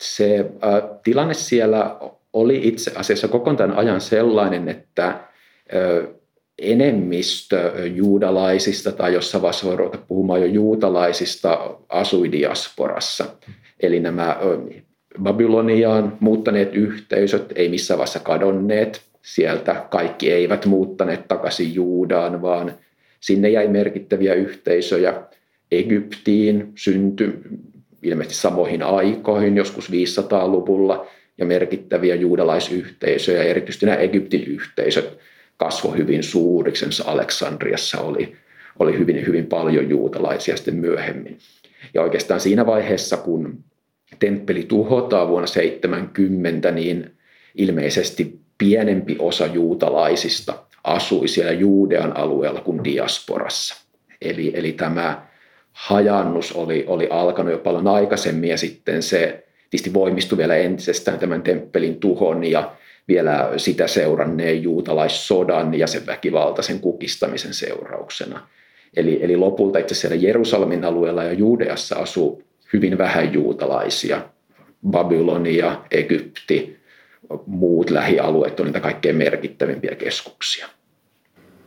Se 0.00 0.38
äh, 0.64 0.98
tilanne 1.02 1.34
siellä 1.34 1.96
oli 2.32 2.68
itse 2.68 2.92
asiassa 2.94 3.28
koko 3.28 3.54
tämän 3.54 3.76
ajan 3.76 4.00
sellainen, 4.00 4.68
että 4.68 5.06
äh, 5.06 5.20
enemmistö 6.60 7.72
juudalaisista 7.94 8.92
tai 8.92 9.14
jossain 9.14 9.42
vaiheessa 9.42 9.76
ruveta 9.76 9.98
puhumaan 10.08 10.40
jo 10.40 10.46
juutalaisista 10.46 11.76
asui 11.88 12.32
diasporassa. 12.32 13.24
Eli 13.80 14.00
nämä 14.00 14.36
Babyloniaan 15.22 16.16
muuttaneet 16.20 16.74
yhteisöt 16.74 17.52
ei 17.54 17.68
missään 17.68 17.98
vaiheessa 17.98 18.20
kadonneet. 18.20 19.09
Sieltä 19.22 19.86
kaikki 19.90 20.32
eivät 20.32 20.66
muuttaneet 20.66 21.28
takaisin 21.28 21.74
Juudaan, 21.74 22.42
vaan 22.42 22.74
sinne 23.20 23.48
jäi 23.48 23.68
merkittäviä 23.68 24.34
yhteisöjä. 24.34 25.22
Egyptiin 25.72 26.72
syntyi 26.74 27.32
ilmeisesti 28.02 28.42
samoihin 28.42 28.82
aikoihin, 28.82 29.56
joskus 29.56 29.90
500-luvulla, 29.90 31.06
ja 31.38 31.46
merkittäviä 31.46 32.14
juudalaisyhteisöjä, 32.14 33.42
erityisesti 33.42 33.86
nämä 33.86 33.98
Egyptin 33.98 34.44
yhteisöt 34.44 35.18
kasvoi 35.56 35.96
hyvin 35.98 36.22
suuriksi. 36.22 37.02
Aleksandriassa 37.04 38.00
oli, 38.00 38.36
oli 38.78 38.98
hyvin, 38.98 39.26
hyvin 39.26 39.46
paljon 39.46 39.90
juutalaisia 39.90 40.56
sitten 40.56 40.76
myöhemmin. 40.76 41.38
Ja 41.94 42.02
oikeastaan 42.02 42.40
siinä 42.40 42.66
vaiheessa, 42.66 43.16
kun 43.16 43.64
temppeli 44.18 44.62
tuhotaan 44.62 45.28
vuonna 45.28 45.46
70, 45.46 46.70
niin 46.70 47.10
ilmeisesti 47.54 48.40
pienempi 48.60 49.16
osa 49.18 49.46
juutalaisista 49.46 50.54
asui 50.84 51.28
siellä 51.28 51.52
Juudean 51.52 52.16
alueella 52.16 52.60
kuin 52.60 52.84
diasporassa. 52.84 53.74
Eli, 54.22 54.52
eli 54.54 54.72
tämä 54.72 55.26
hajannus 55.72 56.52
oli, 56.52 56.84
oli 56.86 57.08
alkanut 57.10 57.52
jo 57.52 57.58
paljon 57.58 57.88
aikaisemmin 57.88 58.50
ja 58.50 58.58
sitten 58.58 59.02
se 59.02 59.44
tietysti 59.70 59.94
voimistui 59.94 60.38
vielä 60.38 60.56
entisestään 60.56 61.18
tämän 61.18 61.42
temppelin 61.42 62.00
tuhon 62.00 62.44
ja 62.44 62.72
vielä 63.08 63.52
sitä 63.56 63.86
seuranneen 63.86 64.62
juutalaissodan 64.62 65.74
ja 65.74 65.86
sen 65.86 66.06
väkivaltaisen 66.06 66.80
kukistamisen 66.80 67.54
seurauksena. 67.54 68.48
Eli, 68.96 69.18
eli 69.22 69.36
lopulta 69.36 69.78
itse 69.78 69.94
siellä 69.94 70.16
Jerusalemin 70.16 70.84
alueella 70.84 71.24
ja 71.24 71.32
Juudeassa 71.32 71.96
asuu 71.96 72.42
hyvin 72.72 72.98
vähän 72.98 73.32
juutalaisia. 73.32 74.22
Babylonia, 74.90 75.80
Egypti, 75.90 76.79
muut 77.46 77.90
lähialueet 77.90 78.60
on 78.60 78.66
niitä 78.66 78.80
kaikkein 78.80 79.16
merkittävimpiä 79.16 79.94
keskuksia. 79.94 80.66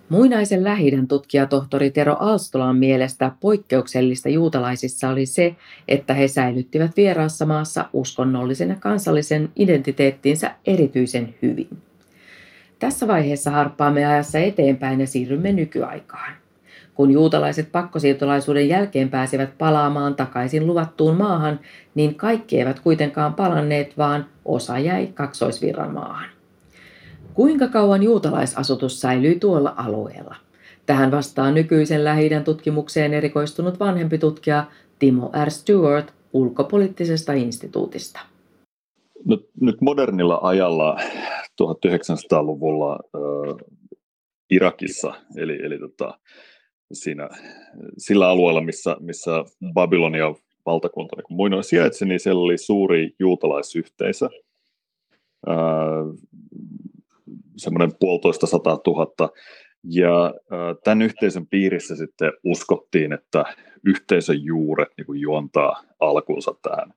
Muinaisen 0.10 0.64
lähidän 0.64 1.08
tutkija 1.08 1.46
tohtori 1.46 1.92
Tero 1.92 2.16
Alstolan 2.20 2.78
mielestä 2.78 3.32
poikkeuksellista 3.40 4.30
juutalaisissa 4.30 5.10
oli 5.10 5.26
se, 5.26 5.56
että 5.88 6.14
he 6.14 6.28
säilyttivät 6.28 6.92
vieraassa 6.98 7.46
maassa 7.46 7.86
uskonnollisen 7.94 8.70
ja 8.70 8.76
kansallisen 8.76 9.50
identiteettinsä 9.56 10.52
erityisen 10.66 11.36
hyvin. 11.42 11.70
Tässä 12.80 13.08
vaiheessa 13.08 13.52
harppaamme 13.52 14.06
ajassa 14.06 14.40
eteenpäin 14.40 15.02
ja 15.02 15.08
siirrymme 15.08 15.52
nykyaikaan. 15.52 16.43
Kun 16.94 17.12
juutalaiset 17.12 17.72
pakkosiirtolaisuuden 17.72 18.70
jälkeen 18.70 19.10
pääsivät 19.10 19.58
palaamaan 19.58 20.16
takaisin 20.16 20.68
luvattuun 20.68 21.18
maahan, 21.18 21.60
niin 21.96 22.16
kaikki 22.16 22.60
eivät 22.60 22.80
kuitenkaan 22.80 23.34
palanneet, 23.34 23.98
vaan 23.98 24.26
osa 24.46 24.80
jäi 24.80 25.08
kaksoisvirran 25.08 25.94
maahan. 25.94 26.30
Kuinka 27.34 27.68
kauan 27.68 28.04
juutalaisasutus 28.04 29.02
säilyi 29.02 29.40
tuolla 29.40 29.74
alueella? 29.78 30.36
Tähän 30.86 31.12
vastaa 31.12 31.52
nykyisen 31.52 32.04
lähi 32.04 32.30
tutkimukseen 32.46 33.14
erikoistunut 33.14 33.80
vanhempi 33.80 34.18
tutkija 34.18 34.66
Timo 35.00 35.32
R. 35.46 35.50
Stewart 35.50 36.14
ulkopoliittisesta 36.34 37.34
instituutista. 37.34 38.20
Nyt, 39.26 39.50
nyt 39.62 39.82
modernilla 39.82 40.40
ajalla 40.42 40.98
1900-luvulla 41.64 42.94
äh, 42.94 43.56
Irakissa, 44.50 45.14
eli, 45.38 45.66
eli 45.66 45.80
tota, 45.80 46.20
siinä, 46.96 47.30
sillä 47.98 48.30
alueella, 48.30 48.62
missä, 48.62 48.98
missä 49.00 49.32
Babylonia 49.74 50.34
valtakunta 50.66 51.16
niin 51.16 51.38
muinoin 51.38 51.64
sijaitsi, 51.64 52.06
niin 52.06 52.20
siellä 52.20 52.42
oli 52.42 52.58
suuri 52.58 53.16
juutalaisyhteisö. 53.20 54.30
Äh, 55.50 56.34
semmoinen 57.58 57.92
puolitoista 58.00 58.48
sata 58.48 58.78
tuhatta. 58.78 59.30
Ja 59.84 60.34
tämän 60.84 61.02
yhteisön 61.02 61.48
piirissä 61.48 61.96
sitten 61.96 62.32
uskottiin, 62.44 63.14
että 63.14 63.46
yhteisön 63.86 64.44
juuret 64.44 64.90
niin 64.98 65.06
kuin 65.06 65.20
juontaa 65.22 65.84
alkuunsa 66.00 66.56
tähän 66.62 66.94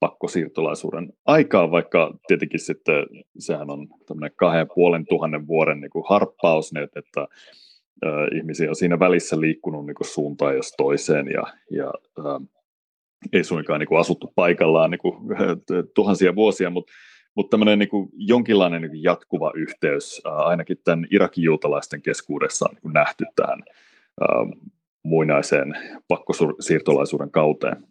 pakkosiirtolaisuuden 0.00 1.12
aikaan, 1.26 1.70
vaikka 1.70 2.14
tietenkin 2.26 2.60
sitten 2.60 3.06
sehän 3.38 3.70
on 3.70 3.88
tämmöinen 4.06 4.36
kahden 4.36 4.66
puolen 4.74 5.06
tuhannen 5.06 5.46
vuoden 5.46 5.80
niin 5.80 5.90
kuin 5.90 6.04
harppaus, 6.08 6.72
niin 6.72 6.84
että 8.02 8.36
ihmisiä 8.36 8.68
on 8.68 8.76
siinä 8.76 8.98
välissä 8.98 9.40
liikkunut 9.40 9.86
niin 9.86 9.96
suuntaan 10.02 10.56
jos 10.56 10.72
toiseen 10.76 11.26
ja, 11.26 11.42
ja 11.70 11.92
ää, 12.24 12.40
ei 13.32 13.44
suinkaan 13.44 13.80
niin 13.80 13.88
kuin 13.88 14.00
asuttu 14.00 14.32
paikallaan 14.34 14.90
niin 14.90 14.98
kuin, 14.98 15.14
tuhansia 15.94 16.34
vuosia, 16.34 16.70
mutta 16.70 16.92
mutta 17.34 17.50
tämmöinen 17.50 17.78
niin 17.78 18.08
jonkinlainen 18.12 18.82
niin 18.82 19.02
jatkuva 19.02 19.52
yhteys 19.54 20.22
ainakin 20.24 20.76
tämän 20.84 21.06
Irakin 21.10 21.44
juutalaisten 21.44 22.02
keskuudessa 22.02 22.66
on 22.70 22.76
niin 22.82 22.92
nähty 22.92 23.24
tähän 23.36 23.62
muinaiseen 25.02 25.74
pakkosiirtolaisuuden 26.08 27.30
kauteen. 27.30 27.84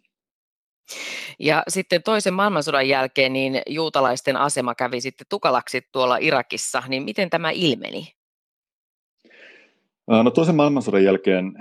Ja 1.38 1.62
sitten 1.68 2.02
toisen 2.02 2.34
maailmansodan 2.34 2.88
jälkeen 2.88 3.32
niin 3.32 3.62
juutalaisten 3.68 4.36
asema 4.36 4.74
kävi 4.74 5.00
sitten 5.00 5.26
tukalaksi 5.30 5.82
tuolla 5.92 6.16
Irakissa, 6.16 6.82
niin 6.88 7.02
miten 7.02 7.30
tämä 7.30 7.50
ilmeni? 7.50 8.19
No 10.06 10.30
toisen 10.30 10.56
maailmansodan 10.56 11.04
jälkeen 11.04 11.52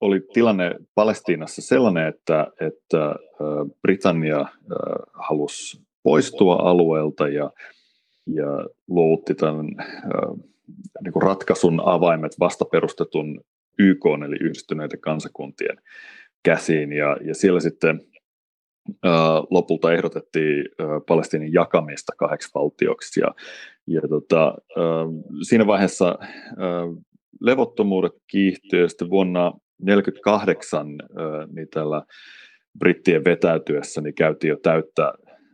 oli 0.00 0.20
tilanne 0.32 0.74
Palestiinassa 0.94 1.62
sellainen, 1.62 2.08
että, 2.08 2.46
että 2.60 3.14
Britannia 3.82 4.46
halusi 5.12 5.82
poistua 6.02 6.54
alueelta 6.54 7.28
ja, 7.28 7.50
ja 8.26 8.46
luovutti 8.88 9.34
tämän 9.34 9.66
niin 11.02 11.12
kuin 11.12 11.22
ratkaisun 11.22 11.82
avaimet 11.84 12.32
vasta 12.40 12.64
perustetun 12.64 13.40
YK, 13.78 14.04
eli 14.24 14.36
yhdistyneiden 14.40 15.00
kansakuntien 15.00 15.76
käsiin. 16.42 16.92
Ja, 16.92 17.16
ja 17.24 17.34
siellä 17.34 17.60
sitten 17.60 18.00
lopulta 19.50 19.92
ehdotettiin 19.92 20.64
Palestiinin 21.08 21.52
jakamista 21.52 22.12
kahdeksi 22.18 22.50
valtioksi. 22.54 23.20
Ja, 23.20 23.34
ja 23.86 24.00
tota, 24.08 24.54
siinä 25.48 25.66
vaiheessa 25.66 26.18
levottomuudet 27.40 28.12
kiihtyivät. 28.26 28.90
Sitten 28.90 29.10
vuonna 29.10 29.40
1948 29.40 30.86
niin 31.52 31.68
tällä 31.68 32.02
brittien 32.78 33.24
vetäytyessä 33.24 34.00
niin 34.00 34.14
käytiin 34.14 34.48
jo 34.48 34.56
täyttä 34.56 35.12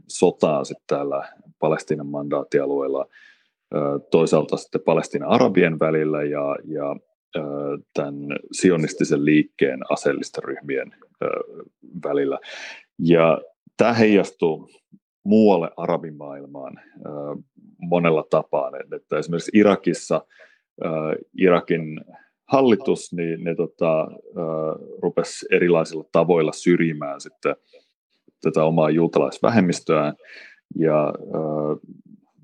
sotaa 0.09 0.65
sitten 0.65 0.85
täällä 0.87 1.29
Palestiinan 1.59 2.07
mandaattialueella 2.07 3.07
toisaalta 4.11 4.57
sitten 4.57 4.81
Palestiinan 4.85 5.29
arabien 5.29 5.79
välillä 5.79 6.23
ja, 6.23 6.57
ja 6.65 6.97
tämän 7.95 8.15
sionistisen 8.53 9.25
liikkeen 9.25 9.81
aseellisten 9.91 10.45
ryhmien 10.45 10.95
välillä. 12.05 12.39
Ja 12.99 13.39
tämä 13.77 13.93
heijastuu 13.93 14.71
muualle 15.25 15.71
arabimaailmaan 15.77 16.81
monella 17.79 18.25
tapaa. 18.31 18.71
Että 18.97 19.19
esimerkiksi 19.19 19.51
Irakissa 19.55 20.27
Irakin 21.39 22.01
hallitus, 22.45 23.13
niin 23.13 23.45
ne 23.45 23.55
tota, 23.55 24.09
rupesi 25.03 25.47
erilaisilla 25.51 26.05
tavoilla 26.13 26.53
syrjimään 26.53 27.21
sitten 27.21 27.57
tätä 28.43 28.65
omaa 28.65 28.91
juutalaisvähemmistöään. 28.91 30.15
Ja 30.77 31.15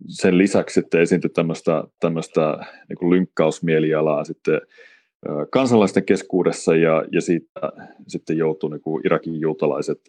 sen 0.09 0.39
lisäksi 0.39 0.75
sitten 0.75 1.01
esiintyi 1.01 1.31
tämmöistä, 1.31 1.85
tämmöistä 2.01 2.59
niin 2.89 3.11
lynkkausmielialaa 3.11 4.25
sitten 4.25 4.61
kansalaisten 5.51 6.05
keskuudessa 6.05 6.77
ja, 6.77 7.05
ja 7.13 7.21
siitä 7.21 7.61
sitten 8.09 8.37
joutui 8.37 8.71
niin 8.71 9.01
Irakin 9.05 9.41
juutalaiset 9.41 10.01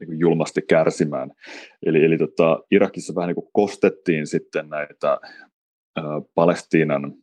niin 0.00 0.18
julmasti 0.18 0.62
kärsimään. 0.62 1.30
Eli, 1.86 2.04
eli 2.04 2.18
tota, 2.18 2.62
Irakissa 2.70 3.14
vähän 3.14 3.28
niin 3.28 3.34
kuin 3.34 3.50
kostettiin 3.52 4.26
sitten 4.26 4.68
näitä 4.68 5.12
ä, 5.12 6.02
Palestiinan 6.34 7.14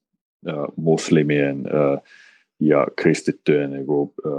ä, 0.47 0.51
muslimien 0.75 1.57
ä, 1.67 2.01
ja 2.59 2.87
kristittyjen 2.95 3.71
niin 3.71 3.85
kuin, 3.85 4.13
ä, 4.25 4.29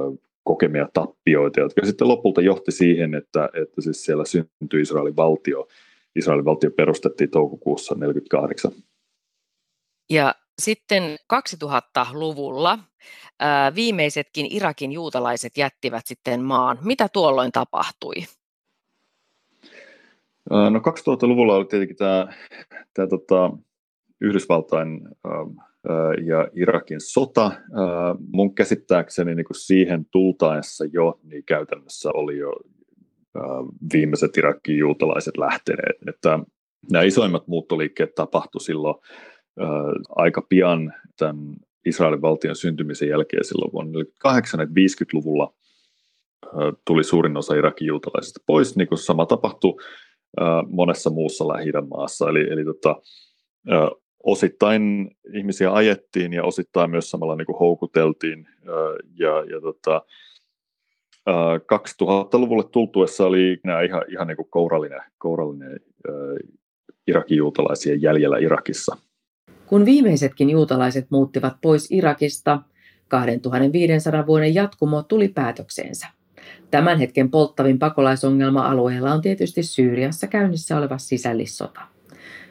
kokemia 0.45 0.89
tappioita, 0.93 1.61
jotka 1.61 1.87
sitten 1.87 2.09
lopulta 2.09 2.41
johti 2.41 2.73
siihen, 2.73 3.15
että, 3.15 3.49
että 3.55 3.81
siis 3.81 4.05
siellä 4.05 4.25
syntyi 4.25 4.81
Israelin 4.81 5.17
valtio. 5.17 5.69
Israelin 6.17 6.45
valtio 6.45 6.71
perustettiin 6.71 7.31
toukokuussa 7.31 7.95
1948. 7.95 8.73
Ja 10.11 10.35
sitten 10.59 11.03
2000-luvulla 11.35 12.79
ää, 13.41 13.75
viimeisetkin 13.75 14.47
Irakin 14.51 14.93
juutalaiset 14.93 15.57
jättivät 15.57 16.07
sitten 16.07 16.43
maan. 16.43 16.79
Mitä 16.85 17.09
tuolloin 17.13 17.53
tapahtui? 17.53 18.15
No 20.51 20.79
2000-luvulla 20.79 21.55
oli 21.55 21.65
tietenkin 21.65 21.97
tämä, 21.97 22.35
tämä 22.95 23.09
tota, 23.09 23.51
Yhdysvaltain 24.21 25.09
ja 26.27 26.49
Irakin 26.55 27.01
sota. 27.01 27.53
Mun 28.33 28.55
käsittääkseni 28.55 29.35
niin 29.35 29.47
kuin 29.47 29.57
siihen 29.57 30.07
tultaessa 30.11 30.85
jo, 30.93 31.21
niin 31.23 31.45
käytännössä 31.45 32.11
oli 32.15 32.39
jo 32.39 32.53
viimeiset 33.93 34.37
Irakin 34.37 34.79
juutalaiset 34.79 35.37
lähteneet. 35.37 35.97
Että 36.09 36.39
nämä 36.93 37.05
isoimmat 37.05 37.49
muuttoliikkeet 37.49 38.15
tapahtuivat 38.15 38.65
silloin 38.65 38.97
aika 40.09 40.43
pian 40.43 40.93
tämän 41.19 41.57
Israelin 41.87 42.23
valtion 42.23 42.57
syntymisen 42.57 43.09
jälkeen 43.09 43.45
silloin 43.45 43.73
vuonna 43.73 43.93
1948, 43.93 44.61
että 44.61 44.75
50-luvulla 44.81 45.55
tuli 46.85 47.05
suurin 47.05 47.37
osa 47.37 47.55
Irakin 47.55 47.87
juutalaisista 47.87 48.41
pois, 48.47 48.77
niin 48.77 48.89
kuin 48.89 48.99
sama 48.99 49.27
tapahtui 49.27 49.75
monessa 50.69 51.11
muussa 51.11 51.49
lähi 51.49 51.73
maassa. 51.89 52.29
Eli, 52.29 52.51
eli 52.51 52.65
tota, 52.65 52.97
osittain 54.25 55.11
ihmisiä 55.35 55.73
ajettiin 55.73 56.33
ja 56.33 56.45
osittain 56.45 56.91
myös 56.91 57.11
samalla 57.11 57.37
niin 57.37 57.47
kuin 57.47 57.59
houkuteltiin. 57.59 58.49
Ja, 59.19 59.45
ja 59.51 59.61
tota, 59.61 60.03
2000-luvulle 61.29 62.65
tultuessa 62.73 63.27
oli 63.27 63.61
nämä 63.65 63.83
ihan, 63.83 64.03
ihan 64.09 64.27
niin 64.27 64.37
kuin 64.37 64.51
kourallinen, 64.51 65.03
kourallinen 65.19 65.81
Irakin 67.07 67.37
juutalaisia 67.37 67.95
jäljellä 67.95 68.39
Irakissa. 68.39 68.97
Kun 69.67 69.85
viimeisetkin 69.85 70.51
juutalaiset 70.51 71.07
muuttivat 71.11 71.57
pois 71.61 71.91
Irakista, 71.91 72.63
2500 73.09 74.27
vuoden 74.27 74.55
jatkumo 74.55 75.03
tuli 75.03 75.29
päätökseensä. 75.29 76.07
Tämän 76.71 76.99
hetken 76.99 77.31
polttavin 77.31 77.79
pakolaisongelma 77.79 78.67
alueella 78.67 79.13
on 79.13 79.21
tietysti 79.21 79.63
Syyriassa 79.63 80.27
käynnissä 80.27 80.79
oleva 80.79 80.99
sisällissota. 80.99 81.81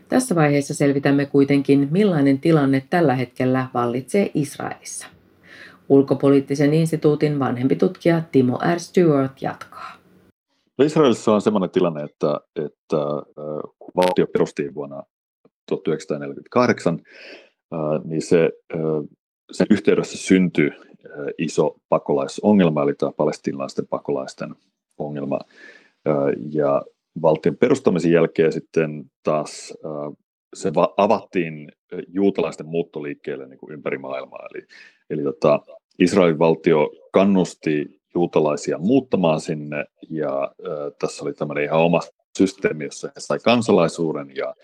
Tässä 0.10 0.36
vaiheessa 0.36 0.74
selvitämme 0.74 1.26
kuitenkin, 1.26 1.88
millainen 1.92 2.40
tilanne 2.40 2.84
tällä 2.90 3.16
hetkellä 3.16 3.68
vallitsee 3.74 4.32
Israelissa. 4.34 5.08
Ulkopoliittisen 5.90 6.74
instituutin 6.74 7.40
vanhempi 7.40 7.76
tutkija 7.76 8.22
Timo 8.32 8.60
R. 8.74 8.80
Stewart 8.80 9.42
jatkaa. 9.42 9.92
No, 10.78 10.86
Israelissa 10.86 11.34
on 11.34 11.42
sellainen 11.42 11.70
tilanne, 11.70 12.04
että, 12.04 12.40
että 12.56 12.98
kun 13.80 13.92
valtio 13.96 14.28
perustiin 14.28 14.76
vuonna 14.76 15.04
1948, 15.66 17.00
niin 18.04 18.22
se, 18.22 18.52
sen 19.52 19.68
yhteydessä 19.70 20.18
syntyi 20.18 20.72
iso 21.38 21.76
pakolaisongelma, 21.90 22.84
eli 22.84 22.94
tämä 22.94 23.12
palestinalaisten 23.12 23.88
pakolaisten 23.88 24.56
ongelma. 24.98 25.40
Ja 26.52 26.82
valtion 27.22 27.58
perustamisen 27.58 28.12
jälkeen 28.12 28.54
sitten 28.54 29.06
taas 29.24 29.74
se 30.56 30.72
avattiin 30.98 31.72
juutalaisten 32.08 32.66
muuttoliikkeelle 32.66 33.48
niin 33.48 33.60
kuin 33.60 33.74
ympäri 33.74 33.98
maailmaa. 33.98 34.48
Eli, 34.54 34.64
eli 35.10 35.24
tota, 35.24 35.60
Israelin 36.00 36.40
valtio 36.40 36.90
kannusti 37.12 38.02
juutalaisia 38.16 38.78
muuttamaan 38.78 39.42
sinne, 39.42 39.86
ja 40.10 40.44
äh, 40.44 40.94
tässä 41.00 41.24
oli 41.24 41.34
tämmöinen 41.34 41.64
ihan 41.64 41.80
oma 41.80 42.00
systeemi, 42.38 42.84
jossa 42.84 43.08
he 43.08 43.20
sai 43.20 43.40
kansalaisuuden, 43.40 44.36
ja, 44.36 44.56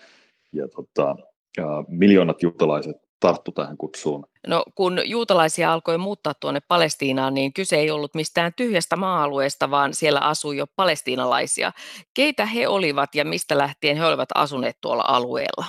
ja 0.52 0.68
tota, 0.68 1.16
äh, 1.58 1.66
miljoonat 1.88 2.42
juutalaiset 2.42 2.96
tarttu 3.20 3.52
tähän 3.52 3.76
kutsuun. 3.76 4.26
No 4.46 4.64
kun 4.74 5.00
juutalaisia 5.04 5.72
alkoi 5.72 5.98
muuttaa 5.98 6.34
tuonne 6.34 6.60
Palestiinaan, 6.68 7.34
niin 7.34 7.52
kyse 7.52 7.76
ei 7.76 7.90
ollut 7.90 8.14
mistään 8.14 8.52
tyhjästä 8.56 8.96
maa-alueesta, 8.96 9.70
vaan 9.70 9.94
siellä 9.94 10.20
asui 10.20 10.56
jo 10.56 10.66
palestiinalaisia. 10.76 11.72
Keitä 12.14 12.46
he 12.46 12.68
olivat 12.68 13.14
ja 13.14 13.24
mistä 13.24 13.58
lähtien 13.58 13.96
he 13.96 14.06
olivat 14.06 14.28
asuneet 14.34 14.76
tuolla 14.80 15.04
alueella? 15.06 15.64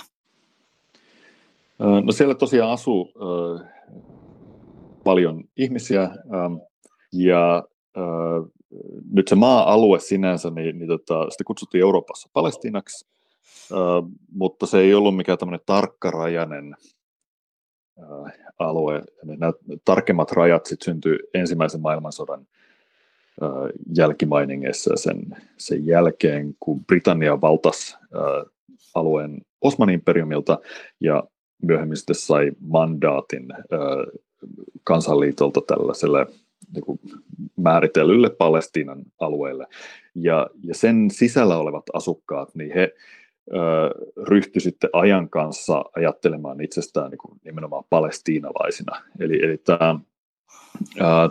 No 1.78 2.12
siellä 2.12 2.34
tosiaan 2.34 2.70
asuu 2.70 3.12
äh, 3.16 3.68
paljon 5.04 5.44
ihmisiä 5.56 6.02
äh, 6.02 6.10
ja 7.12 7.64
äh, 7.96 8.50
nyt 9.12 9.28
se 9.28 9.34
maa-alue 9.34 10.00
sinänsä, 10.00 10.50
niin, 10.50 10.78
niin 10.78 10.88
tota, 10.88 11.30
sitä 11.30 11.44
kutsuttiin 11.44 11.82
Euroopassa 11.82 12.30
Palestiinaksi, 12.32 13.06
mutta 14.32 14.66
se 14.66 14.78
ei 14.78 14.94
ollut 14.94 15.16
mikään 15.16 15.38
tämmöinen 15.38 15.66
tarkkarajainen 15.66 16.76
alue. 18.58 19.02
Nämä 19.24 19.52
tarkemmat 19.84 20.32
rajat 20.32 20.66
sitten 20.66 20.84
syntyi 20.84 21.18
ensimmäisen 21.34 21.80
maailmansodan 21.80 22.46
jälkimainingeissa 23.96 24.96
sen, 24.96 25.36
sen 25.58 25.86
jälkeen, 25.86 26.54
kun 26.60 26.84
Britannia 26.84 27.40
valtasi 27.40 27.96
alueen 28.94 29.40
Osmanin 29.60 29.94
imperiumilta 29.94 30.58
ja 31.00 31.24
myöhemmin 31.62 31.96
sitten 31.96 32.16
sai 32.16 32.52
mandaatin 32.60 33.48
kansanliitolta 34.84 35.60
tällaiselle 35.60 36.26
niin 36.74 36.84
kuin 36.84 37.00
määritellylle 37.56 38.30
Palestiinan 38.30 39.02
alueelle. 39.20 39.66
Ja, 40.14 40.50
ja 40.62 40.74
sen 40.74 41.10
sisällä 41.10 41.56
olevat 41.56 41.84
asukkaat, 41.92 42.54
niin 42.54 42.74
he 42.74 42.94
ryhtyi 44.28 44.60
sitten 44.60 44.90
ajan 44.92 45.30
kanssa 45.30 45.84
ajattelemaan 45.96 46.60
itsestään 46.60 47.10
niin 47.10 47.18
kuin 47.18 47.40
nimenomaan 47.44 47.84
palestiinalaisina. 47.90 49.02
Eli, 49.20 49.44
eli 49.44 49.58
tämä, 49.58 49.98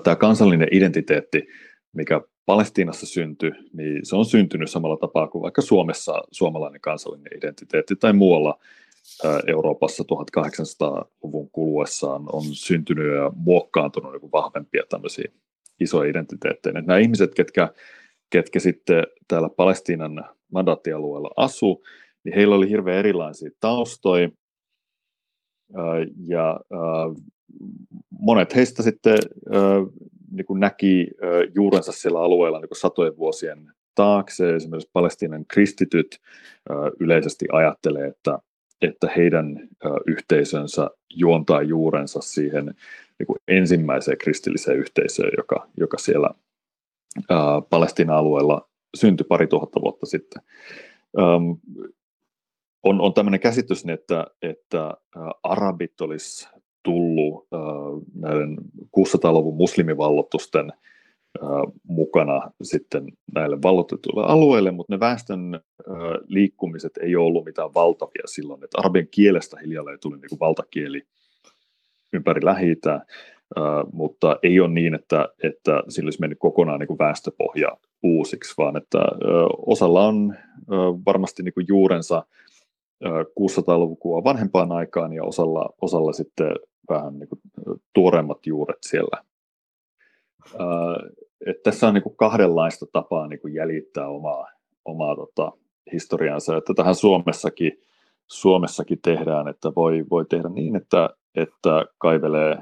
tämä 0.03 0.15
kansallinen 0.15 0.67
identiteetti, 0.71 1.47
mikä 1.93 2.21
Palestiinassa 2.45 3.05
syntyi, 3.05 3.51
niin 3.73 4.05
se 4.05 4.15
on 4.15 4.25
syntynyt 4.25 4.69
samalla 4.69 4.97
tapaa 4.97 5.27
kuin 5.27 5.41
vaikka 5.41 5.61
Suomessa 5.61 6.23
suomalainen 6.31 6.81
kansallinen 6.81 7.37
identiteetti 7.37 7.95
tai 7.95 8.13
muualla 8.13 8.59
Euroopassa 9.47 10.03
1800-luvun 10.03 11.49
kuluessaan 11.49 12.23
on 12.31 12.43
syntynyt 12.43 13.15
ja 13.15 13.31
muokkaantunut 13.35 14.11
niin 14.11 14.31
vahvempia 14.31 14.83
tämmöisiä 14.89 15.31
isoja 15.79 16.09
identiteettejä. 16.09 16.81
Nämä 16.81 16.97
ihmiset, 16.97 17.35
ketkä, 17.35 17.69
ketkä 18.29 18.59
sitten 18.59 19.03
täällä 19.27 19.49
Palestiinan 19.49 20.25
mandaattialueella 20.51 21.31
asuu, 21.37 21.83
niin 22.23 22.35
heillä 22.35 22.55
oli 22.55 22.69
hirveän 22.69 22.97
erilaisia 22.97 23.49
taustoja, 23.59 24.29
ja 26.27 26.59
monet 28.09 28.55
heistä 28.55 28.83
sitten 28.83 29.17
niin 30.31 30.45
kuin 30.45 30.59
näki 30.59 31.07
juurensa 31.55 31.91
siellä 31.91 32.19
alueella 32.19 32.59
niin 32.59 32.69
kuin 32.69 32.79
satojen 32.79 33.17
vuosien 33.17 33.71
taakse. 33.95 34.55
Esimerkiksi 34.55 34.89
Palestiinan 34.93 35.45
kristityt 35.47 36.19
yleisesti 36.99 37.45
ajattelee, 37.51 38.07
että, 38.07 38.39
että 38.81 39.09
heidän 39.17 39.69
yhteisönsä 40.07 40.89
juontaa 41.09 41.61
juurensa 41.61 42.21
siihen 42.21 42.65
niin 43.19 43.27
kuin 43.27 43.37
ensimmäiseen 43.47 44.17
kristilliseen 44.17 44.77
yhteisöön, 44.77 45.31
joka, 45.37 45.67
joka 45.77 45.97
siellä 45.97 46.29
Palestiinan 47.69 48.17
alueella 48.17 48.69
syntyi 48.95 49.25
pari 49.29 49.47
tuhatta 49.47 49.81
vuotta 49.81 50.05
sitten 50.05 50.41
on, 52.83 53.01
on 53.01 53.13
tämmöinen 53.13 53.39
käsitys, 53.39 53.85
että, 53.89 54.27
että 54.41 54.91
arabit 55.43 56.01
olisi 56.01 56.49
tullut 56.83 57.47
näiden 58.15 58.57
600-luvun 58.97 59.55
muslimivallotusten 59.55 60.73
mukana 61.87 62.51
sitten 62.63 63.05
näille 63.35 63.61
vallotetuille 63.61 64.23
alueille, 64.23 64.71
mutta 64.71 64.93
ne 64.93 64.99
väestön 64.99 65.59
liikkumiset 66.27 66.97
ei 66.97 67.15
ole 67.15 67.25
ollut 67.25 67.45
mitään 67.45 67.73
valtavia 67.73 68.23
silloin, 68.25 68.63
että 68.63 68.79
arabian 68.79 69.07
kielestä 69.11 69.57
hiljalleen 69.59 69.99
tuli 70.01 70.17
niin 70.17 70.29
kuin 70.29 70.39
valtakieli 70.39 71.03
ympäri 72.13 72.45
lähi 72.45 72.75
mutta 73.93 74.39
ei 74.43 74.59
ole 74.59 74.69
niin, 74.69 74.95
että, 74.95 75.29
että 75.43 75.83
sillä 75.89 76.07
olisi 76.07 76.19
mennyt 76.19 76.39
kokonaan 76.39 76.79
niin 76.79 76.87
kuin 76.87 76.99
väestöpohja 76.99 77.77
uusiksi, 78.03 78.53
vaan 78.57 78.77
että 78.77 78.99
osalla 79.67 80.07
on 80.07 80.35
varmasti 81.05 81.43
niin 81.43 81.53
kuin 81.53 81.65
juurensa 81.69 82.25
600-lukua 83.39 84.23
vanhempaan 84.23 84.71
aikaan 84.71 85.13
ja 85.13 85.23
osalla, 85.23 85.69
osalla 85.81 86.13
sitten 86.13 86.51
vähän 86.89 87.19
niin 87.19 87.29
kuin 87.29 87.41
tuoreemmat 87.93 88.45
juuret 88.45 88.77
siellä. 88.81 89.23
Et 91.45 91.63
tässä 91.63 91.87
on 91.87 91.93
niin 91.93 92.03
kuin 92.03 92.15
kahdenlaista 92.15 92.85
tapaa 92.91 93.27
niin 93.27 93.39
kuin 93.39 93.53
jäljittää 93.53 94.07
omaa, 94.07 94.47
omaa 94.85 95.15
tota, 95.15 95.51
historiansa. 95.93 96.57
Että 96.57 96.73
tähän 96.73 96.95
Suomessakin, 96.95 97.81
Suomessakin 98.27 98.99
tehdään, 99.01 99.47
että 99.47 99.71
voi, 99.75 100.05
voi 100.11 100.25
tehdä 100.25 100.49
niin, 100.49 100.75
että, 100.75 101.09
että 101.35 101.85
kaivelee 101.97 102.57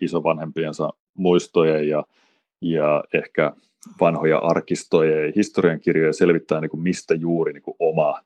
isovanhempiensa 0.00 0.90
muistoja 1.14 1.82
ja, 1.82 2.04
ja 2.60 3.04
ehkä 3.14 3.52
vanhoja 4.00 4.38
arkistoja 4.38 5.26
ja 5.26 5.32
historiankirjoja 5.36 6.12
selvittää, 6.12 6.60
niin 6.60 6.70
kuin 6.70 6.82
mistä 6.82 7.14
juuri 7.14 7.52
niin 7.52 7.62
kuin 7.62 7.76
oma 7.78 8.20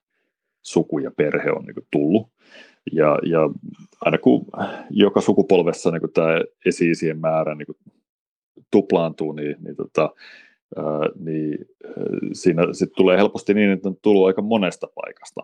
suku 0.63 0.99
ja 0.99 1.11
perhe 1.11 1.51
on 1.51 1.65
niin 1.65 1.75
kuin 1.75 1.87
tullut. 1.93 2.29
Ja, 2.93 3.19
ja 3.23 3.41
aina 4.01 4.19
kun 4.19 4.47
joka 4.91 5.21
sukupolvessa 5.21 5.91
niin 5.91 6.01
kuin 6.01 6.13
tämä 6.13 6.41
esi 6.67 7.15
määrä 7.15 7.55
niin 7.55 7.67
kuin 7.67 7.77
tuplaantuu, 8.71 9.33
niin, 9.33 9.57
niin, 9.61 9.77
tota, 9.77 10.11
ää, 10.77 10.85
niin 11.19 11.59
siinä 12.33 12.63
sit 12.73 12.93
tulee 12.97 13.19
helposti 13.19 13.55
niin, 13.55 13.71
että 13.71 13.89
on 13.89 13.97
tullut 14.03 14.27
aika 14.27 14.43
monesta 14.43 14.89
paikasta. 14.95 15.41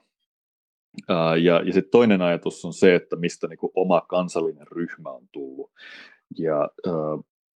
Ää, 1.09 1.37
ja 1.37 1.63
ja 1.65 1.73
sitten 1.73 1.91
toinen 1.91 2.23
ajatus 2.23 2.65
on 2.65 2.73
se, 2.73 2.95
että 2.95 3.17
mistä 3.17 3.47
niin 3.49 3.59
kuin 3.59 3.73
oma 3.75 4.01
kansallinen 4.01 4.67
ryhmä 4.67 5.11
on 5.11 5.29
tullut. 5.33 5.71
Ja 6.39 6.71
ää, 6.87 6.93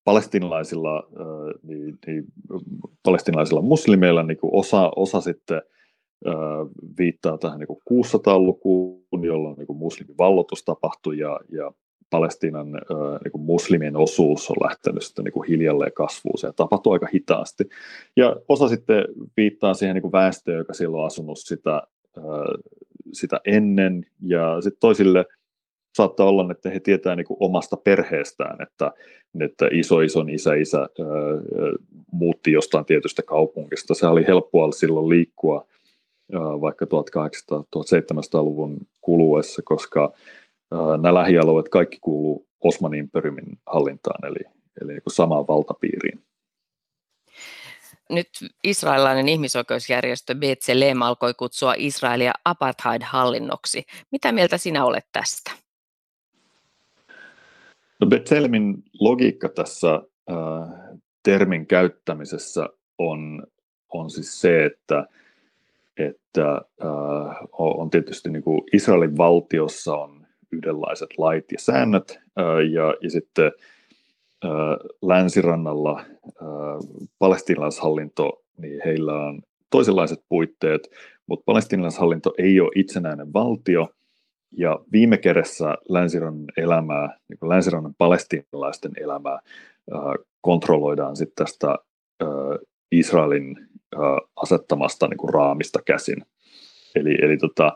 palestinalaisilla, 0.04 1.08
niin, 1.62 1.98
niin, 2.06 2.24
palestinalaisilla 3.02 3.62
muslimeilla 3.62 4.22
niin 4.22 4.38
osa, 4.42 4.90
osa 4.96 5.20
sitten 5.20 5.62
viittaa 6.98 7.38
tähän 7.38 7.58
niin 7.58 8.04
600-lukuun, 8.04 9.24
jolloin 9.24 9.56
niin 9.56 9.76
muslimivallotus 9.76 10.64
tapahtui 10.64 11.18
ja, 11.18 11.40
ja 11.48 11.72
Palestiinan 12.10 12.72
niin 13.24 13.32
kuin 13.32 13.42
muslimien 13.42 13.96
osuus 13.96 14.50
on 14.50 14.56
lähtenyt 14.64 15.02
sitten 15.02 15.24
niin 15.24 15.32
kuin 15.32 15.48
hiljalleen 15.48 15.92
kasvuun. 15.92 16.38
Se 16.38 16.52
tapahtuu 16.56 16.92
aika 16.92 17.08
hitaasti. 17.14 17.64
Ja 18.16 18.36
osa 18.48 18.68
sitten 18.68 19.04
viittaa 19.36 19.74
siihen 19.74 19.94
niin 19.94 20.12
väestöön, 20.12 20.58
joka 20.58 20.74
silloin 20.74 21.00
on 21.00 21.06
asunut 21.06 21.38
sitä, 21.38 21.82
sitä 23.12 23.40
ennen. 23.46 24.06
Ja 24.22 24.60
sitten 24.60 24.80
toisille 24.80 25.24
saattaa 25.96 26.26
olla, 26.26 26.52
että 26.52 26.70
he 26.70 26.80
tietää 26.80 27.16
niin 27.16 27.26
kuin 27.26 27.36
omasta 27.40 27.76
perheestään, 27.76 28.62
että, 28.62 28.92
että 29.40 29.68
iso 29.72 30.00
ison 30.00 30.30
isä 30.30 30.54
isä 30.54 30.88
muutti 32.12 32.52
jostain 32.52 32.84
tietystä 32.84 33.22
kaupungista. 33.22 33.94
Se 33.94 34.06
oli 34.06 34.26
helppoa 34.26 34.72
silloin 34.72 35.08
liikkua 35.08 35.66
vaikka 36.34 36.84
1800-1700-luvun 36.84 38.76
kuluessa, 39.00 39.62
koska 39.64 40.12
nämä 40.70 41.14
lähialueet 41.14 41.68
kaikki 41.68 41.98
kuuluu 42.00 42.46
Osmanin 42.60 43.00
imperiumin 43.00 43.58
hallintaan, 43.66 44.26
eli, 44.30 44.54
eli 44.80 44.92
niin 44.92 45.02
samaan 45.08 45.46
valtapiiriin. 45.46 46.24
Nyt 48.10 48.28
israelilainen 48.64 49.28
ihmisoikeusjärjestö 49.28 50.34
BCLM 50.34 51.02
alkoi 51.02 51.34
kutsua 51.34 51.74
Israelia 51.76 52.32
apartheid-hallinnoksi. 52.44 53.84
Mitä 54.10 54.32
mieltä 54.32 54.58
sinä 54.58 54.84
olet 54.84 55.06
tästä? 55.12 55.50
No 58.00 58.06
Betselmin 58.06 58.82
logiikka 59.00 59.48
tässä 59.48 59.94
äh, 60.30 60.36
termin 61.22 61.66
käyttämisessä 61.66 62.68
on, 62.98 63.46
on 63.92 64.10
siis 64.10 64.40
se, 64.40 64.64
että, 64.64 65.06
että 65.96 66.52
äh, 66.84 67.36
on 67.52 67.90
tietysti 67.90 68.30
niin 68.30 68.42
kuin 68.42 68.62
Israelin 68.72 69.16
valtiossa 69.16 69.96
on 69.96 70.26
yhdenlaiset 70.52 71.08
lait 71.18 71.52
ja 71.52 71.58
säännöt, 71.60 72.20
äh, 72.38 72.44
ja, 72.72 72.94
ja 73.00 73.10
sitten 73.10 73.52
äh, 74.44 74.50
länsirannalla 75.02 76.00
äh, 76.00 77.06
palestinalaishallinto, 77.18 78.42
niin 78.58 78.80
heillä 78.84 79.14
on 79.14 79.42
toisenlaiset 79.70 80.20
puitteet, 80.28 80.90
mutta 81.26 81.42
palestinalaishallinto 81.46 82.34
ei 82.38 82.60
ole 82.60 82.70
itsenäinen 82.74 83.32
valtio– 83.32 83.88
ja 84.52 84.80
viime 84.92 85.18
kädessä 85.18 85.74
länsirannan 85.88 86.52
elämää, 86.56 87.16
niin 87.28 87.38
kuin 87.38 87.50
länsirannan 87.50 87.94
palestinalaisten 87.98 88.92
elämää 88.96 89.38
äh, 89.94 90.00
kontrolloidaan 90.40 91.16
sitten 91.16 91.46
tästä 91.46 91.68
äh, 92.22 92.28
Israelin 92.92 93.68
asettamasta 94.36 95.08
niin 95.08 95.18
kuin 95.18 95.34
raamista 95.34 95.82
käsin. 95.84 96.22
Eli, 96.94 97.18
eli 97.22 97.36
tota, 97.36 97.72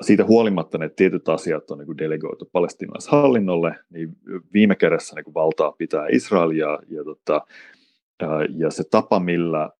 siitä 0.00 0.24
huolimatta 0.24 0.78
ne 0.78 0.88
tietyt 0.88 1.28
asiat 1.28 1.70
on 1.70 1.78
niin 1.78 1.86
kuin 1.86 1.98
delegoitu 1.98 2.48
palestinaishallinnolle, 2.52 3.74
niin 3.90 4.08
viime 4.52 4.74
kädessä 4.74 5.14
niin 5.14 5.24
kuin 5.24 5.34
valtaa 5.34 5.72
pitää 5.72 6.06
Israelia 6.10 6.78
ja, 6.88 7.04
tota, 7.04 7.40
ja 8.56 8.70
se 8.70 8.84
tapa, 8.90 9.20
millä 9.20 9.70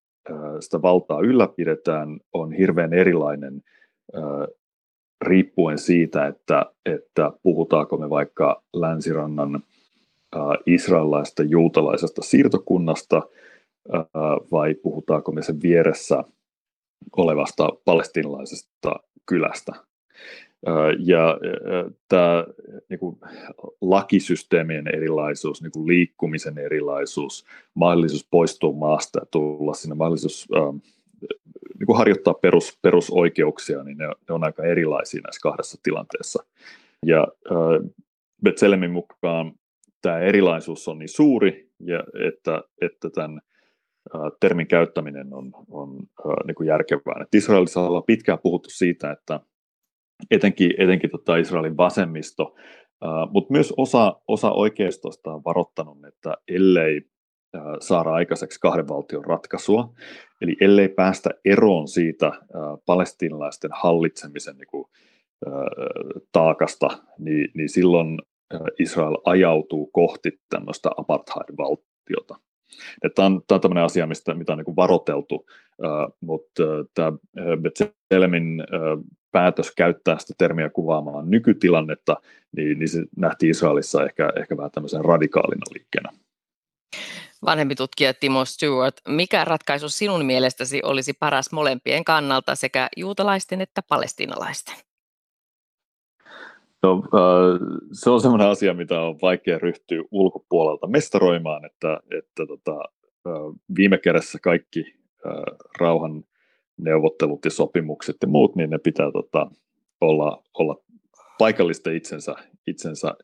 sitä 0.60 0.82
valtaa 0.82 1.20
ylläpidetään, 1.20 2.20
on 2.32 2.52
hirveän 2.52 2.92
erilainen 2.92 3.62
riippuen 5.20 5.78
siitä, 5.78 6.26
että, 6.26 6.66
että 6.86 7.32
puhutaanko 7.42 7.96
me 7.96 8.10
vaikka 8.10 8.62
länsirannan 8.74 9.62
israelaista 10.66 11.42
juutalaisesta 11.42 12.22
siirtokunnasta 12.22 13.22
vai 14.52 14.74
puhutaanko 14.74 15.32
me 15.32 15.42
sen 15.42 15.62
vieressä 15.62 16.24
olevasta 17.16 17.68
palestinalaisesta 17.84 18.94
kylästä. 19.26 19.72
Ja 20.98 21.38
tämä 22.08 22.44
niin 22.88 22.98
kuin, 22.98 23.16
lakisysteemien 23.80 24.88
erilaisuus, 24.94 25.62
niin 25.62 25.72
kuin 25.72 25.86
liikkumisen 25.86 26.58
erilaisuus, 26.58 27.44
mahdollisuus 27.74 28.28
poistua 28.30 28.72
maasta 28.72 29.18
ja 29.18 29.26
tulla 29.30 29.74
sinne, 29.74 29.94
mahdollisuus 29.94 30.48
niin 31.78 31.86
kuin 31.86 31.98
harjoittaa 31.98 32.34
perus, 32.34 32.78
perusoikeuksia, 32.82 33.84
niin 33.84 33.98
ne, 33.98 34.06
ne 34.06 34.34
on 34.34 34.44
aika 34.44 34.64
erilaisia 34.64 35.20
näissä 35.24 35.40
kahdessa 35.42 35.80
tilanteessa. 35.82 36.44
Ja 37.06 37.28
Betselemin 38.44 38.90
mukaan 38.90 39.52
tämä 40.02 40.18
erilaisuus 40.18 40.88
on 40.88 40.98
niin 40.98 41.08
suuri, 41.08 41.70
ja 41.80 42.04
että, 42.28 42.62
että 42.80 43.10
tämän 43.10 43.40
termin 44.40 44.66
käyttäminen 44.66 45.34
on, 45.34 45.52
on 45.70 45.98
niin 46.46 46.54
kuin 46.54 46.66
järkevää. 46.66 47.22
Et 47.22 47.34
Israelissa 47.34 47.80
ollaan 47.80 48.04
pitkään 48.06 48.38
puhuttu 48.42 48.70
siitä, 48.70 49.10
että 49.10 49.40
etenkin, 50.30 50.74
etenkin 50.78 51.10
tota 51.10 51.36
Israelin 51.36 51.76
vasemmisto, 51.76 52.54
mutta 53.30 53.52
myös 53.52 53.74
osa, 53.76 54.20
osa 54.28 54.52
oikeistosta 54.52 55.34
on 55.34 55.44
varoittanut, 55.44 56.04
että 56.04 56.34
ellei 56.48 57.00
saada 57.80 58.10
aikaiseksi 58.10 58.60
kahden 58.60 58.88
valtion 58.88 59.24
ratkaisua. 59.24 59.92
Eli 60.40 60.56
ellei 60.60 60.88
päästä 60.88 61.30
eroon 61.44 61.88
siitä 61.88 62.32
palestinalaisten 62.86 63.70
hallitsemisen 63.74 64.56
niin 64.56 64.68
kuin, 64.70 64.84
taakasta, 66.32 66.88
niin, 67.18 67.50
niin 67.54 67.68
silloin 67.68 68.18
Israel 68.78 69.16
ajautuu 69.24 69.86
kohti 69.86 70.40
tämmöistä 70.50 70.90
apartheid-valtiota. 70.96 72.36
Tämä 73.14 73.26
on, 73.26 73.42
tämä 73.46 73.56
on 73.56 73.60
tämmöinen 73.60 73.84
asia, 73.84 74.06
mistä, 74.06 74.34
mitä 74.34 74.52
on 74.52 74.58
niin 74.58 74.76
varoteltu, 74.76 75.46
mutta 76.20 76.62
tämä 76.94 77.12
Betselemin 77.62 78.62
päätös 79.32 79.72
käyttää 79.76 80.18
sitä 80.18 80.34
termiä 80.38 80.70
kuvaamaan 80.70 81.30
nykytilannetta, 81.30 82.16
niin, 82.56 82.78
niin 82.78 82.88
se 82.88 83.02
nähtiin 83.16 83.50
Israelissa 83.50 84.04
ehkä, 84.04 84.32
ehkä 84.36 84.56
vähän 84.56 84.70
tämmöisen 84.70 85.04
radikaalina 85.04 85.66
liikkeenä 85.74 86.10
vanhempi 87.44 87.74
tutkija 87.74 88.14
Timo 88.14 88.44
Stewart, 88.44 88.96
mikä 89.08 89.44
ratkaisu 89.44 89.88
sinun 89.88 90.24
mielestäsi 90.24 90.80
olisi 90.82 91.12
paras 91.12 91.52
molempien 91.52 92.04
kannalta 92.04 92.54
sekä 92.54 92.88
juutalaisten 92.96 93.60
että 93.60 93.82
palestinalaisten? 93.88 94.85
No, 96.86 97.02
se 97.92 98.10
on 98.10 98.20
sellainen 98.20 98.48
asia, 98.48 98.74
mitä 98.74 99.00
on 99.00 99.18
vaikea 99.22 99.58
ryhtyä 99.58 100.02
ulkopuolelta 100.10 100.86
mestaroimaan, 100.86 101.64
että, 101.64 102.00
että 102.18 102.46
tota, 102.46 102.80
äh, 103.26 103.32
viime 103.76 103.98
kädessä 103.98 104.38
kaikki 104.42 104.94
äh, 105.26 105.32
rauhan 105.80 106.24
neuvottelut 106.78 107.44
ja 107.44 107.50
sopimukset 107.50 108.16
ja 108.22 108.28
muut, 108.28 108.56
niin 108.56 108.70
ne 108.70 108.78
pitää 108.78 109.12
tota, 109.12 109.50
olla, 110.00 110.42
olla 110.54 110.76
paikallisten 111.38 111.96
itsensä, 111.96 112.34
itsensä 112.66 113.14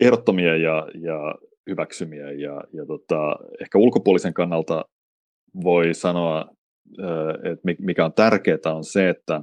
ehdottomia 0.00 0.56
ja, 0.56 0.88
ja 0.94 1.34
hyväksymiä. 1.70 2.32
Ja, 2.32 2.64
ja 2.72 2.86
tota, 2.86 3.36
ehkä 3.60 3.78
ulkopuolisen 3.78 4.34
kannalta 4.34 4.84
voi 5.64 5.94
sanoa, 5.94 6.48
että 7.52 7.74
mikä 7.78 8.04
on 8.04 8.12
tärkeää 8.12 8.74
on 8.74 8.84
se, 8.84 9.08
että, 9.08 9.42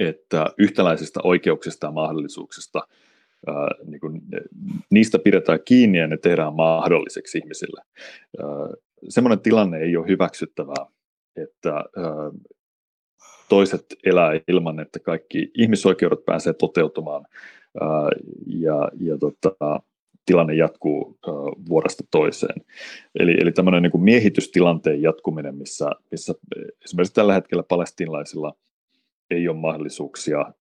että 0.00 0.46
yhtäläisistä 0.58 1.20
oikeuksista 1.24 1.86
ja 1.86 1.90
mahdollisuuksista 1.90 2.80
niin 3.86 4.00
kuin, 4.00 4.20
niistä 4.90 5.18
pidetään 5.18 5.58
kiinni 5.64 5.98
ja 5.98 6.06
ne 6.06 6.16
tehdään 6.16 6.54
mahdolliseksi 6.54 7.38
ihmisille. 7.38 7.82
Semmoinen 9.08 9.40
tilanne 9.40 9.78
ei 9.78 9.96
ole 9.96 10.08
hyväksyttävää, 10.08 10.86
että 11.36 11.84
toiset 13.48 13.86
elää 14.04 14.40
ilman, 14.48 14.80
että 14.80 14.98
kaikki 14.98 15.50
ihmisoikeudet 15.54 16.24
pääsee 16.24 16.52
toteutumaan 16.52 17.26
ja, 18.46 18.88
ja 19.00 19.18
tota, 19.18 19.80
tilanne 20.26 20.54
jatkuu 20.54 21.18
vuodesta 21.68 22.04
toiseen. 22.10 22.60
Eli, 23.18 23.36
eli 23.40 23.52
tämmöinen 23.52 23.82
niin 23.82 23.90
kuin 23.90 24.04
miehitystilanteen 24.04 25.02
jatkuminen, 25.02 25.54
missä, 25.54 25.90
missä 26.10 26.34
esimerkiksi 26.84 27.14
tällä 27.14 27.34
hetkellä 27.34 27.62
palestinlaisilla 27.62 28.52
ei 29.30 29.48
ole 29.48 29.56
mahdollisuuksia 29.56 30.52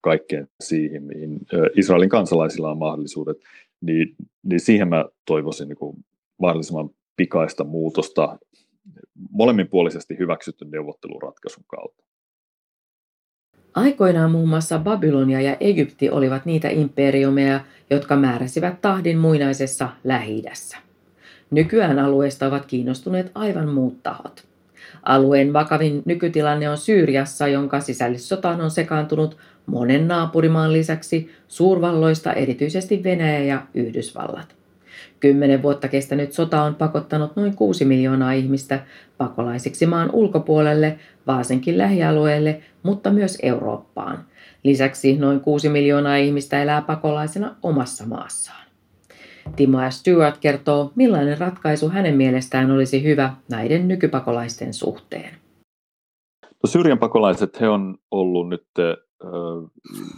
kaikkeen 0.00 0.48
siihen, 0.60 1.02
mihin 1.02 1.40
Israelin 1.76 2.08
kansalaisilla 2.08 2.70
on 2.70 2.78
mahdollisuudet, 2.78 3.36
niin, 3.80 4.14
niin 4.42 4.60
siihen 4.60 4.88
mä 4.88 5.04
toivoisin 5.24 5.68
niin 5.68 5.76
kuin 5.76 6.04
mahdollisimman 6.38 6.90
pikaista 7.16 7.64
muutosta 7.64 8.38
molemminpuolisesti 9.30 10.18
hyväksytyn 10.18 10.70
neuvotteluratkaisun 10.70 11.64
kautta. 11.66 12.04
Aikoinaan 13.74 14.30
muun 14.30 14.48
muassa 14.48 14.78
Babylonia 14.78 15.40
ja 15.40 15.56
Egypti 15.60 16.10
olivat 16.10 16.46
niitä 16.46 16.68
imperiumeja, 16.68 17.60
jotka 17.90 18.16
määräsivät 18.16 18.80
tahdin 18.80 19.18
muinaisessa 19.18 19.88
lähi. 20.04 20.42
Nykyään 21.50 21.98
alueesta 21.98 22.46
ovat 22.46 22.66
kiinnostuneet 22.66 23.30
aivan 23.34 23.68
muut 23.68 24.02
tahot. 24.02 24.45
Alueen 25.02 25.52
vakavin 25.52 26.02
nykytilanne 26.04 26.70
on 26.70 26.78
Syyriassa, 26.78 27.48
jonka 27.48 27.80
sisällissotaan 27.80 28.60
on 28.60 28.70
sekaantunut 28.70 29.36
monen 29.66 30.08
naapurimaan 30.08 30.72
lisäksi 30.72 31.30
suurvalloista 31.48 32.32
erityisesti 32.32 33.04
Venäjä 33.04 33.44
ja 33.44 33.62
Yhdysvallat. 33.74 34.56
Kymmenen 35.20 35.62
vuotta 35.62 35.88
kestänyt 35.88 36.32
sota 36.32 36.62
on 36.62 36.74
pakottanut 36.74 37.36
noin 37.36 37.56
6 37.56 37.84
miljoonaa 37.84 38.32
ihmistä 38.32 38.80
pakolaisiksi 39.18 39.86
maan 39.86 40.10
ulkopuolelle, 40.12 40.98
varsinkin 41.26 41.78
lähialueelle, 41.78 42.60
mutta 42.82 43.10
myös 43.10 43.38
Eurooppaan. 43.42 44.24
Lisäksi 44.62 45.16
noin 45.16 45.40
6 45.40 45.68
miljoonaa 45.68 46.16
ihmistä 46.16 46.62
elää 46.62 46.82
pakolaisena 46.82 47.54
omassa 47.62 48.06
maassaan. 48.06 48.65
Timo 49.56 49.90
S. 49.90 50.00
Stewart 50.00 50.38
kertoo, 50.38 50.92
millainen 50.94 51.38
ratkaisu 51.38 51.88
hänen 51.88 52.16
mielestään 52.16 52.70
olisi 52.70 53.02
hyvä 53.02 53.34
näiden 53.50 53.88
nykypakolaisten 53.88 54.74
suhteen. 54.74 55.34
No, 56.42 56.66
Syyrian 56.66 56.98
pakolaiset 56.98 57.60
he 57.60 57.68
on 57.68 57.98
ollut 58.10 58.48
nyt 58.48 58.66
ö, 58.78 58.96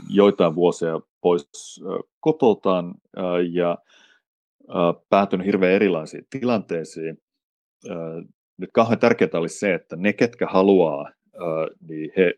joitain 0.08 0.54
vuosia 0.54 1.00
pois 1.20 1.48
kotoltaan 2.20 2.94
ja 3.52 3.78
päätynyt 5.08 5.46
hirveän 5.46 5.72
erilaisiin 5.72 6.26
tilanteisiin. 6.30 7.18
Nyt 8.58 8.70
kauhean 8.72 8.98
tärkeää 8.98 9.30
olisi 9.34 9.58
se, 9.58 9.74
että 9.74 9.96
ne, 9.96 10.12
ketkä 10.12 10.46
haluaa, 10.46 11.10
niin 11.88 12.10
he 12.16 12.34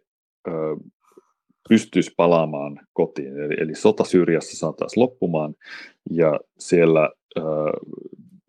pystyisi 1.71 2.13
palaamaan 2.17 2.81
kotiin. 2.93 3.39
Eli, 3.39 3.55
eli 3.59 3.75
sota 3.75 4.05
Syyriassa 4.05 4.57
saataisiin 4.57 5.03
loppumaan 5.03 5.55
ja 6.11 6.41
siellä 6.59 7.11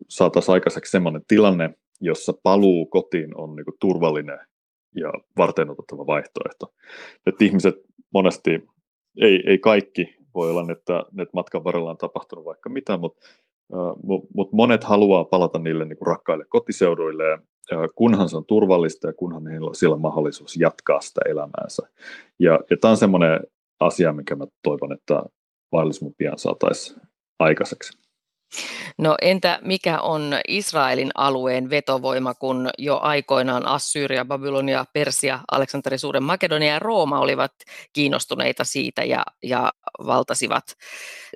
saataisiin 0.08 0.52
aikaiseksi 0.52 0.90
sellainen 0.90 1.22
tilanne, 1.28 1.74
jossa 2.00 2.32
paluu 2.42 2.86
kotiin 2.86 3.36
on 3.36 3.56
niin 3.56 3.64
kuin 3.64 3.76
turvallinen 3.80 4.38
ja 4.96 5.12
varteenotettava 5.38 6.06
vaihtoehto. 6.06 6.74
Että 7.26 7.44
ihmiset 7.44 7.74
monesti, 8.14 8.50
ei, 9.20 9.42
ei 9.46 9.58
kaikki 9.58 10.16
voi 10.34 10.50
olla, 10.50 10.72
että, 10.72 10.98
että 10.98 11.34
matkan 11.34 11.64
varrella 11.64 11.90
on 11.90 11.96
tapahtunut 11.96 12.44
vaikka 12.44 12.70
mitä, 12.70 12.96
mutta 12.96 13.26
mutta 14.02 14.28
mut 14.34 14.52
monet 14.52 14.84
haluaa 14.84 15.24
palata 15.24 15.58
niille 15.58 15.84
niin 15.84 15.96
kuin 15.98 16.06
rakkaille 16.06 16.44
kotiseuduille, 16.48 17.38
kunhan 17.94 18.28
se 18.28 18.36
on 18.36 18.44
turvallista 18.46 19.06
ja 19.06 19.12
kunhan 19.12 19.46
heillä 19.46 19.68
on 19.68 19.74
siellä 19.74 19.96
mahdollisuus 19.96 20.56
jatkaa 20.56 21.00
sitä 21.00 21.20
elämäänsä. 21.28 21.82
Ja, 22.38 22.60
ja 22.70 22.76
tämä 22.80 22.90
on 22.90 22.96
semmoinen 22.96 23.40
asia, 23.80 24.12
mikä 24.12 24.36
mä 24.36 24.44
toivon, 24.62 24.92
että 24.92 25.22
mahdollisimman 25.72 26.14
pian 26.18 26.38
saataisiin 26.38 27.00
aikaiseksi. 27.38 28.02
No 28.98 29.14
entä 29.22 29.58
mikä 29.62 30.00
on 30.00 30.34
Israelin 30.48 31.10
alueen 31.14 31.70
vetovoima, 31.70 32.34
kun 32.34 32.70
jo 32.78 32.98
aikoinaan 33.02 33.66
Assyria, 33.66 34.24
Babylonia, 34.24 34.84
Persia, 34.92 35.40
Aleksanteri 35.50 35.98
Suuren 35.98 36.22
Makedonia 36.22 36.72
ja 36.72 36.78
Rooma 36.78 37.20
olivat 37.20 37.52
kiinnostuneita 37.92 38.64
siitä 38.64 39.04
ja, 39.04 39.22
ja 39.42 39.72
valtasivat 40.06 40.64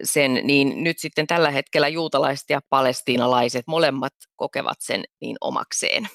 sen, 0.02 0.40
niin 0.42 0.84
nyt 0.84 0.98
sitten 0.98 1.26
tällä 1.26 1.50
hetkellä 1.50 1.88
juutalaiset 1.88 2.50
ja 2.50 2.60
palestiinalaiset 2.70 3.64
molemmat 3.66 4.12
kokevat 4.36 4.76
sen 4.80 5.04
niin 5.20 5.36
omakseen. 5.40 6.08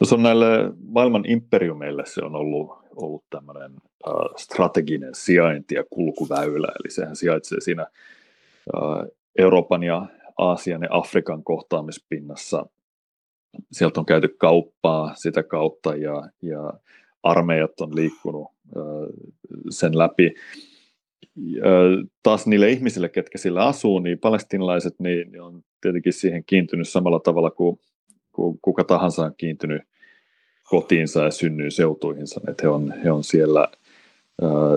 No 0.00 0.06
se 0.06 0.14
on 0.14 0.22
näille 0.22 0.46
maailman 0.88 1.24
imperiumeille 1.26 2.06
se 2.06 2.24
on 2.24 2.36
ollut, 2.36 2.70
ollut 2.96 3.24
tämmöinen 3.30 3.72
äh, 4.08 4.12
strateginen 4.36 5.14
sijainti 5.14 5.74
ja 5.74 5.84
kulkuväylä, 5.90 6.68
eli 6.80 6.90
sehän 6.90 7.16
sijaitsee 7.16 7.60
siinä 7.60 7.82
äh, 7.82 9.08
Euroopan 9.38 9.82
ja 9.82 10.06
Aasian 10.38 10.82
ja 10.82 10.88
Afrikan 10.90 11.44
kohtaamispinnassa. 11.44 12.66
Sieltä 13.72 14.00
on 14.00 14.06
käyty 14.06 14.28
kauppaa 14.28 15.14
sitä 15.14 15.42
kautta 15.42 15.96
ja, 15.96 16.22
ja 16.42 16.72
armeijat 17.22 17.80
on 17.80 17.96
liikkunut 17.96 18.48
sen 19.70 19.98
läpi. 19.98 20.34
taas 22.22 22.46
niille 22.46 22.70
ihmisille, 22.70 23.08
ketkä 23.08 23.38
sillä 23.38 23.66
asuu, 23.66 23.98
niin 23.98 24.18
palestinalaiset 24.18 24.94
niin, 24.98 25.42
on 25.42 25.62
tietenkin 25.80 26.12
siihen 26.12 26.44
kiintynyt 26.44 26.88
samalla 26.88 27.20
tavalla 27.20 27.50
kuin, 27.50 27.80
kuin 28.32 28.58
kuka 28.62 28.84
tahansa 28.84 29.24
on 29.24 29.34
kiintynyt 29.36 29.82
kotiinsa 30.70 31.24
ja 31.24 31.30
synnyyn 31.30 31.70
seutuihinsa. 31.70 32.40
Että 32.48 32.62
he 32.62 32.68
on, 32.68 32.94
he 33.04 33.10
on 33.10 33.24
siellä, 33.24 33.68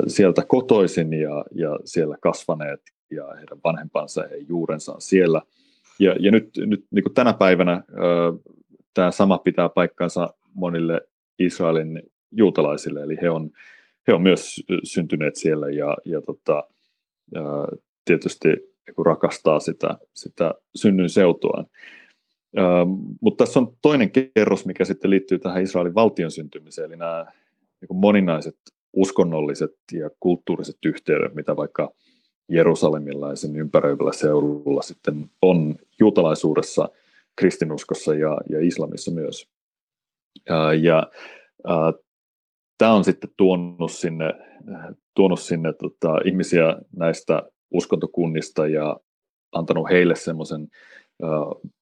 sieltä 0.08 0.46
kotoisin 0.48 1.14
ja, 1.14 1.46
ja 1.52 1.80
siellä 1.86 2.18
kasvaneet 2.22 2.82
ja 3.12 3.28
heidän 3.28 3.60
vanhempansa 3.64 4.22
ja 4.22 4.46
juurensa 4.50 4.94
on 4.94 5.02
siellä. 5.02 5.42
Ja, 6.00 6.16
ja 6.20 6.32
nyt, 6.32 6.50
nyt 6.58 6.86
niin 6.92 7.04
kuin 7.04 7.14
tänä 7.14 7.34
päivänä 7.34 7.84
tämä 8.94 9.12
sama 9.12 9.38
pitää 9.38 9.70
paikkansa 9.70 10.34
monille 10.54 11.02
Israelin 11.40 12.02
juutalaisille, 12.32 13.04
eli 13.04 13.18
he 13.22 13.30
on, 13.30 13.52
he 14.08 14.14
on 14.14 14.22
myös 14.22 14.64
syntyneet 14.84 15.36
siellä 15.36 15.70
ja, 15.70 15.98
ja 16.06 16.22
tota, 16.22 16.64
tietysti 18.06 18.48
niin 18.48 19.06
rakastaa 19.06 19.60
sitä, 19.60 19.98
sitä 20.14 20.54
synnyn 20.76 21.10
seutuaan. 21.10 21.66
Mutta 23.22 23.46
tässä 23.46 23.60
on 23.60 23.78
toinen 23.82 24.12
kerros, 24.12 24.66
mikä 24.66 24.86
sitten 24.86 25.12
liittyy 25.12 25.40
tähän 25.40 25.64
Israelin 25.64 25.96
valtion 25.96 26.32
syntymiseen, 26.32 26.86
eli 26.86 26.98
nämä 26.98 27.26
niin 27.82 28.00
moninaiset 28.00 28.58
uskonnolliset 28.94 29.76
ja 29.92 30.10
kulttuuriset 30.20 30.78
yhteydet, 30.86 31.36
mitä 31.36 31.56
vaikka 31.56 31.94
Jerusalemilla 32.50 33.30
ja 33.30 33.36
sen 33.36 33.56
ympäröivällä 33.56 34.12
seudulla 34.14 34.82
sitten 34.82 35.30
on 35.42 35.76
juutalaisuudessa, 36.00 36.90
kristinuskossa 37.36 38.16
ja, 38.16 38.38
ja 38.50 38.68
islamissa 38.68 39.12
myös. 39.12 39.48
Ja, 40.50 40.74
ja 40.74 41.12
tämä 42.82 42.94
on 42.94 43.04
sitten 43.04 43.30
tuonut 43.38 43.92
sinne, 43.92 44.34
tuonut 45.16 45.40
sinne 45.40 45.74
tota, 45.74 46.18
ihmisiä 46.26 46.78
näistä 46.96 47.44
uskontokunnista 47.72 48.68
ja 48.68 49.00
antanut 49.52 49.90
heille 49.90 50.16
semmoisen 50.16 50.68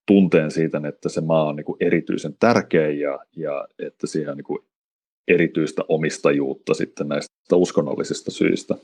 tunteen 0.08 0.52
siitä, 0.52 0.82
että 0.88 1.10
se 1.10 1.22
maa 1.22 1.44
on 1.44 1.56
niin 1.56 1.66
kuin 1.66 1.78
erityisen 1.80 2.36
tärkeä 2.40 2.90
ja, 2.90 3.20
ja 3.36 3.68
että 3.80 4.08
siihen 4.08 4.32
on 4.32 4.38
niin 4.38 4.46
kuin 4.46 4.60
erityistä 5.28 5.82
omistajuutta 5.88 6.74
sitten 6.74 7.08
näistä 7.08 7.56
uskonnollisista 7.56 8.32
syistä. 8.32 8.76